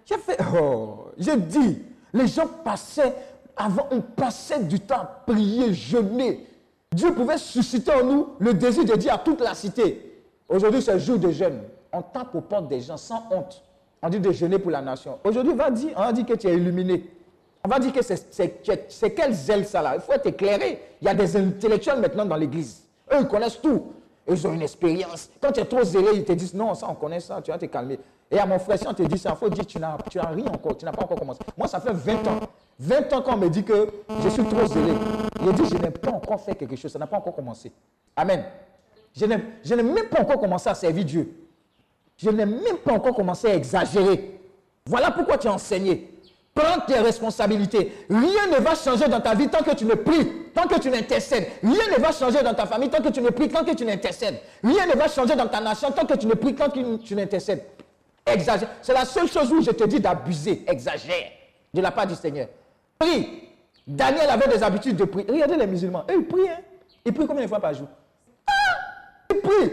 [0.04, 1.82] J'ai fait, oh, dit,
[2.12, 3.14] les gens passaient,
[3.56, 6.46] avant, on passait du temps à prier, jeûner.
[6.92, 10.98] Dieu pouvait susciter en nous le désir de dire à toute la cité, aujourd'hui c'est
[10.98, 11.62] jour de jeûne.
[11.92, 13.62] On tape aux portes des gens sans honte.
[14.02, 15.18] On dit de jeûner pour la nation.
[15.24, 17.04] Aujourd'hui, on va dire, on dire que tu es illuminé.
[17.64, 19.94] On va dire que c'est- quel zèle ça là?
[19.94, 20.80] Il faut être éclairé.
[21.00, 22.82] Il y a des intellectuels maintenant dans l'église.
[23.12, 23.92] Eux, ils connaissent tout.
[24.28, 25.30] Ils ont une expérience.
[25.40, 27.58] Quand tu es trop zélé, ils te disent non, ça on connaît ça, tu vas
[27.58, 27.98] te calmer.
[28.30, 30.46] Et à mon frère, si on te dit ça, il faut dire tu n'as rien
[30.46, 31.40] encore, tu n'as pas encore commencé.
[31.56, 32.40] Moi, ça fait 20 ans.
[32.80, 33.88] 20 ans qu'on me dit que
[34.24, 34.92] je suis trop zélé.
[35.44, 37.70] Je dis je n'ai pas encore fait quelque chose, ça n'a pas encore commencé.
[38.16, 38.44] Amen.
[39.14, 41.41] Je n'ai même pas encore commencé à servir Dieu.
[42.22, 44.38] Je n'ai même pas encore commencé à exagérer.
[44.86, 46.08] Voilà pourquoi tu es enseigné.
[46.54, 47.92] Prends tes responsabilités.
[48.10, 50.90] Rien ne va changer dans ta vie tant que tu ne pries, tant que tu
[50.90, 51.48] n'intercèdes.
[51.62, 53.84] Rien ne va changer dans ta famille tant que tu ne pries, tant que tu
[53.84, 54.38] n'intercèdes.
[54.62, 57.14] Rien ne va changer dans ta nation tant que tu ne pries, tant que tu
[57.14, 57.64] n'intercèdes.
[58.26, 58.68] Exagère.
[58.82, 60.62] C'est la seule chose où je te dis d'abuser.
[60.68, 61.30] Exagère.
[61.72, 62.48] De la part du Seigneur.
[62.98, 63.48] Prie.
[63.86, 65.26] Daniel avait des habitudes de prier.
[65.28, 66.04] Regardez les musulmans.
[66.10, 66.48] Eux, ils prient.
[66.48, 66.60] Hein?
[67.04, 67.88] Ils prient combien de fois par jour?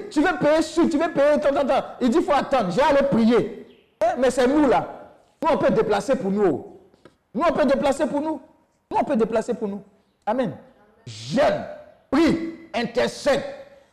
[0.09, 1.49] Tu veux payer sur, tu veux payer, tant.
[2.01, 3.67] Il dit, il faut attendre, j'ai aller prier.
[4.01, 4.87] Hein, Mais c'est nous là.
[5.41, 6.65] Nous, on peut déplacer pour nous.
[7.33, 8.41] Nous, on peut déplacer pour nous.
[8.91, 9.81] Nous, on peut déplacer pour nous.
[10.25, 10.53] Amen.
[11.05, 11.63] Jeûne,
[12.09, 13.43] prie, intercède.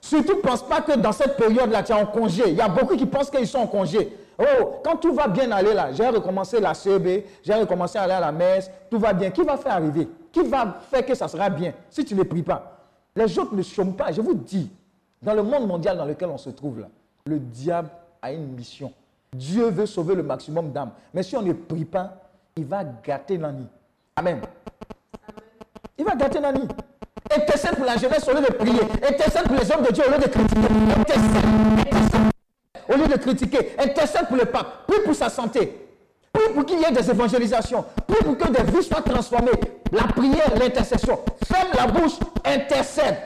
[0.01, 2.45] Surtout, pense pas que dans cette période-là, tu es en congé.
[2.49, 4.17] Il y a beaucoup qui pensent qu'ils sont en congé.
[4.39, 8.13] Oh, quand tout va bien aller là, j'ai recommencé la CB, j'ai recommencé à aller
[8.13, 9.31] à la messe, tout va bien.
[9.31, 10.09] Qui va faire arriver?
[10.31, 12.79] Qui va faire que ça sera bien si tu ne pries pas?
[13.15, 14.13] Les autres ne chôment pas.
[14.13, 14.71] Je vous dis,
[15.23, 16.89] dans le monde mondial dans lequel on se trouve là,
[17.27, 17.91] le diable
[18.23, 18.93] a une mission.
[19.33, 20.93] Dieu veut sauver le maximum d'âmes.
[21.13, 22.15] Mais si on ne prie pas,
[22.57, 23.67] il va gâter l'année.
[24.15, 24.41] Amen.
[25.99, 26.63] Il va gâter l'année.
[27.35, 28.81] Intercède pour la jeunesse au lieu de prier.
[29.07, 30.69] Intercède pour les hommes de Dieu au lieu de critiquer.
[30.99, 32.33] Intercède
[32.89, 33.73] au lieu de critiquer.
[33.79, 34.87] Intercède pour le pape.
[34.87, 35.87] Prie pour sa santé.
[36.33, 37.85] Prie pour qu'il y ait des évangélisations.
[38.07, 39.51] Prie pour que des vies soient transformées.
[39.93, 41.19] La prière, l'intercession.
[41.45, 43.17] Ferme la bouche, intercède.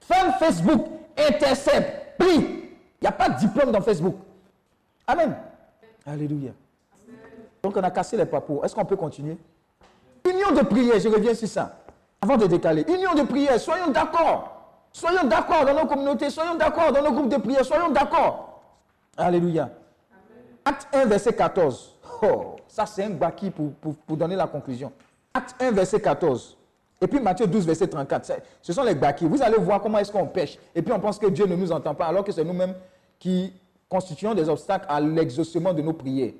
[0.00, 0.86] Ferme Facebook,
[1.16, 2.16] intercède.
[2.18, 2.36] Prie.
[2.36, 4.16] Il n'y a pas de diplôme dans Facebook.
[5.06, 5.36] Amen.
[6.06, 6.52] Alléluia.
[7.62, 8.60] Donc on a cassé les papous.
[8.64, 9.36] Est-ce qu'on peut continuer?
[10.24, 11.78] Union de prière, je reviens sur ça.
[12.20, 12.84] Avant de décaler.
[12.88, 14.52] Union de prière, soyons d'accord.
[14.92, 18.62] Soyons d'accord dans nos communautés, soyons d'accord dans nos groupes de prière, soyons d'accord.
[19.16, 19.68] Alléluia.
[20.64, 21.94] Acte 1, verset 14.
[22.22, 24.90] Oh, ça c'est un baki pour, pour, pour donner la conclusion.
[25.34, 26.55] Acte 1, verset 14.
[27.00, 28.24] Et puis Matthieu 12, verset 34.
[28.24, 29.26] C'est- Ce sont les baki.
[29.26, 30.58] Vous allez voir comment est-ce qu'on pêche.
[30.74, 32.74] Et puis on pense que Dieu ne nous entend pas, alors que c'est nous-mêmes
[33.18, 33.52] qui
[33.88, 36.32] constituons des obstacles à l'exaucement de nos prières.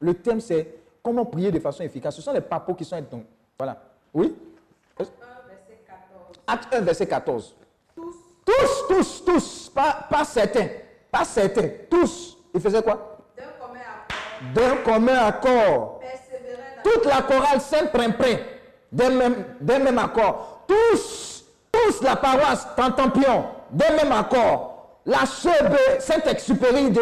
[0.00, 0.66] Le thème c'est
[1.02, 2.16] comment prier de façon efficace.
[2.16, 3.00] Ce sont les papos qui sont...
[3.10, 3.24] Donc,
[3.58, 3.76] voilà.
[4.14, 4.34] Oui?
[6.46, 7.54] Acte 1, verset 14.
[7.94, 10.66] Tous, tous, tous, pas, pas certains,
[11.10, 12.38] pas certains, tous.
[12.54, 13.18] Ils faisaient quoi?
[13.36, 15.98] D'un commun accord, D'un commun accord.
[16.00, 18.36] persévérer Toute la chorale Saint-Primprin,
[18.92, 20.64] d'un même, accord.
[20.66, 24.98] Tous, tous la paroisse Tantampion, d'un même accord.
[25.06, 27.00] La chebe Saint-Exupéry de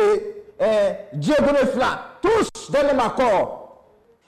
[0.61, 3.85] euh, Diegonefla, tous d'un même accord.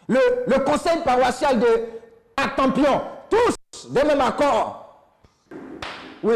[0.09, 1.67] Le, le conseil paroissial de
[2.37, 4.85] Atampion, tous d'un même accord.
[6.23, 6.35] Oui.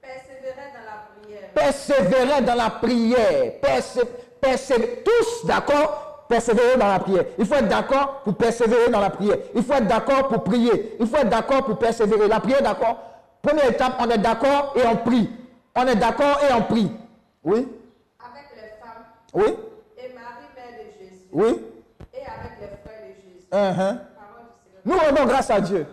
[0.00, 3.52] persévérer dans la prière, persévérer dans la prière.
[5.04, 7.24] Tous d'accord, persévérer dans la prière.
[7.38, 9.36] Il faut être d'accord pour persévérer dans la prière.
[9.54, 10.96] Il faut être d'accord pour prier.
[10.98, 12.26] Il faut être d'accord pour persévérer.
[12.26, 12.98] La prière, d'accord.
[13.42, 15.28] Première étape, on est d'accord et on prie.
[15.76, 16.90] On est d'accord et on prie.
[17.44, 17.68] Oui,
[18.20, 19.04] avec les femmes
[19.34, 19.56] oui,
[19.98, 21.60] et Marie, mère de Jésus, oui.
[22.14, 23.48] et avec les frères de Jésus.
[23.50, 23.92] Uh-huh.
[23.92, 23.98] Du
[24.70, 24.84] Seigneur.
[24.84, 25.86] Nous rendons grâce à Dieu.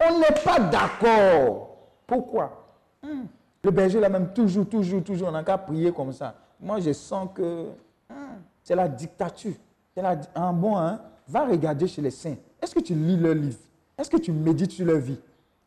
[0.00, 1.76] On n'est pas d'accord.
[2.06, 2.66] Pourquoi?
[3.02, 3.24] Hmm.
[3.62, 6.34] Le berger là même toujours, toujours, toujours, on n'a qu'à prier comme ça.
[6.60, 7.66] Moi, je sens que
[8.10, 9.54] hmm, c'est la dictature.
[9.98, 11.00] C'est la, di- un bon, hein?
[11.26, 12.36] Va regarder chez les saints.
[12.62, 13.58] Est-ce que tu lis leurs livres
[13.98, 15.18] Est-ce que tu médites sur leur vie?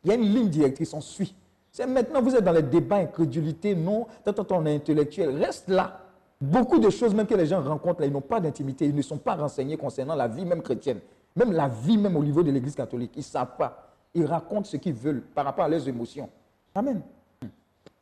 [0.02, 1.34] Il y a une ligne directrice, on suit.
[1.70, 5.36] C'est maintenant, vous êtes dans les débats, incrédulité, non, tant, on est intellectuel.
[5.36, 6.00] Reste là.
[6.40, 9.02] Beaucoup de choses même que les gens rencontrent là, ils n'ont pas d'intimité, ils ne
[9.02, 11.00] sont pas renseignés concernant la vie même chrétienne.
[11.36, 13.12] Même la vie même au niveau de l'église catholique.
[13.16, 13.86] Ils ne savent pas.
[14.14, 16.30] Ils racontent ce qu'ils veulent par rapport à leurs émotions.
[16.74, 17.02] Amen.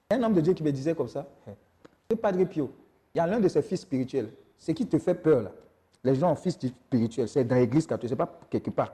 [0.09, 1.27] A un homme de Dieu qui me disait comme ça,
[2.09, 2.71] c'est Padre Pio,
[3.17, 4.31] il y a l'un de ses fils spirituels.
[4.57, 5.51] Ce qui te fait peur là,
[6.05, 8.93] les gens ont fils spirituels, c'est dans l'église catholique, ce n'est pas quelque part.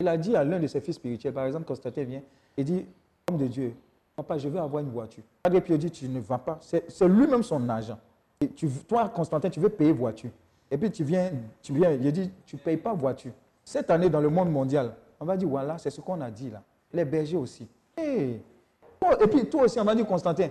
[0.00, 2.22] Il a dit à l'un de ses fils spirituels, par exemple, Constantin vient,
[2.56, 2.86] il dit,
[3.30, 3.74] homme de Dieu,
[4.16, 5.22] papa, je veux avoir une voiture.
[5.42, 7.98] Padre Pio dit, tu ne vas pas, c'est c'est lui-même son agent.
[8.40, 10.30] Et tu, toi, Constantin, tu veux payer voiture.
[10.70, 11.30] Et puis tu viens,
[11.62, 13.32] tu viens, il dit, tu ne payes pas voiture.
[13.64, 16.50] Cette année, dans le monde mondial, on va dire, voilà, c'est ce qu'on a dit
[16.50, 16.62] là.
[16.92, 17.66] Les bergers aussi.
[17.98, 20.48] Oh, Et puis toi aussi, on va dire, Constantin,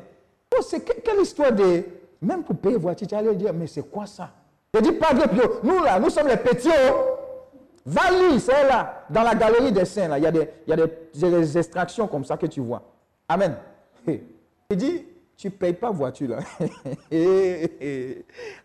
[0.56, 1.84] oh, c'est que- quelle histoire de...
[2.22, 4.32] Même pour payer voiture, tu allais dire, mais c'est quoi ça?
[4.74, 6.70] Je dis, Padre Pio, nous là, nous sommes les petits.
[6.92, 7.14] oh.
[7.86, 10.90] Va lire, c'est là, dans la galerie des saints, là, il y a des, il
[11.16, 12.82] il extractions comme ça que tu vois.
[13.28, 13.56] Amen.
[14.08, 15.06] Il dit,
[15.36, 16.40] tu ne payes pas voiture là.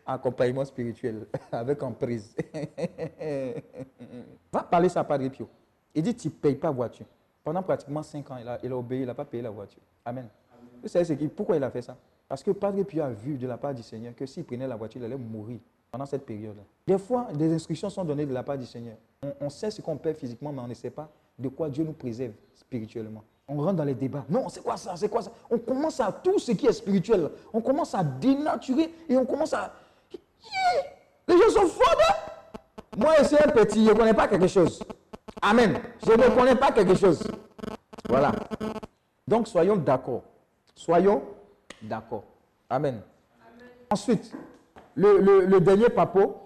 [0.07, 2.35] Accompagnement spirituel, avec emprise.
[4.53, 5.49] Va parler ça à Padre Pio.
[5.95, 7.07] Il dit, tu ne payes pas voiture.
[7.43, 9.83] Pendant pratiquement 5 ans, il a, il obéi, il n'a pas payé la voiture.
[10.05, 10.29] Amen.
[10.81, 11.97] Vous savez pourquoi il a fait ça?
[12.29, 14.77] Parce que Padre Pio a vu de la part du Seigneur que s'il prenait la
[14.77, 15.59] voiture, il allait mourir
[15.91, 16.63] pendant cette période-là.
[16.87, 18.97] Des fois, des instructions sont données de la part du Seigneur.
[19.41, 21.09] On, sait ce qu'on perd physiquement, mais on ne sait pas
[21.39, 23.25] de quoi Dieu nous préserve spirituellement.
[23.49, 24.25] On rentre dans les débats.
[24.29, 24.95] Non, c'est quoi ça?
[24.97, 25.33] C'est quoi ça?
[25.51, 27.31] On commence à tout ce qui est spirituel.
[27.53, 29.73] On commence à dénaturer et on commence à.
[31.27, 32.15] Les gens sont forts, hein?
[32.97, 34.83] Moi, je suis un petit, je ne connais pas quelque chose.
[35.41, 35.81] Amen.
[36.05, 37.23] Je ne connais pas quelque chose.
[38.09, 38.33] Voilà.
[39.27, 40.23] Donc, soyons d'accord.
[40.75, 41.23] Soyons
[41.83, 42.25] d'accord.
[42.69, 43.01] Amen.
[43.91, 44.33] Ensuite,
[44.95, 46.37] le, le- le dernier papo,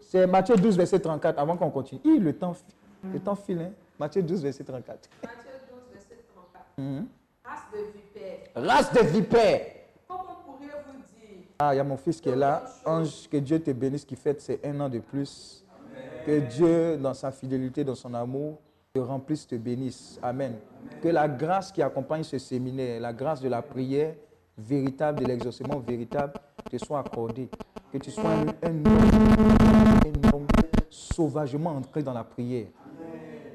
[0.00, 2.00] c'est Matthieu 12, verset 34, avant qu'on continue.
[2.04, 2.54] Hi, le temps,
[3.12, 3.70] le temps file, hein?
[3.98, 5.08] Matthieu 12, verset 34.
[5.22, 6.64] Matthieu 12, verset 34.
[6.78, 7.06] Mhm.
[7.44, 9.60] Race de vipères, Race de vipères.
[10.08, 11.44] comment pourriez-vous dire?
[11.58, 12.64] Ah, il y a mon fils qui est là.
[12.84, 15.64] Ange, que Dieu te bénisse, qui fête ses un an de plus.
[16.26, 18.58] Que Dieu, dans sa fidélité, dans son amour,
[18.92, 20.18] te remplisse, te bénisse.
[20.22, 20.56] Amen.
[21.02, 24.14] Que la grâce qui accompagne ce séminaire, la grâce de la prière
[24.58, 26.34] véritable, de l'exaucement véritable,
[26.70, 27.48] te soit accordée.
[27.92, 29.08] Que tu sois un, un homme,
[30.06, 30.46] un homme
[30.88, 32.66] sauvagement entré dans la prière.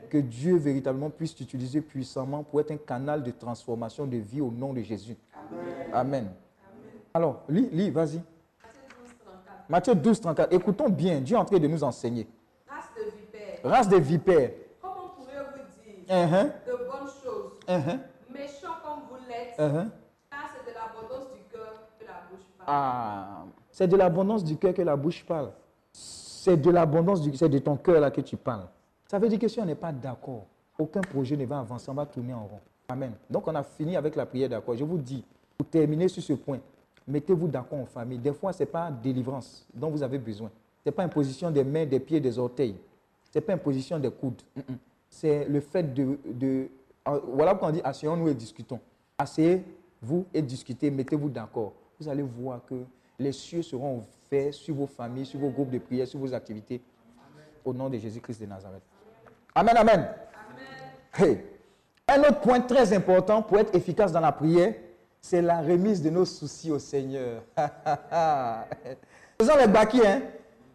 [0.09, 4.51] Que Dieu véritablement puisse t'utiliser puissamment pour être un canal de transformation de vie au
[4.51, 5.17] nom de Jésus.
[5.93, 6.31] Amen.
[7.13, 8.21] Alors, lis, lis, vas-y.
[9.69, 10.53] Matthieu 12, 34.
[10.53, 12.27] Écoutons bien, Dieu est en train de nous enseigner.
[12.67, 14.51] Race de vipères, Race des vipères.
[14.81, 17.99] comment pourriez-vous dire Uh-huh, de bonnes choses, uh-huh,
[18.31, 19.89] méchants comme vous l'êtes, uh-huh.
[20.29, 22.67] car c'est de l'abondance du cœur que la bouche parle.
[22.67, 23.45] Ah,
[23.75, 25.51] c'est de l'abondance du cœur que la bouche parle.
[25.91, 28.67] C'est de l'abondance du c'est de ton cœur là que tu parles.
[29.05, 30.45] Ça veut dire que si on n'est pas d'accord,
[30.79, 32.61] aucun projet ne va avancer, on va tourner en rond.
[32.87, 33.11] Amen.
[33.29, 34.77] Donc on a fini avec la prière d'accord.
[34.77, 35.25] Je vous dis,
[35.57, 36.59] pour terminer sur ce point,
[37.05, 38.17] mettez-vous d'accord en famille.
[38.17, 40.49] Des fois, ce n'est pas délivrance dont vous avez besoin.
[40.81, 42.77] Ce n'est pas imposition des mains, des pieds, des orteils.
[43.29, 44.41] Ce n'est pas imposition des coudes.
[45.09, 46.17] C'est le fait de...
[46.25, 46.69] de
[47.09, 48.79] euh, voilà pourquoi on dit asseyons-nous et discutons.
[49.17, 51.73] Asseyez-vous et discutez, mettez-vous d'accord.
[51.99, 52.75] Vous allez voir que
[53.19, 56.81] les cieux seront faire sur vos familles, sur vos groupes de prière, sur vos activités.
[57.63, 58.83] Au nom de Jésus-Christ de Nazareth.
[59.55, 60.09] Amen, amen.
[61.17, 61.39] Hey.
[62.07, 64.75] Un autre point très important pour être efficace dans la prière,
[65.21, 67.41] c'est la remise de nos soucis au Seigneur.
[69.39, 70.21] Faisons les baki, hein?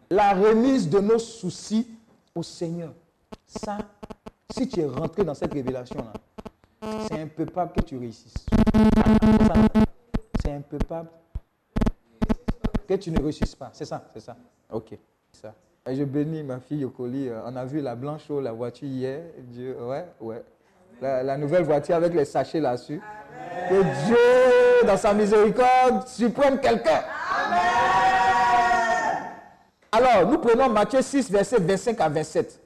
[0.09, 1.87] La remise de nos soucis
[2.35, 2.93] au Seigneur.
[3.45, 3.77] Ça,
[4.53, 6.11] si tu es rentré dans cette révélation-là,
[7.07, 8.45] c'est impopable que tu réussisses.
[10.43, 11.09] C'est impopable
[12.87, 13.69] que tu ne réussisses pas.
[13.73, 14.35] C'est ça, c'est ça.
[14.71, 14.97] Ok.
[15.31, 15.53] Ça.
[15.87, 17.29] Et je bénis ma fille Yokoli.
[17.29, 19.21] Euh, On a vu la blanche la voiture hier.
[19.39, 20.43] Dieu, ouais, ouais.
[21.01, 23.01] La, la nouvelle voiture avec les sachets là-dessus.
[23.69, 27.01] Que Dieu, dans sa miséricorde, supprime quelqu'un.
[29.91, 32.59] Alors, nous prenons Matthieu 6, versets 25 à 27.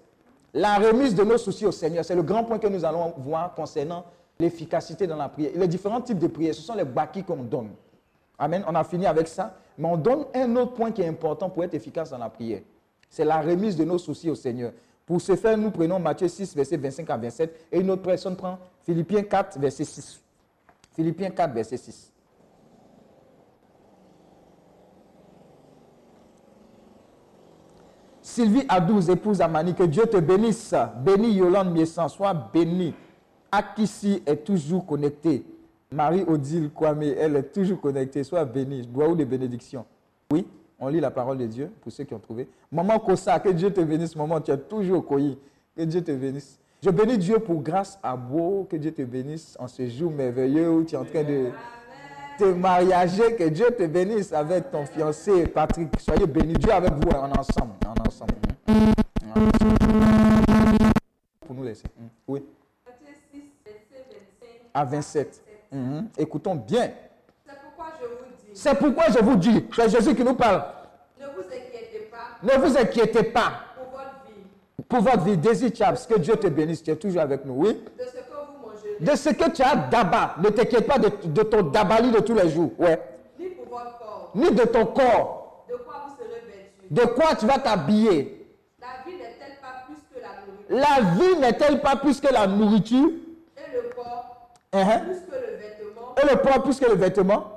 [0.53, 3.53] La remise de nos soucis au Seigneur, c'est le grand point que nous allons voir
[3.55, 4.05] concernant
[4.39, 5.51] l'efficacité dans la prière.
[5.55, 7.71] Les différents types de prières, ce sont les baki qu'on donne.
[8.37, 8.63] Amen.
[8.67, 9.57] On a fini avec ça.
[9.77, 12.61] Mais on donne un autre point qui est important pour être efficace dans la prière.
[13.09, 14.71] C'est la remise de nos soucis au Seigneur.
[15.05, 17.67] Pour ce faire, nous prenons Matthieu 6, verset 25 à 27.
[17.71, 20.21] Et une autre personne prend Philippiens 4, verset 6.
[20.95, 22.11] Philippiens 4, verset 6.
[28.21, 30.73] Sylvie Adouz, épouse Amani, que Dieu te bénisse.
[30.97, 32.93] Béni Yolande Miessan, sois béni.
[33.51, 35.45] Akissi est toujours connecté.
[35.95, 38.23] Marie-Odile Kwame, elle est toujours connectée.
[38.23, 38.85] Sois bénie.
[38.85, 39.85] Dois ou de bénédiction.
[40.31, 40.45] Oui,
[40.77, 42.49] on lit la parole de Dieu pour ceux qui ont trouvé.
[42.71, 44.15] Maman Kosa, que Dieu te bénisse.
[44.15, 45.37] Maman, tu es toujours Koyi.
[45.75, 46.59] Que Dieu te bénisse.
[46.83, 48.67] Je bénis Dieu pour grâce à Beau.
[48.69, 51.49] Que Dieu te bénisse en ce jour merveilleux où tu es en train de
[52.37, 53.35] te mariager.
[53.37, 55.97] Que Dieu te bénisse avec ton fiancé Patrick.
[55.99, 56.53] Soyez bénis.
[56.53, 57.71] Dieu avec vous en ensemble.
[57.87, 58.33] En ensemble.
[59.33, 59.75] En ensemble.
[61.45, 61.85] Pour nous laisser.
[62.27, 62.43] Oui.
[62.85, 65.44] Matthieu 6, verset 25 À 27.
[65.75, 66.07] Mhm.
[66.17, 66.89] Écoutons bien.
[67.45, 70.63] C'est pourquoi je vous dis, C'est pourquoi je vous dis, c'est Jésus qui nous parle.
[71.19, 75.37] ne vous inquiétez pas Ne vous inquiétez pas pour votre vie, pour votre vie.
[75.37, 76.81] Daisy Chaps, que Dieu te bénisse.
[76.81, 77.73] Tu es toujours avec nous, oui.
[77.99, 81.09] de ce que vous mangerez, De ce que tu as d'abord, ne t'inquiète pas de,
[81.27, 83.01] de ton dabali de tous les jours, ouais.
[83.37, 85.65] ni pour votre corps, Ni de ton corps.
[85.69, 86.71] de quoi vous serez.
[86.89, 88.47] De quoi tu vas t'habiller.
[88.79, 90.87] La vie n'est-elle pas plus que la nourriture?
[90.87, 93.09] La vie n'est-elle pas plus que la nourriture?
[94.83, 97.51] Corps plus que le vêtement Et le poids plus que le vêtement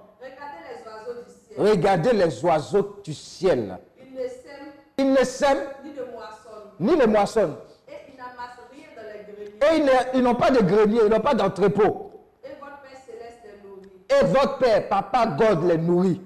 [1.56, 3.78] Regardez les oiseaux du ciel.
[3.98, 7.56] Ils ne sèment Ils ne sèment ni ne moissonnent ni ne moissonnent.
[7.88, 10.12] et ils n'amassent rien dans les greniers.
[10.14, 12.12] Et ils n'ont pas de grenier, ils n'ont pas d'entrepôt.
[12.44, 13.90] Et votre Père céleste les nourrit.
[14.08, 16.20] Et votre père, papa God, les nourrit.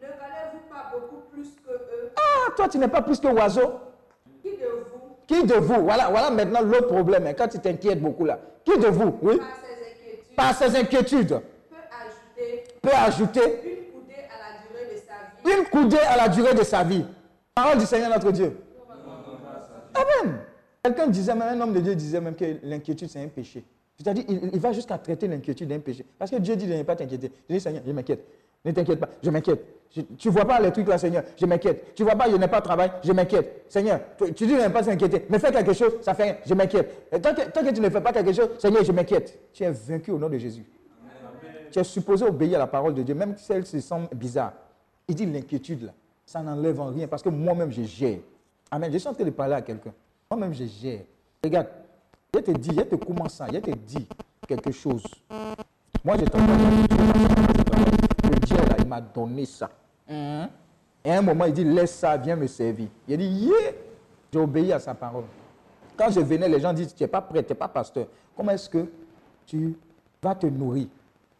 [0.00, 2.10] Ne valez-vous pas beaucoup plus que eux?
[2.16, 3.72] Ah, toi, tu n'es pas plus que oiseau.
[4.42, 5.82] Qui de vous, Qui de vous?
[5.84, 7.26] Voilà, voilà maintenant l'autre problème.
[7.26, 8.38] hein, quand tu t'inquiètes beaucoup là.
[8.64, 9.38] Qui de vous, oui,
[10.38, 11.40] par ses inquiétudes,
[11.70, 16.16] peut ajouter peut ajouter une coudée à la durée de sa vie une coudée à
[16.16, 17.04] la durée de sa vie
[17.54, 18.56] Parole du Seigneur notre Dieu.
[19.94, 20.38] Amen.
[20.80, 23.64] Quelqu'un disait, même un homme de Dieu disait même que l'inquiétude c'est un péché.
[23.96, 26.06] C'est-à-dire, il, il va jusqu'à traiter l'inquiétude d'un péché.
[26.16, 27.32] Parce que Dieu dit de ne pas t'inquiéter.
[27.50, 28.24] Je dis, Seigneur, je m'inquiète.
[28.64, 29.64] Ne t'inquiète pas, je m'inquiète.
[29.90, 31.94] Tu ne vois pas les trucs là, Seigneur, je m'inquiète.
[31.94, 33.64] Tu ne vois pas, je n'ai pas de travail, je m'inquiète.
[33.68, 36.54] Seigneur, tu, tu dis ne pas s'inquiéter, mais fais quelque chose, ça fait rien, je
[36.54, 37.08] m'inquiète.
[37.10, 39.38] Et tant que, tant que tu ne fais pas quelque chose, Seigneur, je m'inquiète.
[39.52, 40.64] Tu es vaincu au nom de Jésus.
[41.70, 44.52] Tu es supposé obéir à la parole de Dieu, même si elle se semble bizarre.
[45.06, 45.92] Il dit l'inquiétude là,
[46.26, 48.18] ça n'enlève en rien parce que moi-même je gère.
[48.70, 48.92] Amen.
[48.92, 49.92] Je suis en train de parler à quelqu'un.
[50.30, 51.00] Moi-même je gère.
[51.42, 51.68] Regarde,
[52.34, 54.06] je te dis, je te commence ça, je te dis
[54.46, 55.02] quelque chose.
[56.04, 56.46] Moi je t'entends.
[58.24, 59.70] Le Dieu là, il m'a donné ça.
[60.08, 60.48] Mhm.
[61.04, 62.88] Et à un moment, il dit, laisse ça, viens me servir.
[63.06, 63.72] Il dit, yeah,
[64.32, 65.24] j'ai obéi à sa parole.
[65.96, 68.06] Quand je venais, les gens disent, tu n'es pas prêt, tu n'es pas pasteur.
[68.36, 68.86] Comment est-ce que
[69.46, 69.76] tu
[70.22, 70.88] vas te nourrir?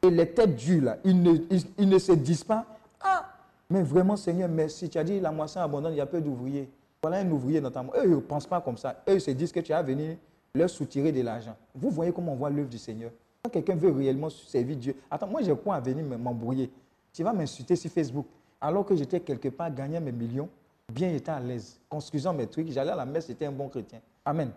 [0.01, 2.65] Et les têtes dures, là, ils ne, ils- ils ne se disent pas,
[3.03, 3.27] ah,
[3.69, 4.89] mais vraiment, Seigneur, merci.
[4.89, 6.69] Tu as dit, la moisson abondante, il y a peu d'ouvriers.
[7.03, 7.83] Voilà un ouvrier dans ta.
[7.83, 9.03] Eux, ils ne pensent pas comme ça.
[9.09, 10.17] Eux, ils se disent que tu as venu
[10.55, 11.57] leur soutirer de l'argent.
[11.75, 13.11] Vous voyez comment on voit l'œuvre du Seigneur.
[13.49, 16.71] Quand quelqu'un veut réellement servir Dieu, attends, moi, j'ai quoi à venir me- m'embrouiller
[17.15, 18.27] Tu vas m'insulter sur Facebook.
[18.61, 20.49] Alors que j'étais quelque part, gagnant mes millions,
[20.93, 24.01] bien j'étais à l'aise, construisant mes trucs, j'allais à la messe, j'étais un bon chrétien.
[24.25, 24.51] Amen.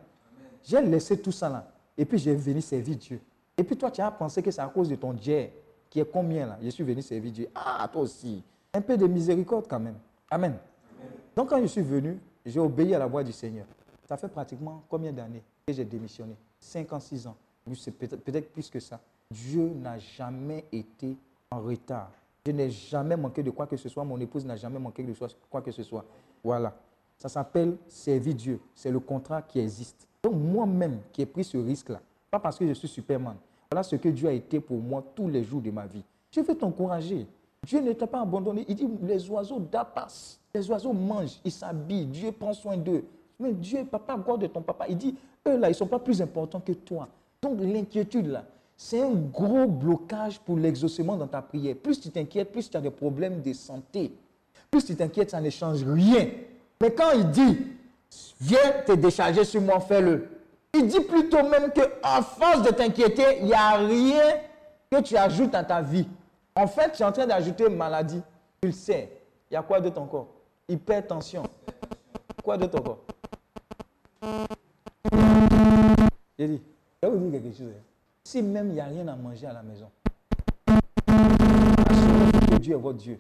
[0.63, 1.71] J'ai laissé tout ça là.
[1.97, 3.21] Et puis j'ai venu servir Dieu.
[3.57, 5.47] Et puis toi, tu as pensé que c'est à cause de ton Dieu
[5.89, 6.57] qui est combien là?
[6.61, 7.47] Je suis venu servir Dieu.
[7.55, 8.43] Ah, toi aussi.
[8.73, 9.95] Un peu de miséricorde quand même.
[10.29, 10.55] Amen.
[11.35, 13.65] Donc quand je suis venu, j'ai obéi à la voix du Seigneur.
[14.07, 16.35] Ça fait pratiquement combien d'années que j'ai démissionné?
[16.59, 17.35] 56 ans.
[17.35, 18.99] Oui, C'est peut-être plus que ça.
[19.29, 21.15] Dieu n'a jamais été
[21.49, 22.11] en retard.
[22.45, 24.03] Je n'ai jamais manqué de quoi que ce soit.
[24.03, 25.13] Mon épouse n'a jamais manqué de
[25.49, 26.03] quoi que ce soit.
[26.43, 26.75] Voilà.
[27.17, 28.59] Ça s'appelle servir Dieu.
[28.73, 30.07] C'est le contrat qui existe.
[30.23, 33.35] Donc moi-même qui ai pris ce risque-là, pas parce que je suis Superman,
[33.71, 36.03] voilà ce que Dieu a été pour moi tous les jours de ma vie.
[36.31, 37.27] Je veux t'encourager.
[37.65, 38.65] Dieu ne t'a pas abandonné.
[38.67, 43.03] Il dit, les oiseaux d'Apas, les oiseaux mangent, ils s'habillent, Dieu prend soin d'eux.
[43.39, 45.15] Mais Dieu, papa, God de ton papa, il dit,
[45.47, 47.07] eux là, ils ne sont pas plus importants que toi.
[47.41, 48.45] Donc l'inquiétude là,
[48.77, 51.75] c'est un gros blocage pour l'exaucement dans ta prière.
[51.75, 54.11] Plus tu t'inquiètes, plus tu as des problèmes de santé.
[54.69, 56.27] Plus tu t'inquiètes, ça ne change rien.
[56.81, 57.57] Mais quand il dit,
[58.39, 60.27] viens te décharger sur moi, fais-le.
[60.73, 64.39] Il dit plutôt même qu'en force de t'inquiéter, il n'y a rien
[64.89, 66.07] que tu ajoutes à ta vie.
[66.55, 68.21] En fait, tu es en train d'ajouter maladie.
[68.71, 69.09] Sais.
[69.49, 70.27] Il y a quoi d'autre encore
[70.67, 71.43] Hypertension.
[72.43, 72.99] Quoi d'autre encore
[76.39, 76.61] J'ai dit,
[77.03, 77.67] je vais vous dire quelque chose.
[77.75, 77.81] hein.
[78.23, 79.89] Si même il n'y a rien à manger à la maison,
[80.67, 83.19] rassurez-vous que Dieu est votre Dieu.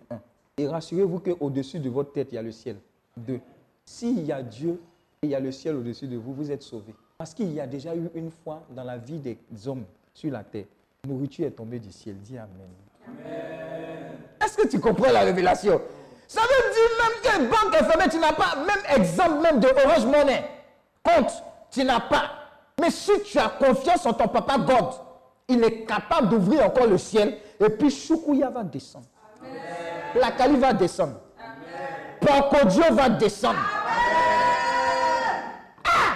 [0.57, 2.75] Et rassurez-vous qu'au-dessus de votre tête, il y a le ciel.
[3.17, 3.39] Deux.
[3.83, 4.79] S'il y a Dieu
[5.23, 6.93] et il y a le ciel au-dessus de vous, vous êtes sauvés.
[7.17, 10.43] Parce qu'il y a déjà eu une fois dans la vie des hommes sur la
[10.43, 10.65] terre,
[11.07, 12.17] nourriture est tombée du ciel.
[12.17, 12.69] Dis Amen.
[14.43, 15.81] Est-ce que tu comprends la révélation?
[16.27, 19.67] Ça veut dire même que banque est fermée, tu n'as pas, même exemple même de
[19.67, 20.43] Orange Money,
[21.03, 21.31] compte,
[21.71, 22.40] tu n'as pas.
[22.81, 24.93] Mais si tu as confiance en ton papa God,
[25.47, 29.05] il est capable d'ouvrir encore le ciel et puis Choukouya va descendre.
[30.15, 31.19] La Kali va descendre.
[32.65, 33.59] Dieu va descendre.
[35.83, 36.15] Ah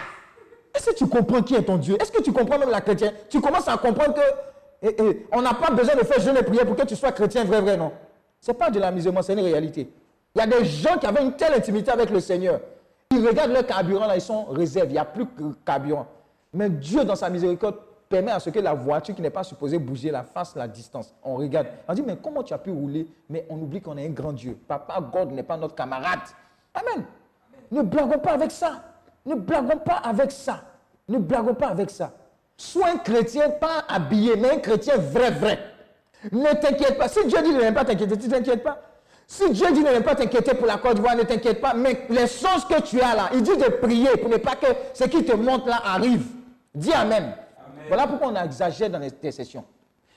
[0.73, 1.97] Est-ce que tu comprends qui est ton Dieu?
[2.01, 3.13] Est-ce que tu comprends même la chrétienne?
[3.29, 4.21] Tu commences à comprendre que
[4.81, 7.11] eh, eh, on n'a pas besoin de faire jeûne et prière pour que tu sois
[7.11, 7.91] chrétien vrai, vrai, non?
[8.41, 9.89] Ce n'est pas de l'amusement, c'est une réalité.
[10.35, 12.59] Il y a des gens qui avaient une telle intimité avec le Seigneur.
[13.11, 16.07] Ils regardent leur carburant, là, ils sont réserves, il n'y a plus de carburant.
[16.55, 17.75] Mais Dieu, dans sa miséricorde,
[18.07, 21.13] permet à ce que la voiture qui n'est pas supposée bouger, la fasse la distance.
[21.21, 21.67] On regarde.
[21.87, 23.07] On dit, mais comment tu as pu rouler?
[23.29, 24.57] Mais on oublie qu'on est un grand Dieu.
[24.67, 26.19] Papa God n'est pas notre camarade.
[26.73, 27.05] Amen.
[27.71, 28.83] Ne blaguons pas avec ça.
[29.25, 30.61] Ne blaguons pas avec ça.
[31.09, 32.13] Ne blaguons pas avec ça.
[32.55, 35.59] Sois un chrétien, pas habillé, mais un chrétien vrai, vrai.
[36.31, 37.09] Ne t'inquiète pas.
[37.09, 38.79] Si Dieu dit ne pas t'inquiéter, tu t'inquiètes pas.
[39.27, 41.73] Si Dieu dit ne pas t'inquiéter pour la Côte d'Ivoire, ne t'inquiète pas.
[41.73, 44.67] Mais les choses que tu as là, il dit de prier pour ne pas que
[44.93, 46.25] ce qui te montre là arrive.
[46.75, 47.33] Dis Amen.
[47.87, 49.63] Voilà pourquoi on exagère dans les sessions.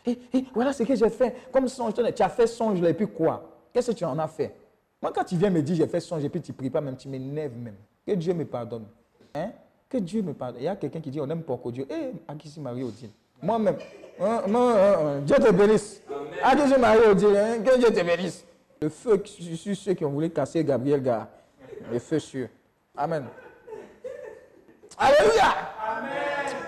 [0.06, 1.34] Et, et voilà ce que j'ai fait.
[1.52, 3.42] Comme songe, tu as fait songe et puis quoi?
[3.72, 4.54] Qu'est-ce que tu en as fait?
[5.00, 6.80] Moi, quand tu viens me dire j'ai fait songe et puis tu ne pries pas
[6.80, 7.76] même, tu m'énerves même.
[8.06, 8.86] Que Dieu me pardonne.
[9.34, 9.50] Hein?
[9.88, 10.60] Que Dieu me pardonne.
[10.60, 11.86] Il y a quelqu'un qui dit on n'aime pas Dieu.
[11.90, 13.10] Eh, à qui s'est marié Odile
[13.42, 13.76] Moi-même.
[14.20, 16.02] Hein, moi, hein, hein, Dieu te bénisse.
[16.42, 17.62] À qui s'est marié Odile hein?
[17.62, 18.44] Que Dieu te bénisse.
[18.80, 21.26] Le feu, suis ceux qui ont voulu casser Gabriel Gare.
[21.92, 22.48] Le feu sûr.
[22.96, 23.26] Amen.
[24.96, 25.54] Alléluia.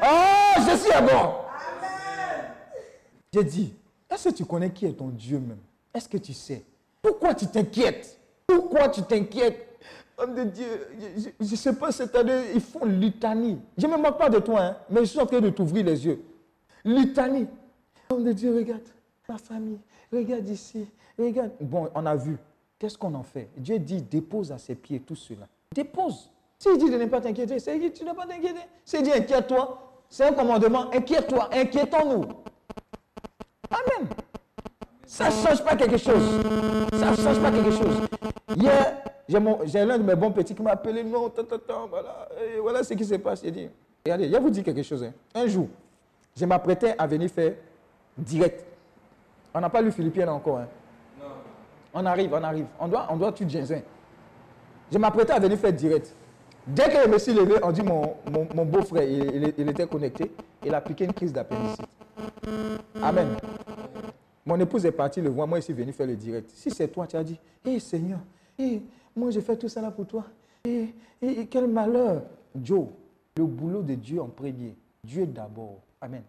[0.03, 1.35] Oh, Jésus est bon.
[3.33, 3.75] J'ai dit,
[4.11, 5.59] est-ce que tu connais qui est ton Dieu même?
[5.95, 6.65] Est-ce que tu sais?
[7.03, 8.19] Pourquoi tu t'inquiètes?
[8.47, 9.67] Pourquoi tu t'inquiètes?
[10.19, 10.89] Homme de Dieu,
[11.41, 13.59] je ne sais pas, cette année, ils font litanie.
[13.79, 15.87] Je ne me moque pas de toi, hein, mais je suis en train de t'ouvrir
[15.87, 16.23] les yeux.
[16.85, 17.47] Litanie.
[18.11, 18.83] Homme de Dieu, regarde,
[19.29, 19.79] ma famille,
[20.13, 20.87] regarde ici,
[21.19, 21.53] regarde.
[21.61, 22.37] Bon, on a vu.
[22.79, 23.49] Qu'est-ce qu'on en fait?
[23.57, 25.47] Dieu dit, dépose à ses pieds tout cela.
[25.75, 26.31] Dépose.
[26.59, 28.61] S'il dit de ne pas t'inquiéter, c'est dit, tu ne pas t'inquiéter.
[28.85, 32.25] S'il dit, inquiète-toi, c'est un commandement, inquiète-toi, inquiétons-nous.
[33.71, 34.09] Amen.
[35.07, 36.41] Ça ne change pas quelque chose.
[36.93, 38.01] Ça ne change pas quelque chose.
[38.57, 38.97] Hier,
[39.29, 42.59] j'ai l'un de mes bons petits qui m'a appelé, non, tant, tant, tant, voilà, et
[42.59, 43.43] voilà ce qui se passe.
[43.43, 43.69] J'ai dit,
[44.05, 45.05] regardez, je vais vous dire quelque chose.
[45.05, 45.13] hein.
[45.35, 45.69] Un jour,
[46.37, 47.53] je m'apprêtais à venir faire
[48.19, 48.65] direct.
[49.55, 50.59] On n'a pas lu Philippiens encore.
[50.59, 50.69] hein.
[51.95, 52.67] On arrive, on arrive.
[52.79, 53.83] On doit, on doit tuer Jensen.
[54.93, 56.15] Je m'apprêtais à venir faire direct.
[56.75, 59.69] Dès que je me suis levé, on dit mon, mon, mon beau-frère, il, il- il
[59.69, 60.31] était connecté,
[60.65, 61.87] il a piqué une crise d'appendicite.
[63.03, 63.37] Amen.
[64.47, 66.51] Mon épouse est partie le voir, moi je suis venu faire le direct.
[66.55, 68.21] Si c'est toi, tu as dit, hé Seigneur,
[68.59, 68.83] hé,
[69.17, 70.25] moi j'ai fait tout ça là pour toi.
[70.65, 70.95] Hé,
[71.51, 72.23] quel malheur.
[72.63, 72.87] Joe,
[73.37, 74.75] le boulot de Dieu en premier.
[75.05, 75.79] Dieu d'abord.
[76.01, 76.23] Amen.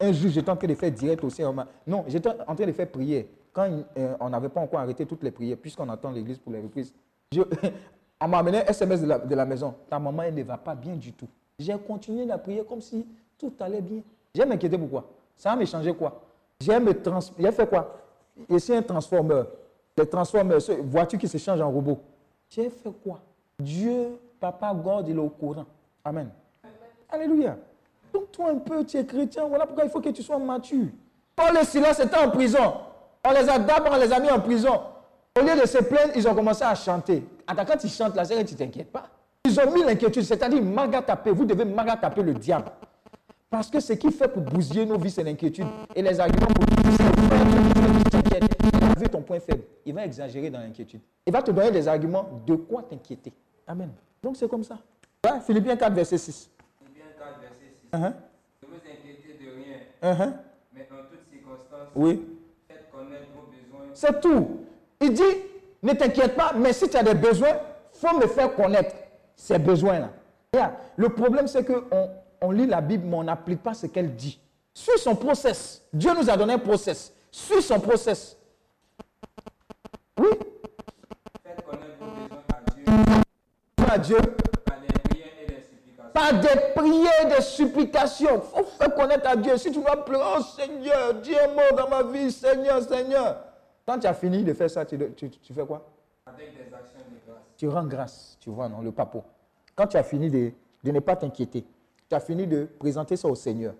[0.00, 1.42] Un jour, j'étais en train de faire direct aussi.
[1.86, 3.24] Non, j'étais en train de faire prière.
[3.52, 6.60] Quand euh, on n'avait pas encore arrêté toutes les prières, puisqu'on attend l'église pour les
[6.60, 6.92] reprises.
[7.32, 7.42] Je-
[8.20, 9.74] on m'a amené un SMS de la, de la maison.
[9.88, 11.28] Ta maman, elle ne va pas bien du tout.
[11.58, 13.06] J'ai continué la prière comme si
[13.38, 14.00] tout allait bien.
[14.34, 15.04] J'ai m'inquiété pourquoi
[15.36, 16.20] Ça va me changer quoi?
[16.60, 17.18] J'ai trans...
[17.38, 17.96] J'ai fait quoi?
[18.48, 19.46] Ici, un transformeur.
[19.96, 21.98] Les transformeurs, ce- voiture qui se change en robot.
[22.48, 23.20] J'ai fait quoi?
[23.58, 25.66] Dieu, Papa God, il est au courant.
[26.04, 26.30] Amen.
[27.10, 27.56] Alléluia.
[28.12, 30.86] Donc toi un peu, tu es chrétien, voilà pourquoi il faut que tu sois mature.
[31.36, 32.74] Paul et Silas étaient en prison.
[33.24, 34.80] On les a d'abord, on les a mis en prison.
[35.38, 37.24] Au lieu de se plaindre, ils ont commencé à chanter.
[37.50, 39.08] Attends, quand ils chantent là, c'est que tu ne t'inquiètes pas.
[39.44, 41.32] Ils ont mis l'inquiétude, c'est-à-dire magataper.
[41.32, 42.70] Vous devez magataper le diable.
[43.48, 45.66] Parce que ce qu'il fait pour bousiller nos vies, c'est l'inquiétude.
[45.96, 46.64] Et les arguments pour.
[48.22, 49.64] Il a vu ton point faible.
[49.84, 51.00] Il va exagérer dans l'inquiétude.
[51.26, 53.32] Il va te donner des arguments de quoi t'inquiéter.
[53.66, 53.90] Amen.
[54.22, 54.78] Donc c'est comme ça.
[55.24, 56.50] Ouais, Philippiens 4, verset 6.
[56.78, 57.88] Philippiens 4, verset 6.
[57.92, 58.12] Uh-huh.
[58.62, 60.32] Ne vous inquiétez de rien, Uh-huh.
[60.74, 62.22] mais en toutes circonstances, Oui.
[62.68, 64.60] faites connaître vos besoins C'est tout.
[65.00, 65.22] Il dit,
[65.82, 67.56] ne t'inquiète pas, mais si tu as des besoins,
[67.92, 68.94] faut me faire connaître
[69.36, 70.10] ces besoins-là.
[70.96, 74.40] Le problème, c'est qu'on on lit la Bible, mais on n'applique pas ce qu'elle dit.
[74.74, 75.82] Suis son process.
[75.92, 77.12] Dieu nous a donné un process.
[77.30, 78.36] Suis son process.
[80.18, 80.28] Oui,
[81.44, 83.20] Faites connaître vos besoins à Dieu
[83.90, 84.16] à Dieu,
[84.64, 86.12] par des prières et des supplications.
[86.12, 88.42] par des prières, des supplications.
[88.42, 89.56] Il faut faire connaître à Dieu.
[89.56, 93.36] Si tu dois pleurer, oh Seigneur, Dieu est mort dans ma vie, Seigneur, Seigneur.
[93.86, 95.84] Quand tu as fini de faire ça, tu, tu- tu fais quoi?
[96.26, 97.42] Avec des actions de grâce.
[97.56, 99.24] Tu rends grâce, tu vois, non, le papo.
[99.74, 100.52] Quand tu as fini de,
[100.84, 101.64] de ne pas t'inquiéter,
[102.08, 103.74] tu as fini de présenter ça au Seigneur,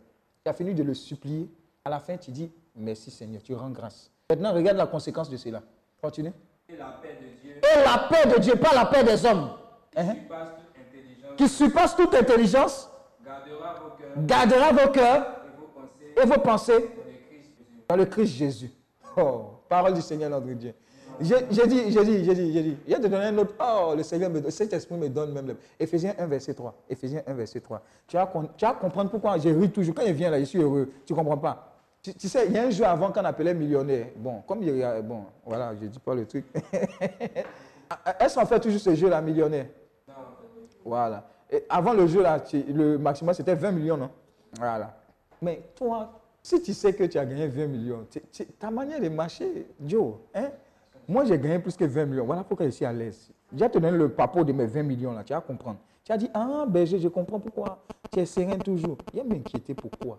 [0.44, 1.48] tu as fini de le supplier,
[1.85, 4.10] à la fin, tu dis merci Seigneur, tu rends grâce.
[4.28, 5.62] Maintenant, regarde la conséquence de cela.
[6.01, 6.32] Continue.
[6.68, 9.51] Et la paix de Dieu Et la paix de Dieu, pas la paix des hommes,
[9.97, 12.90] hein, qui passe toute intelligence qui surpasse toute intelligence,
[13.24, 17.48] gardera vos cœurs gardera vos cœurs et vos pensées et vos pensées dans le Christ
[17.59, 17.85] Jésus.
[17.89, 18.70] dans le Christ Jésus.
[19.16, 20.75] Oh, parole du Seigneur notre Dieu.
[21.21, 22.77] J'ai dit, j'ai dit, j'ai dit, j'ai dit.
[22.87, 23.55] Il y a de donner un autre.
[23.61, 24.51] Oh, le Seigneur me.
[24.51, 25.47] Cet esprit me donne même.
[25.49, 26.75] le- Éphésiens 1, verset 3.
[26.89, 27.83] Éphésiens 1, verset 3.
[28.07, 29.95] Tu vas, tu vas comprendre pourquoi j'ai ri toujours.
[29.95, 30.91] Quand il vient là, je suis heureux.
[31.07, 31.67] Tu ne comprends pas?
[32.03, 34.07] Tu, sais, il y a un jeu avant qu'on appelait millionnaire.
[34.17, 35.03] Bon, comme il y a.
[35.03, 36.47] Bon, voilà, je ne dis pas le truc.
[38.21, 39.67] Est-ce qu'on fait toujours ce jeu-là, millionnaire?
[40.85, 41.25] Voilà.
[41.51, 44.11] Et avant le jeu, là, le maximum, c'était 20 millions, non?
[44.59, 44.97] Voilà.
[45.43, 48.07] Mais toi, si tu sais que tu as gagné 20 millions,
[48.59, 50.51] ta manière de marcher, Joe, hein?
[51.07, 52.25] moi j'ai gagné plus que 20 millions.
[52.25, 53.31] Voilà pourquoi je suis à l'aise.
[53.53, 55.79] Je vais te donner le papo de mes 20 millions, là, tu vas comprendre.
[56.05, 57.83] Tu as dit, ah, berger, je comprends pourquoi.
[58.12, 58.99] Tu es serein toujours.
[59.12, 60.19] Il m'inquiéter pourquoi.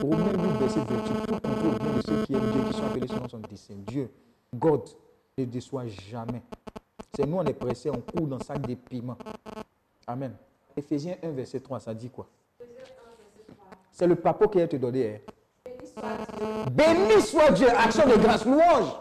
[0.00, 1.26] Romains 8, verset 28.
[1.26, 3.74] Tout contrôle vient de ceux qui aiment Dieu, qui sont appelés selon son dessein.
[3.86, 4.10] Dieu,
[4.54, 4.82] God,
[5.38, 6.42] ne déçoit jamais.
[7.14, 9.18] C'est nous, on est pressés, on court dans le sac des piments.
[10.06, 10.34] Amen.
[10.76, 12.26] Éphésiens 1, verset 3, ça dit quoi?
[13.92, 15.22] C'est le papo qui a te donné.
[15.26, 16.66] hein.
[16.70, 18.96] Béni soit Dieu, action de grâce, louange.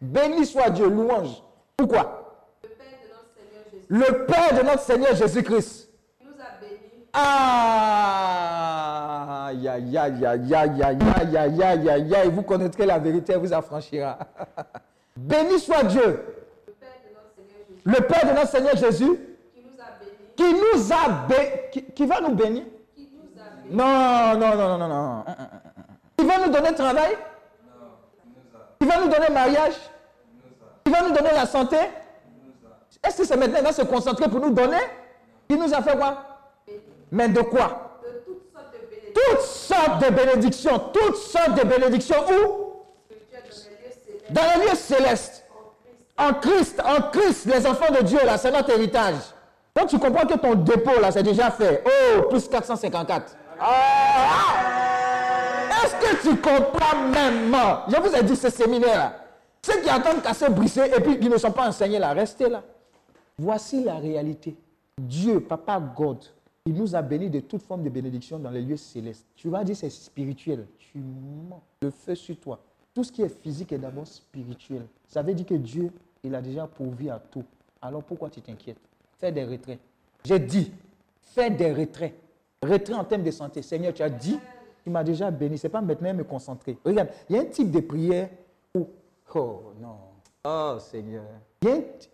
[0.00, 1.42] Béni soit Dieu, louange.
[1.76, 2.22] Pourquoi
[3.88, 5.90] Le Père de notre Seigneur Jésus Jésus-Christ.
[6.24, 7.06] nous a bénis
[7.98, 13.32] Ah, aïe, aïe, aïe, aïe, aïe, aïe, aïe, aïe, aïe, aïe, vous connaîtrez la vérité,
[13.32, 14.18] elle vous affranchira.
[15.16, 16.24] Béni soit Dieu,
[17.84, 19.18] le Père de notre Seigneur Jésus Jésus,
[19.54, 22.64] qui nous a bénis qui nous a bénis, qui, qui va nous bénir.
[22.94, 25.24] qui nous a bénis Non, non, non, non, non, non.
[26.18, 27.16] Il va nous donner travail?
[28.80, 29.74] Il va nous donner mariage?
[30.84, 31.76] Il va nous donner la santé?
[33.04, 34.80] Est-ce que c'est maintenant qu'il va se concentrer pour nous donner?
[35.48, 36.24] Il nous a fait quoi?
[37.10, 38.00] Mais de quoi?
[38.02, 40.88] De toutes sortes de bénédictions Toutes sortes de bénédictions.
[40.92, 42.16] Toutes sortes de bénédictions.
[42.24, 42.72] Où?
[43.08, 45.44] Spirituelles dans les lieux célestes Dans les lieux célestes.
[46.18, 46.82] En Christ.
[46.84, 49.14] En Christ, les enfants de Dieu, là, c'est notre héritage.
[49.74, 51.84] Donc tu comprends que ton dépôt, là, c'est déjà fait.
[51.86, 53.36] Oh, plus 454.
[53.60, 54.62] Ah!
[55.84, 57.54] Est-ce que tu comprends même?
[57.88, 59.22] Je vous ai dit ce séminaire-là.
[59.62, 62.62] Ceux qui attendent se briser et puis qui ne sont pas enseignés là, restez là.
[63.38, 64.56] Voici la réalité.
[64.98, 66.24] Dieu, Papa God,
[66.64, 69.26] il nous a bénis de toute forme de bénédiction dans les lieux célestes.
[69.36, 70.66] Tu vas dire c'est spirituel.
[70.78, 71.60] Tu mens.
[71.82, 72.58] Le feu sur toi.
[72.94, 74.86] Tout ce qui est physique est d'abord spirituel.
[75.06, 75.90] Ça veut dire que Dieu,
[76.24, 77.44] il a déjà pourvu à tout.
[77.82, 78.78] Alors pourquoi tu t'inquiètes?
[79.18, 79.78] Fais des retraits.
[80.24, 80.72] J'ai dit,
[81.20, 82.14] fais des retraits.
[82.66, 83.62] Retrait en termes de santé.
[83.62, 84.38] Seigneur, tu as dit,
[84.82, 85.58] tu m'as déjà béni.
[85.58, 86.78] Ce n'est pas maintenant me concentrer.
[86.84, 88.28] Regarde, il y a un type de prière
[88.74, 88.86] où,
[89.34, 89.96] oh non,
[90.44, 91.24] oh Seigneur.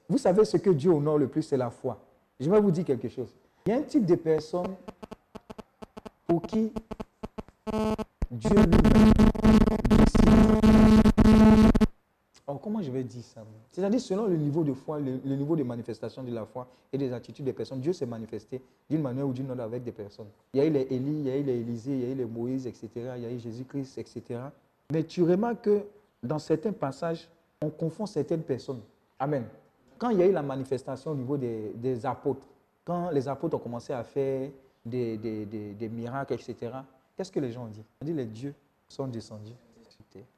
[0.08, 1.98] Vous savez ce que Dieu honore le plus, c'est la foi.
[2.40, 3.34] Je vais vous dire quelque chose.
[3.66, 4.74] Il y a un type de personne
[6.26, 6.72] pour qui
[8.30, 9.31] Dieu lui-même
[12.46, 15.62] Oh, comment je vais dire ça C'est-à-dire, selon le niveau de foi, le, niveau de
[15.62, 18.60] manifestation de la foi et des attitudes des personnes, Dieu s'est manifesté
[18.90, 20.26] d'une manière ou d'une autre avec des personnes.
[20.52, 22.08] Il y a eu les Élie, il y a eu les Élisée, il y a
[22.10, 22.88] eu les Moïse, etc.
[23.16, 24.40] Il y a eu Jésus-Christ, etc.
[24.92, 25.84] Mais tu remarques que
[26.20, 27.28] dans certains passages,
[27.62, 28.80] on confond certaines personnes.
[29.20, 29.44] Amen.
[29.96, 32.48] Quand il y a eu la manifestation au niveau des, apôtres,
[32.84, 34.50] quand les apôtres ont commencé à faire
[34.84, 36.72] des- des miracles, etc.,
[37.16, 37.84] qu'est-ce que les gens ont dit?
[38.02, 38.54] On dit les dieux
[38.88, 39.54] sont descendus.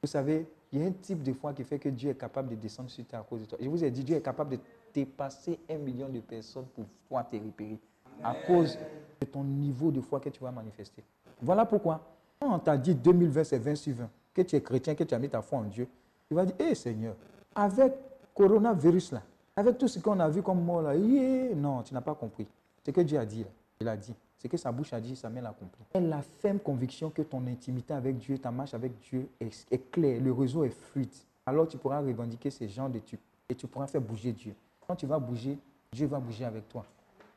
[0.01, 2.49] Vous savez, il y a un type de foi qui fait que Dieu est capable
[2.49, 3.57] de descendre sur terre à cause de toi.
[3.61, 4.59] Je vous ai dit, Dieu est capable de
[4.93, 7.79] dépasser un million de personnes pour toi te repérer
[8.23, 8.77] à cause
[9.19, 11.03] de ton niveau de foi que tu vas manifester.
[11.41, 12.01] Voilà pourquoi,
[12.39, 15.13] quand on t'a dit 2020, c'est 20 sur 20, que tu es chrétien, que tu
[15.13, 15.87] as mis ta foi en Dieu,
[16.27, 17.15] tu vas dire, hé Seigneur,
[17.53, 17.93] avec
[18.33, 19.21] coronavirus là,
[19.55, 22.47] avec tout ce qu'on a vu comme mort là, yeah, non, tu n'as pas compris.
[22.85, 23.49] Ce que Dieu a dit, là,
[23.81, 24.13] il a dit.
[24.37, 25.83] Ce que sa bouche a dit, sa main l'a accompli.
[25.93, 29.91] Et la ferme conviction que ton intimité avec Dieu, ta marche avec Dieu est, est
[29.91, 31.09] claire, le réseau est fluide.
[31.45, 34.55] Alors tu pourras revendiquer ces genres de trucs et tu pourras faire bouger Dieu.
[34.85, 35.57] Quand tu vas bouger,
[35.91, 36.85] Dieu va bouger avec toi.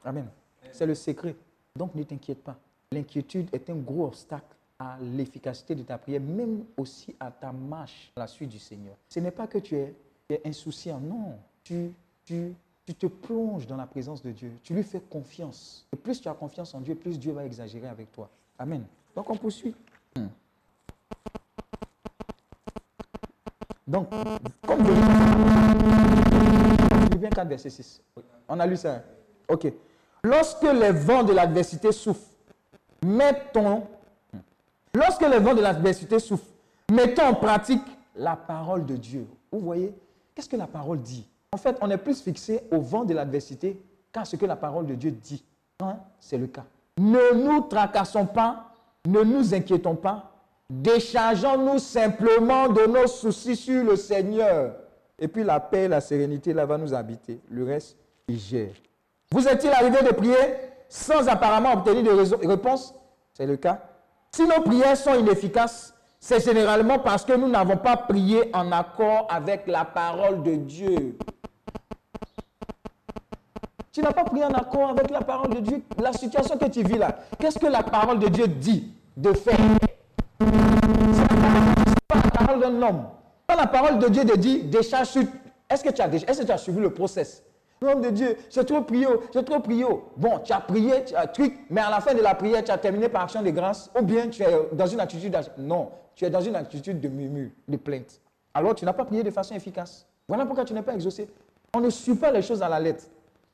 [0.05, 0.29] Amen.
[0.73, 1.37] C'est le secret.
[1.77, 2.57] Donc ne t'inquiète pas.
[2.91, 8.13] L'inquiétude est un gros obstacle à l'efficacité de ta prière, même aussi à ta marche
[8.17, 8.97] à la suite du Seigneur.
[9.09, 9.95] Ce n'est pas que tu es,
[10.29, 11.39] tu es insouciant, non.
[11.63, 11.93] Tu,
[12.25, 12.55] tu,
[12.89, 14.51] tu te plonges dans la présence de Dieu.
[14.63, 15.87] Tu lui fais confiance.
[15.93, 18.31] Et plus tu as confiance en Dieu, plus Dieu va exagérer avec toi.
[18.59, 18.83] Amen.
[19.15, 19.75] Donc on poursuit.
[20.17, 20.29] Hmm.
[23.87, 24.09] Donc,
[24.67, 24.93] comme je
[27.05, 28.01] Philippiens 4, verset 6.
[28.49, 29.03] On a lu ça.
[29.49, 29.71] Ok.
[30.23, 32.31] Lorsque les vents de l'adversité souffrent,
[33.05, 33.87] mets ton.
[34.95, 36.55] Lorsque les vents de l'adversité souffrent,
[36.91, 37.85] mettons en pratique
[38.17, 39.27] la parole de Dieu.
[39.53, 39.95] Vous voyez
[40.35, 41.29] Qu'est-ce que la parole dit?
[41.53, 43.81] En fait, on est plus fixé au vent de l'adversité
[44.13, 45.43] qu'à ce que la parole de Dieu dit.
[45.81, 45.97] Hein?
[46.21, 46.65] C'est le cas.
[46.99, 48.71] Ne nous tracassons pas,
[49.07, 50.31] ne nous inquiétons pas,
[50.69, 54.75] déchargeons-nous simplement de nos soucis sur le Seigneur.
[55.19, 57.41] Et puis la paix la sérénité, là, va nous habiter.
[57.49, 57.97] Le reste,
[58.29, 58.75] il gère.
[59.33, 60.37] Vous est-il arrivé de prier
[60.89, 62.95] sans apparemment obtenir de réponse?
[63.33, 63.81] C'est le cas.
[64.33, 69.27] Si nos prières sont inefficaces, c'est généralement parce que nous n'avons pas prié en accord
[69.31, 71.17] avec la parole de Dieu.
[73.99, 75.83] Tu n'as pas prié en accord avec la parole de Dieu.
[76.01, 79.59] La situation que tu vis là, qu'est-ce que la parole de Dieu dit de faire?
[80.39, 81.27] C'est
[82.07, 83.07] pas la parole d'un homme.
[83.49, 85.25] Quand la parole de Dieu te dit décharge sur.
[85.69, 87.43] Est-ce que, tu as, suivi le process?
[87.83, 89.85] Nom de Dieu, j'ai trop prié, j'ai trop prié.
[90.17, 92.71] Bon, tu as prié, tu as truc, mais à la fin de la prière, tu
[92.71, 95.37] as terminé par action de grâce, ou bien tu es dans une attitude.
[95.59, 98.21] Non, tu es dans une attitude de murmure, de plainte.
[98.55, 100.07] Alors tu n'as pas prié de façon efficace.
[100.29, 101.29] Voilà pourquoi tu n'es pas exaucé.
[101.75, 103.03] On ne suit pas les choses à la lettre.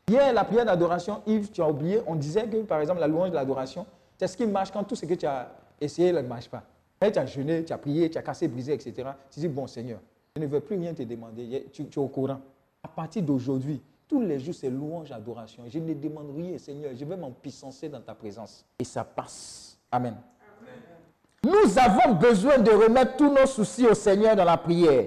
[0.09, 3.31] Hier, la prière d'adoration, Yves, tu as oublié, on disait que par exemple la louange
[3.31, 3.87] de l'adoration,
[4.19, 5.51] c'est ce qui marche quand tout ce que tu as
[5.81, 6.63] essayé ne marche pas.
[7.01, 9.11] Tu as jeûné, tu as prié, tu as cassé, brisé, etc.
[9.31, 9.99] Tu dis, bon Seigneur,
[10.37, 12.41] je ne veux plus rien te demander, tu, tu es au courant.
[12.83, 15.65] À partir d'aujourd'hui, tous les jours, c'est louange, adoration.
[15.69, 18.65] Je ne demande rien, Seigneur, je vais m'empuissancer dans ta présence.
[18.79, 19.79] Et ça passe.
[19.91, 20.17] Amen.
[21.45, 25.07] Nous avons besoin de remettre tous nos soucis au Seigneur dans la prière.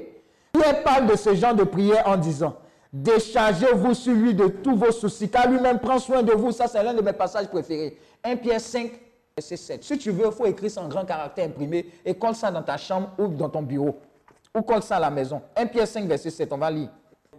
[0.51, 2.55] Pierre parle de ce genre de prière en disant
[2.93, 6.51] Déchargez-vous sur lui de tous vos soucis, car lui-même prend soin de vous.
[6.51, 7.97] Ça, c'est l'un de mes passages préférés.
[8.23, 8.91] 1 Pierre 5,
[9.35, 9.83] verset 7.
[9.83, 12.63] Si tu veux, il faut écrire ça en grand caractère imprimé et colle ça dans
[12.63, 13.97] ta chambre ou dans ton bureau.
[14.55, 15.41] Ou colle ça à la maison.
[15.55, 16.51] 1 Pierre 5, verset 7.
[16.53, 16.89] On va lire.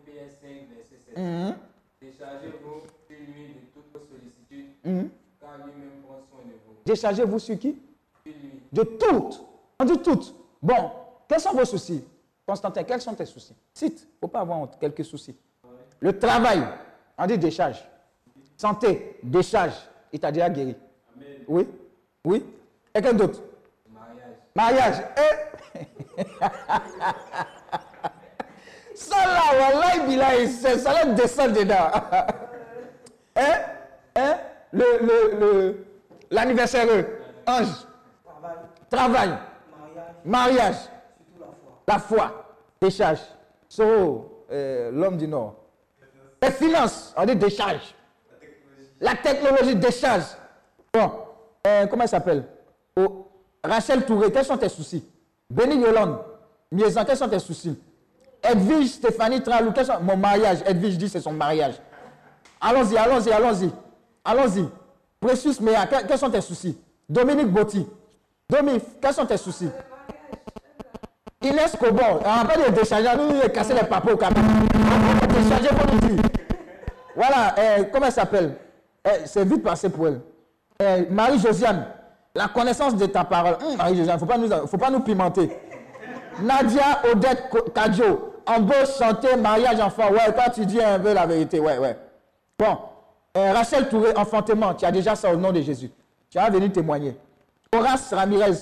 [0.04, 1.16] Pierre 5, verset 7.
[1.18, 1.54] Mhm.
[2.00, 5.08] Déchargez-vous sur lui de toutes vos sollicitudes, Mhm.
[5.40, 6.74] car lui-même prend soin de vous.
[6.84, 7.76] Déchargez-vous sur qui?
[8.24, 8.60] Sur lui.
[8.72, 9.44] De toutes.
[9.80, 10.34] On dit toutes.
[10.62, 10.90] Bon,
[11.28, 12.04] quels sont vos soucis?
[12.48, 13.54] Constantin, quels sont tes soucis?
[13.74, 14.00] Cite.
[14.00, 14.78] Il ne faut pas avoir honte.
[14.80, 15.36] Quelques soucis.
[16.00, 16.62] Le travail,
[17.18, 17.86] on dit décharge.
[18.56, 19.74] Santé, décharge.
[20.10, 20.74] Il t'a déjà guéri.
[21.46, 21.68] Oui?
[22.24, 22.46] Oui?
[22.94, 23.42] Et quel d'autre?
[23.92, 24.94] Mariage.
[24.96, 25.04] Mariage.
[26.16, 26.22] Eh?
[28.94, 31.90] Ça là, wallahi billahi, c'est- ça là descend dedans.
[31.92, 32.26] hein
[34.16, 34.38] Hein
[34.72, 35.86] Le, le, le,
[36.30, 36.86] l'anniversaire,
[37.46, 37.68] ange.
[38.90, 39.34] Travail.
[40.24, 40.76] Mariage.
[41.88, 42.44] La foi.
[42.80, 43.20] Décharge.
[43.66, 45.54] So, euh, l'homme du Nord.
[46.42, 47.94] Les finances, on dit décharge.
[49.00, 50.24] La technologie décharge.
[50.92, 51.10] Bon,
[51.66, 52.44] euh, comment elle s'appelle?
[52.94, 53.26] Oh,
[53.64, 55.02] Rachel Touré, quels sont tes soucis?
[55.48, 56.18] Béni Yolande,
[56.70, 57.80] Miezan, quels sont tes soucis?
[58.42, 59.98] Edwige Stéphanie Tralou, quels sont...
[60.00, 61.74] Mon mariage, Edwige dit c'est son mariage.
[62.60, 63.70] Allons-y, allons-y, allons-y.
[64.24, 64.68] Allons-y.
[65.20, 66.78] Précius Méa, que- quels sont tes soucis?
[67.08, 67.86] Dominique Botti.
[68.48, 69.70] Dominique, quels sont tes soucis?
[71.42, 74.46] Inès Cobon, on va pas de décharger, nous, nous casser les papiers au cabinet.
[74.74, 76.22] On décharger pour nous dire.
[77.14, 78.56] Voilà, euh, comment elle s'appelle?
[79.06, 80.20] Euh, C'est vite passé pour elle.
[80.82, 81.86] Euh, Marie-Josiane,
[82.34, 83.56] la connaissance de ta parole.
[83.64, 85.56] Hum, Marie-Josiane, il ne faut, pas nous- pimenter.
[86.40, 87.44] Nadia Odette
[87.74, 90.10] Kadjo, embauche, santé, mariage, enfant.
[90.10, 91.60] Ouais, toi, tu dis un peu la vérité.
[91.60, 91.96] Ouais, ouais.
[92.58, 92.78] Bon,
[93.36, 95.90] euh, Rachel Touré, enfantement, tu as déjà ça au nom de Jésus.
[96.30, 97.16] Tu vas venir témoigner.
[97.74, 98.54] Horace Ramirez,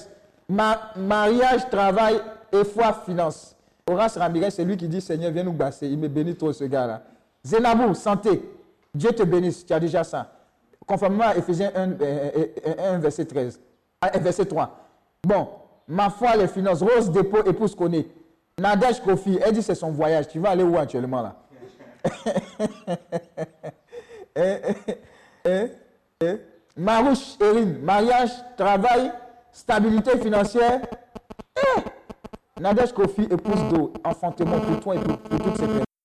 [0.48, 2.20] ma- mariage, travail
[2.52, 3.56] et foi, finance.
[3.88, 5.86] Horace Ramirez, c'est lui qui dit Seigneur, viens nous basser.
[5.88, 7.02] Il me bénit trop, ce gars-là.
[7.44, 8.42] Zénabou, santé.
[8.94, 9.64] Dieu te bénisse.
[9.64, 10.32] Tu as déjà ça.
[10.86, 12.30] Conformément à Ephésiens 1, euh,
[12.66, 13.60] euh, 1, verset 13.
[14.00, 14.76] Ah, euh, verset 3.
[15.24, 15.48] Bon,
[15.86, 16.82] ma foi, les finances.
[16.82, 18.08] Rose Dépôt, épouse Koné.
[18.58, 20.28] Nadège Kofi, elle dit c'est son voyage.
[20.28, 21.36] Tu vas aller où actuellement là?
[24.38, 24.60] Eh,
[25.46, 25.66] eh,
[26.20, 26.36] eh.
[26.76, 29.10] Marouche Erin, mariage, travail,
[29.50, 30.82] stabilité financière.
[32.58, 35.95] Nadège Kofi, épouse d'eau, enfantement pour toi et pour, pour toutes ces personnes.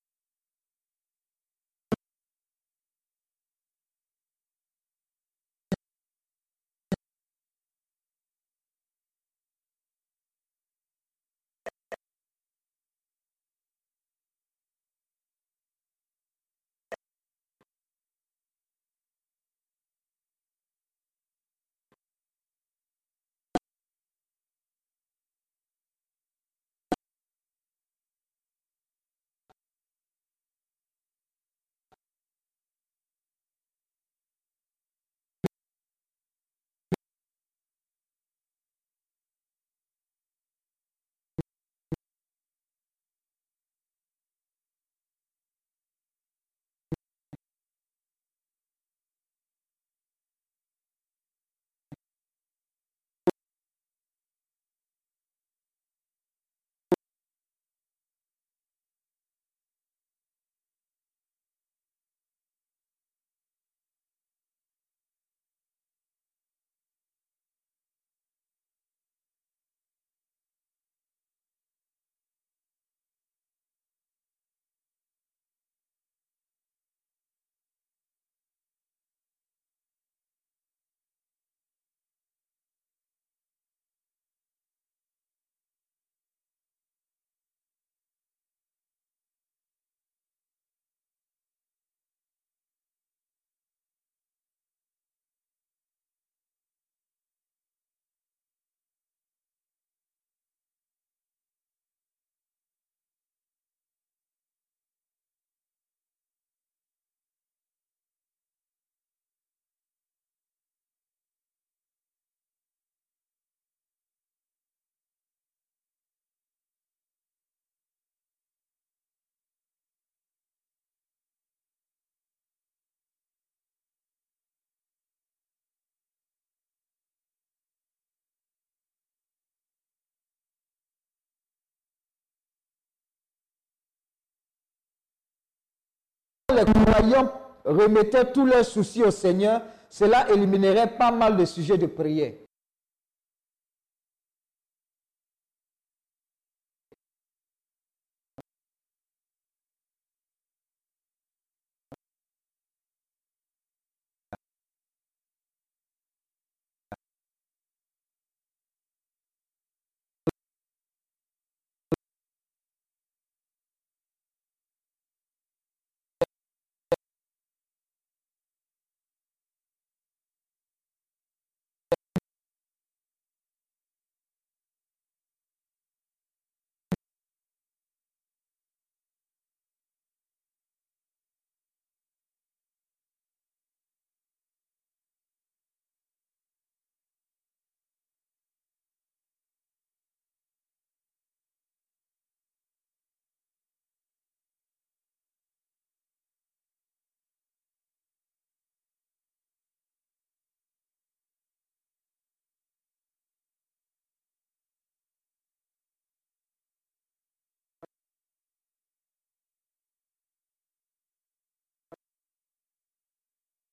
[136.66, 137.32] Les croyants
[137.66, 142.34] remettaient tous leurs soucis au Seigneur, cela éliminerait pas mal de sujets de prière.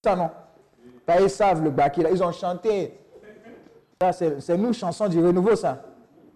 [0.04, 0.30] Ça non.
[1.06, 2.98] Bah, ils savent le bac, ils ont chanté.
[4.00, 5.82] Ça, c'est c'est nous, chansons du renouveau, ça.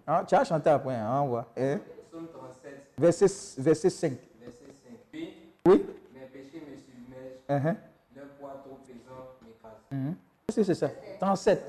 [0.07, 1.47] Hein, Tu as chanté après, hein, on voit.
[1.57, 1.79] Hein?
[2.11, 3.27] 37, Verset,
[3.63, 4.13] verset 5.
[4.41, 4.93] verset 5.
[5.13, 5.35] Puis,
[5.67, 5.87] Oui?
[6.13, 7.77] mes péchés me submergent, Uh-huh.
[8.17, 9.73] leur poids trop pesant m'écrase.
[9.93, 10.15] Mhm.
[10.47, 10.89] Qu'est-ce que c'est ça?
[11.21, 11.63] 37.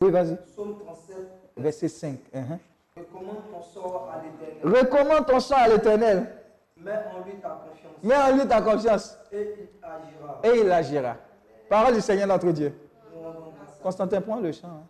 [0.00, 0.36] Oui, vas-y.
[0.52, 1.16] Psaume 37.
[1.56, 2.18] Verset 5.
[2.32, 2.58] uh-huh.
[2.96, 4.84] Recommande ton sort à l'éternel.
[4.84, 6.26] Recommande ton sang à l'éternel.
[6.76, 8.02] Mets en lui ta confiance.
[8.02, 10.40] Mets en lui ta confiance Et il agira.
[10.44, 11.16] et il agira.
[11.70, 12.74] Parole du Seigneur notre Dieu.
[13.80, 14.66] Constantin, prends le chant.
[14.66, 14.82] hein.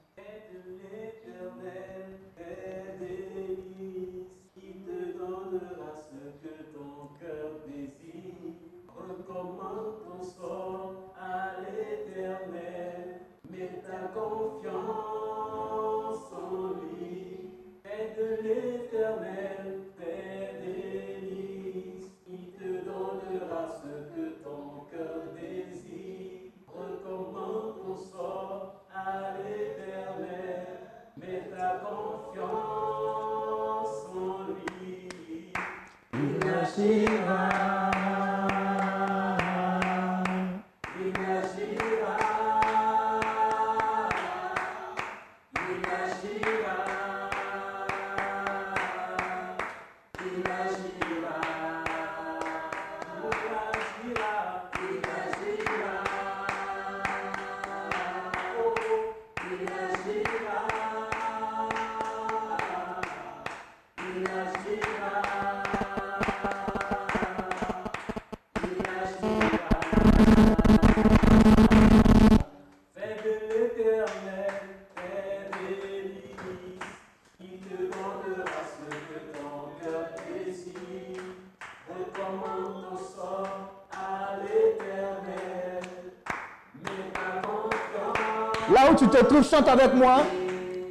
[89.42, 90.18] Chante avec moi.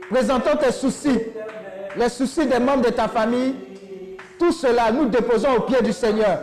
[0.10, 1.20] Présentons tes soucis,
[1.96, 3.56] les soucis des membres de ta famille.
[4.40, 6.40] Tout cela, nous déposons au pied du Seigneur.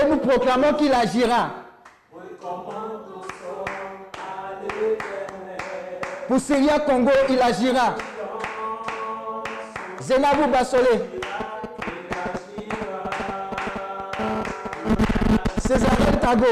[0.00, 1.50] Et nous proclamons qu'il agira.
[6.26, 7.94] Pour Syria Congo, il agira.
[10.00, 11.00] Zenabou Bassolé.
[15.58, 16.46] César Tago.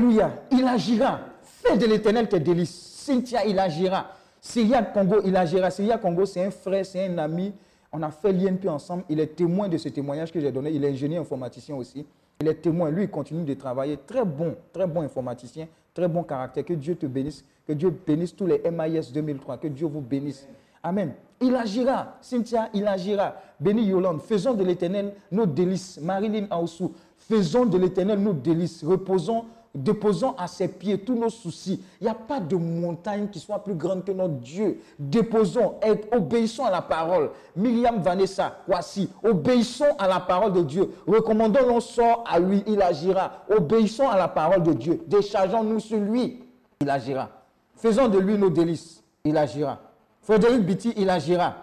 [0.00, 0.32] Alléluia.
[0.50, 1.20] Il agira.
[1.42, 2.70] Fais de l'éternel tes délices.
[2.70, 4.06] Cynthia, il agira.
[4.40, 5.70] Syria Congo, il agira.
[5.70, 7.52] Syria Congo, c'est un frère, c'est un ami.
[7.92, 9.04] On a fait l'INP ensemble.
[9.10, 10.70] Il est témoin de ce témoignage que j'ai donné.
[10.70, 12.06] Il est ingénieur informaticien aussi.
[12.40, 12.90] Il est témoin.
[12.90, 13.98] Lui, il continue de travailler.
[14.06, 16.64] Très bon, très bon informaticien, très bon caractère.
[16.64, 17.44] Que Dieu te bénisse.
[17.66, 19.58] Que Dieu bénisse tous les MIS 2003.
[19.58, 20.48] Que Dieu vous bénisse.
[20.82, 21.12] Amen.
[21.42, 22.16] Il agira.
[22.22, 23.34] Cynthia, il agira.
[23.58, 26.00] Béni Yolande, faisons de l'éternel nos délices.
[26.00, 28.82] Marilyn Aoussou, faisons de l'éternel nos délices.
[28.82, 29.44] Reposons
[29.74, 31.82] déposons à ses pieds tous nos soucis.
[32.00, 34.80] Il n'y a pas de montagne qui soit plus grande que notre Dieu.
[34.98, 35.74] Déposons,
[36.12, 37.30] obéissons à la parole.
[37.56, 40.90] Myriam Vanessa, voici, obéissons à la parole de Dieu.
[41.06, 43.44] Recommandons nos sorts à lui, il agira.
[43.48, 45.02] Obéissons à la parole de Dieu.
[45.06, 46.42] Déchargeons-nous sur lui,
[46.80, 47.28] il agira.
[47.76, 49.78] Faisons de lui nos délices, il agira.
[50.22, 51.54] Frédéric Bitti, il agira.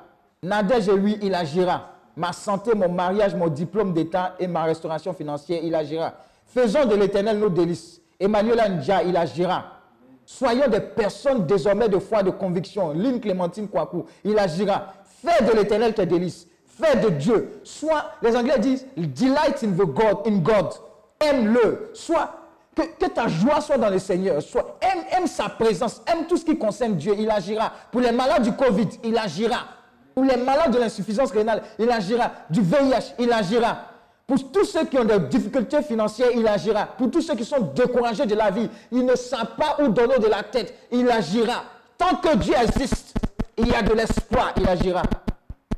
[0.41, 1.91] Nadège et lui, il agira.
[2.15, 6.13] Ma santé, mon mariage, mon diplôme d'État et ma restauration financière, il agira.
[6.48, 8.02] Faisons de l'éternel nos délices.
[8.19, 9.82] Emmanuel Andja, il agira.
[10.26, 12.91] Soyons des personnes désormais de foi, de conviction.
[12.91, 14.94] Lynn Clémentine Kouakou, il agira.
[15.24, 16.48] Fais de l'éternel tes délices.
[16.65, 17.60] Fais de Dieu.
[17.64, 20.74] Soit, les Anglais disent, delight in, the God, in God.
[21.19, 21.91] Aime-le.
[21.94, 22.32] Soit,
[22.76, 24.41] que, que ta joie soit dans le Seigneur.
[24.41, 26.02] Soit, aime, aime sa présence.
[26.07, 27.14] Aime tout ce qui concerne Dieu.
[27.18, 27.72] Il agira.
[27.91, 29.65] Pour les malades du Covid, il agira.
[30.14, 32.32] Pour les malades de l'insuffisance rénale, il agira.
[32.49, 33.97] Du VIH, il agira.
[34.27, 36.85] Pour tous ceux qui ont des difficultés financières, il agira.
[36.85, 40.19] Pour tous ceux qui sont découragés de la vie, ils ne savent pas où donner
[40.19, 41.63] de la tête, il agira.
[41.97, 43.13] Tant que Dieu existe,
[43.57, 45.01] il y a de l'espoir, il agira.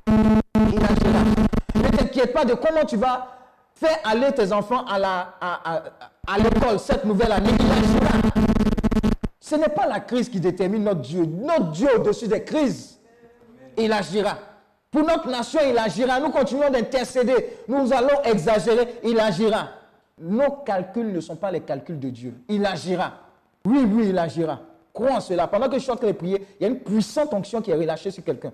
[0.07, 1.19] Il agira.
[1.75, 3.27] Ne t'inquiète pas de comment tu vas
[3.75, 7.51] faire aller tes enfants à la- à- l'école cette nouvelle année.
[7.59, 8.19] Il agira.
[9.39, 11.23] Ce n'est pas la crise qui détermine notre Dieu.
[11.23, 12.99] Notre Dieu au-dessus des crises,
[13.77, 14.37] il agira.
[14.91, 16.19] Pour notre nation, il agira.
[16.19, 17.57] Nous continuons d'intercéder.
[17.67, 19.69] Nous allons exagérer, il agira.
[20.19, 22.33] Nos calculs ne sont pas les calculs de Dieu.
[22.49, 23.13] Il agira.
[23.65, 24.59] Oui, oui, il agira.
[24.91, 25.47] Crois en cela.
[25.47, 27.71] Pendant que je suis en train de prier, il y a une puissante onction qui
[27.71, 28.51] est relâchée sur quelqu'un.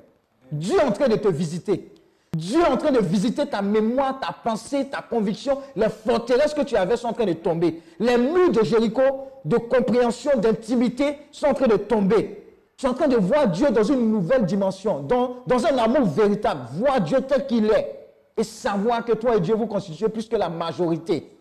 [0.52, 1.92] Dieu est en train de te visiter.
[2.36, 5.60] Dieu est en train de visiter ta mémoire, ta pensée, ta conviction.
[5.76, 7.82] Les forteresses que tu avais sont en train de tomber.
[7.98, 9.02] Les murs de Jéricho,
[9.46, 12.45] de compréhension, d'intimité, sont en train de tomber.
[12.78, 16.62] Tu es en train de voir Dieu dans une nouvelle dimension, dans, un amour véritable.
[16.74, 17.92] Voir Dieu tel qu'il est.
[18.38, 21.32] Et savoir que toi et Dieu vous constituez plus que la majorité.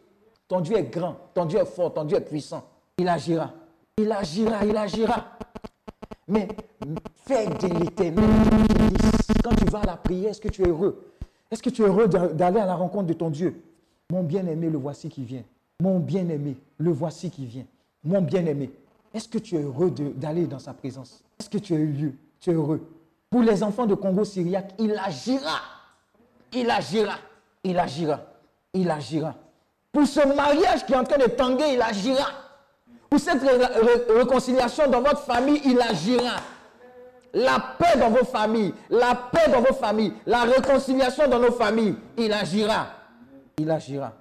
[0.47, 2.63] Ton Dieu est grand, ton Dieu est fort, ton Dieu est puissant.
[2.99, 3.51] Il agira.
[3.97, 5.25] Il agira, il agira.
[6.29, 6.47] Mais
[7.27, 8.25] fais de l'éternel.
[9.43, 11.05] Quand tu vas à la prière, est-ce que tu es heureux?
[11.51, 13.61] Est-ce que tu es heureux d'a- d'aller à la rencontre de ton Dieu?
[14.11, 15.43] Mon bien-aimé, le voici qui vient.
[15.83, 17.65] Mon bien-aimé, le voici qui vient.
[18.05, 18.71] Mon bien-aimé,
[19.15, 21.23] est-ce que tu es heureux d'aller dans sa présence?
[21.39, 22.81] Est-ce que tu es heureux Tu es heureux
[23.31, 25.61] Pour les enfants de Congo-Syriaque, il agira.
[26.53, 27.15] Il agira.
[27.63, 28.21] Il agira.
[28.75, 29.35] Il agira.
[29.93, 32.27] Pour ce mariage qui est en train de tanguer, il agira.
[33.09, 36.37] Pour cette ré- ré- réconciliation dans votre famille, il agira.
[37.33, 41.97] La paix dans vos familles, la paix dans vos familles, la réconciliation dans nos familles,
[42.17, 42.87] il agira.
[43.59, 44.13] Il agira.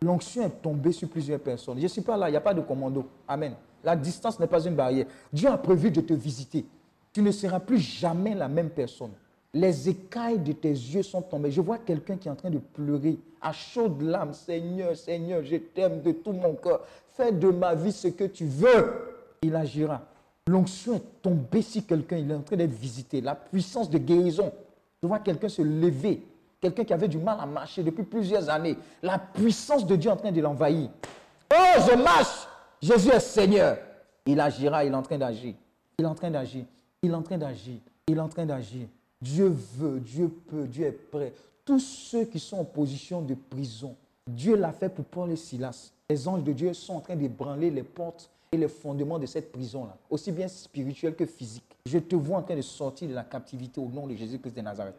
[0.00, 1.76] L'onction est tombée sur plusieurs personnes.
[1.78, 3.06] Je ne suis pas là, il n'y a pas de commando.
[3.28, 3.54] Amen.
[3.84, 5.06] La distance n'est pas une barrière.
[5.32, 6.64] Dieu a prévu de te visiter.
[7.12, 9.12] Tu ne seras plus jamais la même personne.
[9.54, 11.50] Les écailles de tes yeux sont tombées.
[11.50, 14.32] Je vois quelqu'un qui est en train de pleurer à chaudes larmes.
[14.32, 16.80] Seigneur, Seigneur, je t'aime de tout mon cœur.
[17.16, 18.92] Fais de ma vie ce que tu veux.
[19.42, 20.00] Il agira.
[20.46, 22.16] L'onction est tombée sur quelqu'un.
[22.16, 23.20] Est en train d'être visité.
[23.20, 24.50] La puissance de guérison.
[25.02, 26.22] Je vois quelqu'un se lever.
[26.58, 28.78] Quelqu'un qui avait du mal à marcher depuis plusieurs années.
[29.02, 30.88] La puissance de Dieu est en train de l'envahir.
[31.52, 32.46] Oh, je marche.
[32.82, 33.78] Jésus est Seigneur.
[34.26, 35.54] Il agira, il est en train d'agir.
[35.98, 36.64] Il est en train d'agir.
[37.00, 37.78] Il est en train d'agir.
[38.08, 38.88] Il est en train d'agir.
[39.20, 41.32] Dieu veut, Dieu peut, Dieu est prêt.
[41.64, 43.94] Tous ceux qui sont en position de prison,
[44.26, 45.92] Dieu l'a fait pour Paul et Silas.
[46.10, 49.52] Les anges de Dieu sont en train d'ébranler les portes et les fondements de cette
[49.52, 51.64] prison-là, aussi bien spirituelle que physique.
[51.86, 54.60] Je te vois en train de sortir de la captivité au nom de Jésus-Christ de
[54.60, 54.96] Nazareth.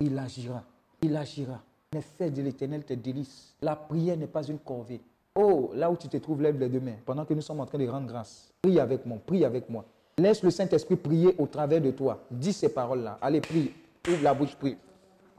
[0.00, 0.64] Il agira,
[1.00, 1.62] il agira.
[1.94, 3.54] Mais fais de l'éternel tes délices.
[3.60, 5.00] La prière n'est pas une corvée.
[5.34, 6.96] Oh, là où tu te trouves, lève les deux mains.
[7.06, 8.52] Pendant que nous sommes en train de rendre grâce.
[8.60, 9.84] Prie avec moi, prie avec moi.
[10.18, 12.20] Laisse le Saint-Esprit prier au travers de toi.
[12.30, 13.18] Dis ces paroles-là.
[13.22, 13.72] Allez, prie.
[14.08, 14.76] Ouvre la bouche, prie.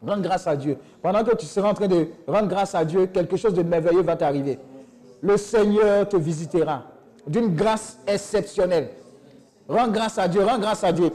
[0.02, 0.78] Rends grâce à Dieu.
[1.02, 4.02] Pendant que tu seras en train de rendre grâce à Dieu, quelque chose de merveilleux
[4.02, 4.58] va t'arriver.
[5.22, 6.84] Le Seigneur te visitera
[7.28, 8.90] d'une grâce exceptionnelle.
[9.70, 11.12] Rends grâce à Dieu, rends grâce à Dieu.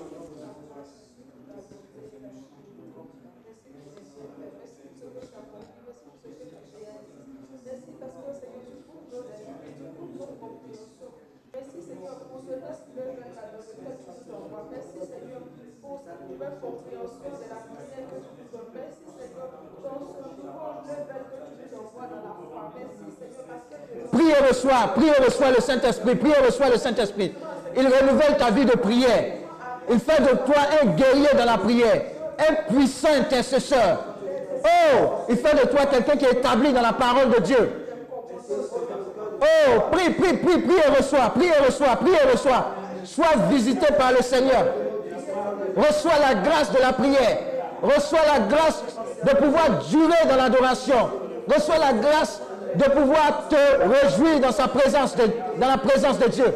[12.99, 14.69] Dans.
[14.71, 15.43] Merci Seigneur
[15.83, 18.73] pour cette nouvelle compréhension de la que tu nous donnes.
[18.75, 22.73] Merci Seigneur pour ce nouveau que tu nous envoies dans la foi.
[22.75, 23.39] Merci Seigneur
[24.13, 27.35] Prie et reçois, prie et reçois le Saint-Esprit, prie et reçois le Saint-Esprit.
[27.77, 29.35] Il renouvelle ta vie de prière.
[29.91, 32.03] Il fait de toi un guerrier dans la prière,
[32.39, 34.05] un puissant intercesseur.
[34.65, 37.71] Oh, il fait de toi quelqu'un qui est établi dans la parole de Dieu.
[39.41, 42.75] Oh, prie, prie, prie, prie et reçois, prie et reçois, prie et reçois.
[43.15, 44.67] Sois visité par le Seigneur.
[45.77, 47.39] Reçois la grâce de la prière.
[47.83, 48.83] Reçois la grâce
[49.25, 51.11] de pouvoir durer dans l'adoration.
[51.49, 52.43] Reçois la grâce
[52.75, 56.55] de pouvoir te réjouir dans sa présence, dans la présence de Dieu.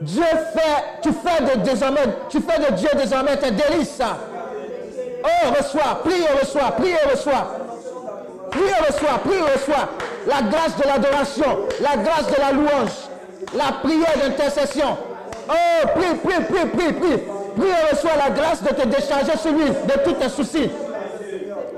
[0.00, 4.00] Dieu fait, tu fais de désormais, tu fais de Dieu désormais tes délices.
[5.22, 7.56] Oh, reçois, prie et reçois, prie et reçois.
[8.50, 9.88] Prie et reçois, prie et reçois.
[10.26, 13.07] La grâce de l'adoration, la grâce de la louange,
[13.54, 14.96] la prière d'intercession.
[15.48, 17.22] Oh, prie, prie, prie, prie, prie.
[17.56, 20.70] Prie et reçois la grâce de te décharger sur lui de tous tes soucis.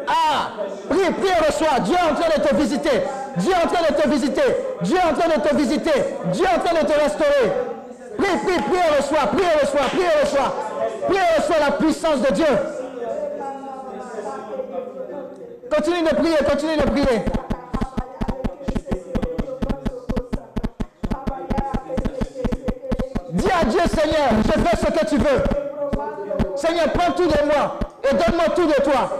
[0.06, 0.50] Ah,
[0.88, 1.80] prie, prie et reçois.
[1.80, 3.02] Dieu est en train de te visiter.
[3.36, 4.42] Dieu est en train de te visiter.
[4.82, 5.92] Dieu est en train de te visiter.
[6.32, 7.52] Dieu est en train de te restaurer.
[8.18, 9.26] Prie, prie, prie et reçois.
[9.28, 9.88] Prie et reçois.
[9.88, 10.54] Prie et reçois.
[11.08, 12.46] Prie et reçois la puissance de Dieu.
[15.74, 17.22] Continue de prier, continue de prier.
[23.40, 25.42] Dis à Dieu, Seigneur, je fais ce que tu veux.
[26.56, 29.16] Seigneur, prends tout de moi et donne-moi tout de toi.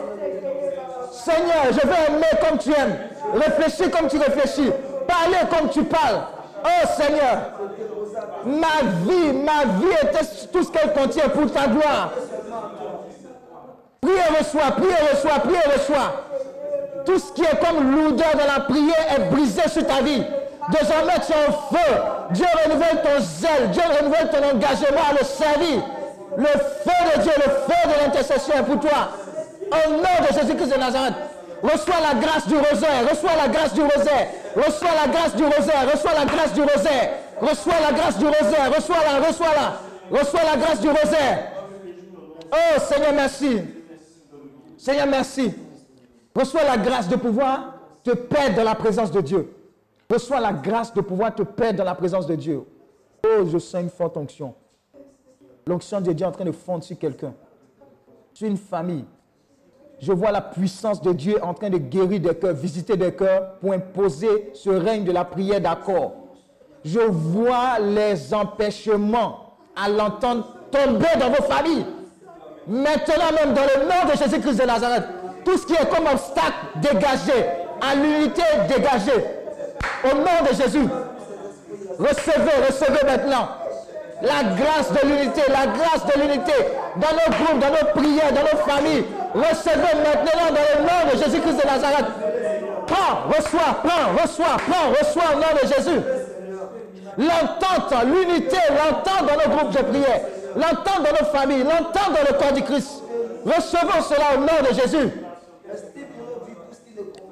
[1.11, 2.97] Seigneur, je veux aimer comme tu aimes,
[3.35, 4.71] réfléchir comme tu réfléchis,
[5.07, 6.21] parler comme tu parles.
[6.65, 7.53] Oh Seigneur,
[8.45, 12.11] ma vie, ma vie est tout ce qu'elle contient pour ta gloire.
[14.01, 16.27] Prie et reçois, prie et reçois, prie et reçois.
[17.07, 20.25] Tout ce qui est comme lourdeur de la prière est brisé sur ta vie.
[20.71, 21.93] Désormais, tu es en feu.
[22.31, 23.71] Dieu renouvelle ton zèle.
[23.71, 25.83] Dieu renouvelle ton engagement à le servir.
[26.37, 29.11] Le feu de Dieu, le feu de l'intercession est pour toi.
[29.73, 31.15] Au nom de Jésus-Christ de Nazareth,
[31.63, 33.09] reçois la grâce du rosaire.
[33.09, 34.29] Reçois la grâce du rosaire.
[34.57, 35.87] Reçois la grâce du rosaire.
[35.93, 37.11] Reçois la grâce du rosaire.
[37.41, 38.73] Reçois la grâce du rosaire.
[38.75, 40.19] Reçois-la, reçois-la.
[40.19, 41.39] Reçois la grâce du rosaire.
[42.53, 43.63] Oh Seigneur, merci.
[44.79, 45.55] Seigneur, merci.
[46.35, 49.53] Reçois la grâce de pouvoir te perdre dans la présence de Dieu.
[50.11, 52.65] Reçois la grâce de pouvoir te perdre dans la présence de Dieu.
[53.25, 54.55] Oh, je sens une forte onction.
[55.67, 57.33] L'onction de Dieu est en train de fondre sur quelqu'un,
[58.35, 59.05] sur une famille.
[60.01, 63.53] Je vois la puissance de Dieu en train de guérir des cœurs, visiter des cœurs
[63.61, 66.13] pour imposer ce règne de la prière d'accord.
[66.85, 71.85] Je vois les empêchements à l'entendre tomber dans vos familles.
[72.67, 75.05] Maintenant même, dans le nom de Jésus-Christ de Nazareth,
[75.45, 77.45] tout ce qui est comme obstacle dégagé,
[77.81, 79.40] à l'unité dégagée.
[80.05, 80.87] Au nom de Jésus,
[81.99, 83.49] recevez, recevez maintenant
[84.23, 86.53] la grâce de l'unité, la grâce de l'unité
[86.97, 89.05] dans nos groupes, dans nos prières, dans nos familles.
[89.35, 92.07] Recevez maintenant dans le nom de Jésus-Christ de Nazareth.
[92.87, 96.01] Prends, reçois, prends, reçois, prends, reçois au nom de Jésus.
[97.19, 100.21] L'entente, l'unité, l'entente dans nos groupes de prière,
[100.57, 103.03] l'entente dans nos familles, l'entente dans le corps du Christ.
[103.45, 105.11] Recevons cela au nom de Jésus.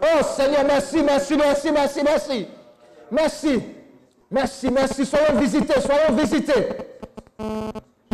[0.00, 2.46] Oh Seigneur, merci, merci, merci, merci, merci.
[3.10, 3.62] Merci,
[4.30, 5.06] merci, merci.
[5.06, 6.68] Soyons visités, soyons visités.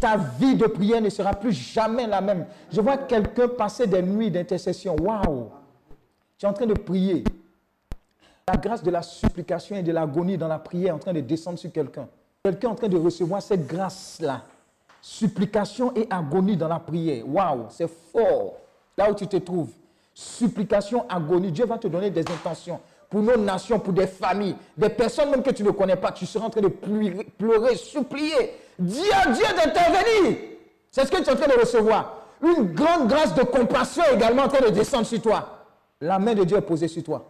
[0.00, 2.46] Ta vie de prière ne sera plus jamais la même.
[2.70, 4.96] Je vois quelqu'un passer des nuits d'intercession.
[5.00, 5.50] Waouh!
[6.38, 7.24] Tu es en train de prier.
[8.46, 11.20] La grâce de la supplication et de l'agonie dans la prière est en train de
[11.20, 12.08] descendre sur quelqu'un.
[12.42, 14.42] Quelqu'un est en train de recevoir cette grâce-là.
[15.00, 17.24] Supplication et agonie dans la prière.
[17.26, 18.54] Waouh, c'est fort.
[18.96, 19.70] Là où tu te trouves.
[20.14, 21.50] Supplication, agonie.
[21.50, 22.80] Dieu va te donner des intentions
[23.10, 26.12] pour nos nations, pour des familles, des personnes même que tu ne connais pas.
[26.12, 28.54] Tu seras en train de pleurer, pleurer supplier.
[28.78, 30.38] Dis à Dieu d'intervenir.
[30.90, 32.22] C'est ce que tu es en train de recevoir.
[32.42, 35.66] Une grande grâce de compassion également en train de descendre sur toi.
[36.00, 37.24] La main de Dieu est posée sur toi.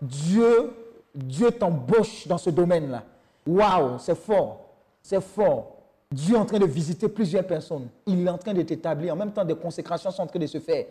[0.00, 0.72] Dieu,
[1.14, 3.02] Dieu t'embauche dans ce domaine-là.
[3.46, 4.66] Waouh, c'est fort.
[5.02, 5.76] C'est fort.
[6.10, 7.88] Dieu est en train de visiter plusieurs personnes.
[8.06, 9.14] Il est en train de t'établir.
[9.14, 10.86] En même temps, des consécrations sont en train de se faire.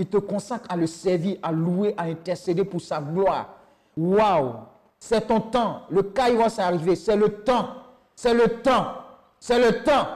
[0.00, 3.50] Il te consacre à le servir, à louer, à intercéder pour sa gloire.
[3.98, 4.54] Waouh!
[4.98, 5.82] C'est ton temps.
[5.90, 6.96] Le Kairos est arrivé.
[6.96, 7.68] C'est le temps.
[8.16, 8.94] C'est le temps.
[9.38, 10.06] C'est le temps.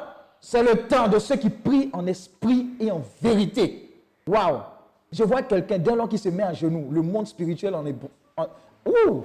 [0.41, 3.95] C'est le temps de ceux qui prient en esprit et en vérité.
[4.27, 4.61] Waouh!
[5.13, 7.95] Je vois quelqu'un, dès lors qu'il se met à genoux, le monde spirituel en est.
[8.87, 9.23] Ouh!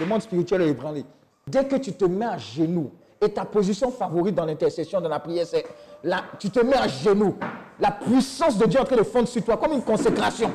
[0.00, 1.04] Le monde spirituel est ébranlé.
[1.46, 2.90] Dès que tu te mets à genoux,
[3.20, 5.64] et ta position favorite dans l'intercession, dans la prière, c'est
[6.38, 7.36] tu te mets à genoux.
[7.80, 10.50] La puissance de Dieu est en train de fondre sur toi, comme une consécration.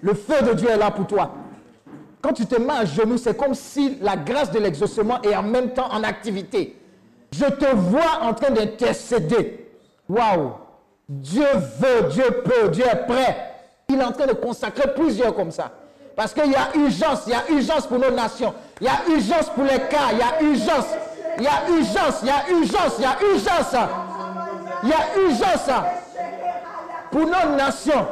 [0.00, 1.32] Le feu de Dieu est là pour toi.
[2.20, 5.42] Quand tu te mets à genoux, c'est comme si la grâce de l'exaucement est en
[5.42, 6.78] même temps en activité.
[7.32, 9.68] Je te vois en train d'intercéder.
[10.08, 10.52] Waouh!
[11.08, 11.46] Dieu
[11.78, 13.36] veut, Dieu peut, Dieu est prêt.
[13.88, 15.72] Il est en train de consacrer plusieurs comme ça.
[16.16, 18.54] Parce qu'il y a urgence, il y a urgence pour nos nations.
[18.80, 20.86] Il y a urgence pour les cas, il y a urgence.
[21.38, 23.74] Il y a urgence, il y a urgence, il y a urgence.
[24.82, 25.70] Il y a urgence
[27.10, 28.06] pour nos nations.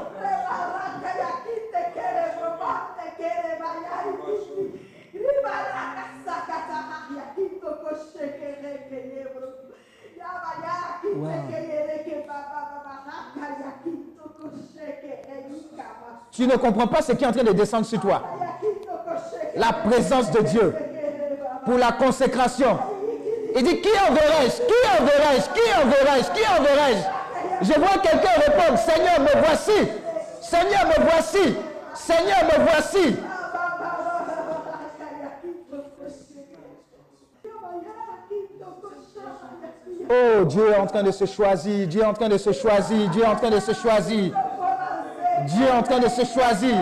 [16.32, 18.22] Tu ne comprends pas ce qui est en train de descendre sur toi.
[19.56, 20.74] la présence de Dieu,
[21.66, 22.78] pour la consécration.
[23.56, 24.56] Il dit, qui enverrai-je?
[24.62, 25.48] Qui enverrai-je?
[25.54, 26.30] Qui enverrai-je?
[26.30, 27.20] Qui enverrai-je?
[27.62, 29.88] Je vois quelqu'un répondre, Seigneur, me voici.
[30.40, 31.56] Seigneur, me voici.
[31.94, 33.16] Seigneur, me voici.
[40.12, 41.86] Oh, Dieu est en train de se choisir.
[41.86, 43.08] Dieu est en train de se choisir.
[43.10, 44.32] Dieu est en train de se choisir.
[45.46, 46.76] Dieu est en train de se choisir.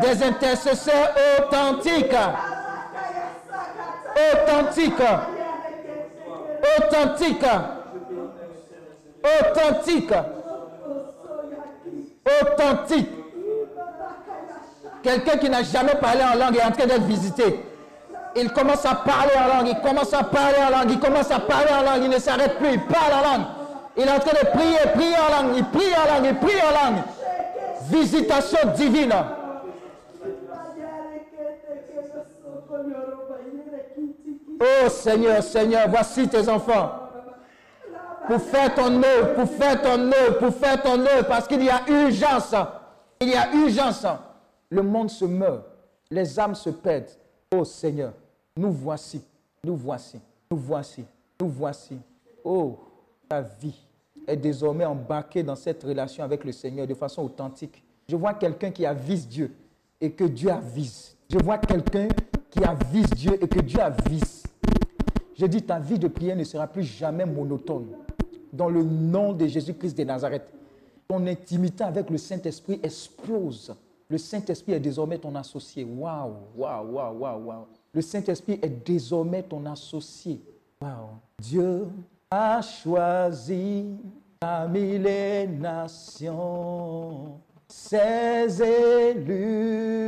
[0.00, 2.14] Des intercesseurs authentiques.
[4.16, 4.92] Authentiques.
[6.78, 7.44] Authentiques.
[9.24, 10.14] Authentiques.
[12.42, 13.10] Authentique.
[15.02, 17.60] Quelqu'un qui n'a jamais parlé en langue est en train d'être visité.
[18.36, 21.40] Il commence à parler en langue, il commence à parler en langue, il commence à
[21.40, 23.46] parler en langue, il ne s'arrête plus, il parle en langue.
[23.96, 26.56] Il est en train de prier, prier en langue, il prie en langue, il prie
[26.56, 27.02] en langue.
[27.90, 29.12] Visitation divine.
[34.62, 36.92] Oh Seigneur, Seigneur, voici tes enfants.
[38.28, 41.68] Pour faire ton œuvre, pour faire ton œuvre, pour faire ton œuvre, parce qu'il y
[41.68, 42.54] a urgence.
[43.20, 44.06] Il y a urgence.
[44.70, 45.64] Le monde se meurt,
[46.10, 47.10] les âmes se perdent.
[47.52, 48.12] Oh Seigneur,
[48.56, 49.22] nous voici,
[49.64, 50.20] nous voici,
[50.50, 51.04] nous voici,
[51.40, 51.98] nous voici.
[52.44, 52.78] Oh,
[53.28, 53.78] ta vie
[54.26, 57.82] est désormais embarquée dans cette relation avec le Seigneur de façon authentique.
[58.08, 59.52] Je vois quelqu'un qui avise Dieu
[60.00, 61.16] et que Dieu avise.
[61.28, 62.08] Je vois quelqu'un
[62.50, 64.41] qui avise Dieu et que Dieu avise.
[65.42, 67.88] Je dis, ta vie de prière ne sera plus jamais monotone.
[68.52, 70.44] Dans le nom de Jésus-Christ de Nazareth,
[71.08, 73.74] ton intimité avec le Saint-Esprit explose.
[74.08, 75.82] Le Saint-Esprit est désormais ton associé.
[75.82, 77.66] Waouh, waouh, waouh, waouh, waouh.
[77.92, 80.40] Le Saint-Esprit est désormais ton associé.
[80.80, 81.08] Waouh.
[81.40, 81.88] Dieu
[82.30, 83.86] a choisi
[84.38, 87.32] parmi les nations
[87.66, 90.02] ses élus.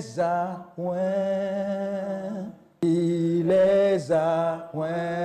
[0.00, 0.96] les a ouin,
[2.82, 5.19] il les a ouin.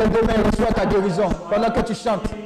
[0.00, 2.37] Et reçois ta guérison pendant que tu chantes.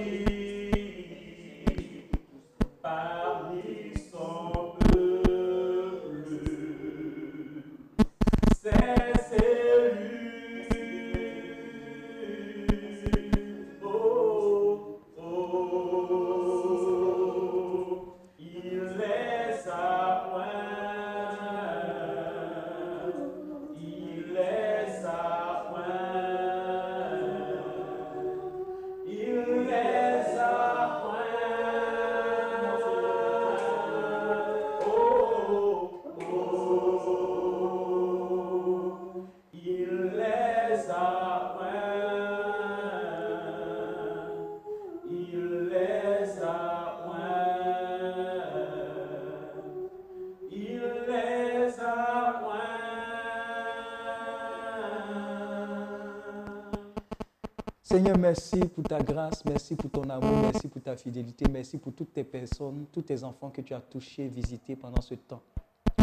[58.72, 62.24] Pour ta grâce, merci pour ton amour, merci pour ta fidélité, merci pour toutes tes
[62.24, 65.42] personnes, tous tes enfants que tu as touchés, visités pendant ce temps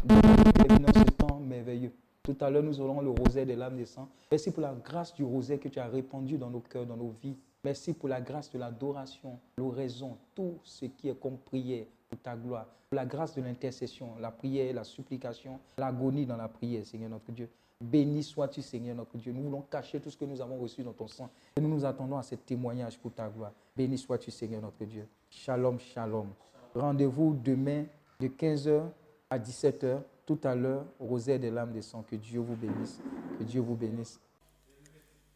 [0.06, 1.92] de dans ce temps merveilleux.
[2.24, 4.08] Tout à l'heure, nous aurons le rosaire des lames des sangs.
[4.32, 7.14] Merci pour la grâce du rosaire que tu as répandu dans nos cœurs, dans nos
[7.22, 7.36] vies.
[7.64, 12.36] Merci pour la grâce de l'adoration, l'oraison, tout ce qui est comme prière pour ta
[12.36, 12.68] gloire.
[12.90, 17.32] Pour la grâce de l'intercession, la prière, la supplication, l'agonie dans la prière, Seigneur notre
[17.32, 17.50] Dieu.
[17.82, 19.32] Béni sois-tu, Seigneur notre Dieu.
[19.32, 21.30] Nous voulons cacher tout ce que nous avons reçu dans ton sang.
[21.56, 23.54] Et nous nous attendons à ce témoignage pour ta gloire.
[23.76, 25.08] Béni sois-tu, Seigneur notre Dieu.
[25.30, 26.28] Shalom, shalom.
[26.76, 27.86] Rendez-vous demain
[28.20, 28.84] de 15h
[29.30, 32.04] à 17h, tout à l'heure, rosaire des lames des sangs.
[32.04, 33.00] Que Dieu vous bénisse.
[33.38, 34.20] Que Dieu vous bénisse.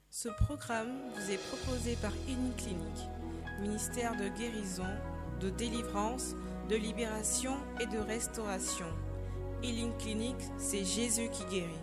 [0.10, 3.10] Ce programme vous est proposé par Clinique,
[3.61, 4.84] ministère de guérison,
[5.40, 6.36] de délivrance,
[6.70, 8.86] de libération et de restauration.
[9.64, 11.82] Healing Clinic, c'est Jésus qui guérit.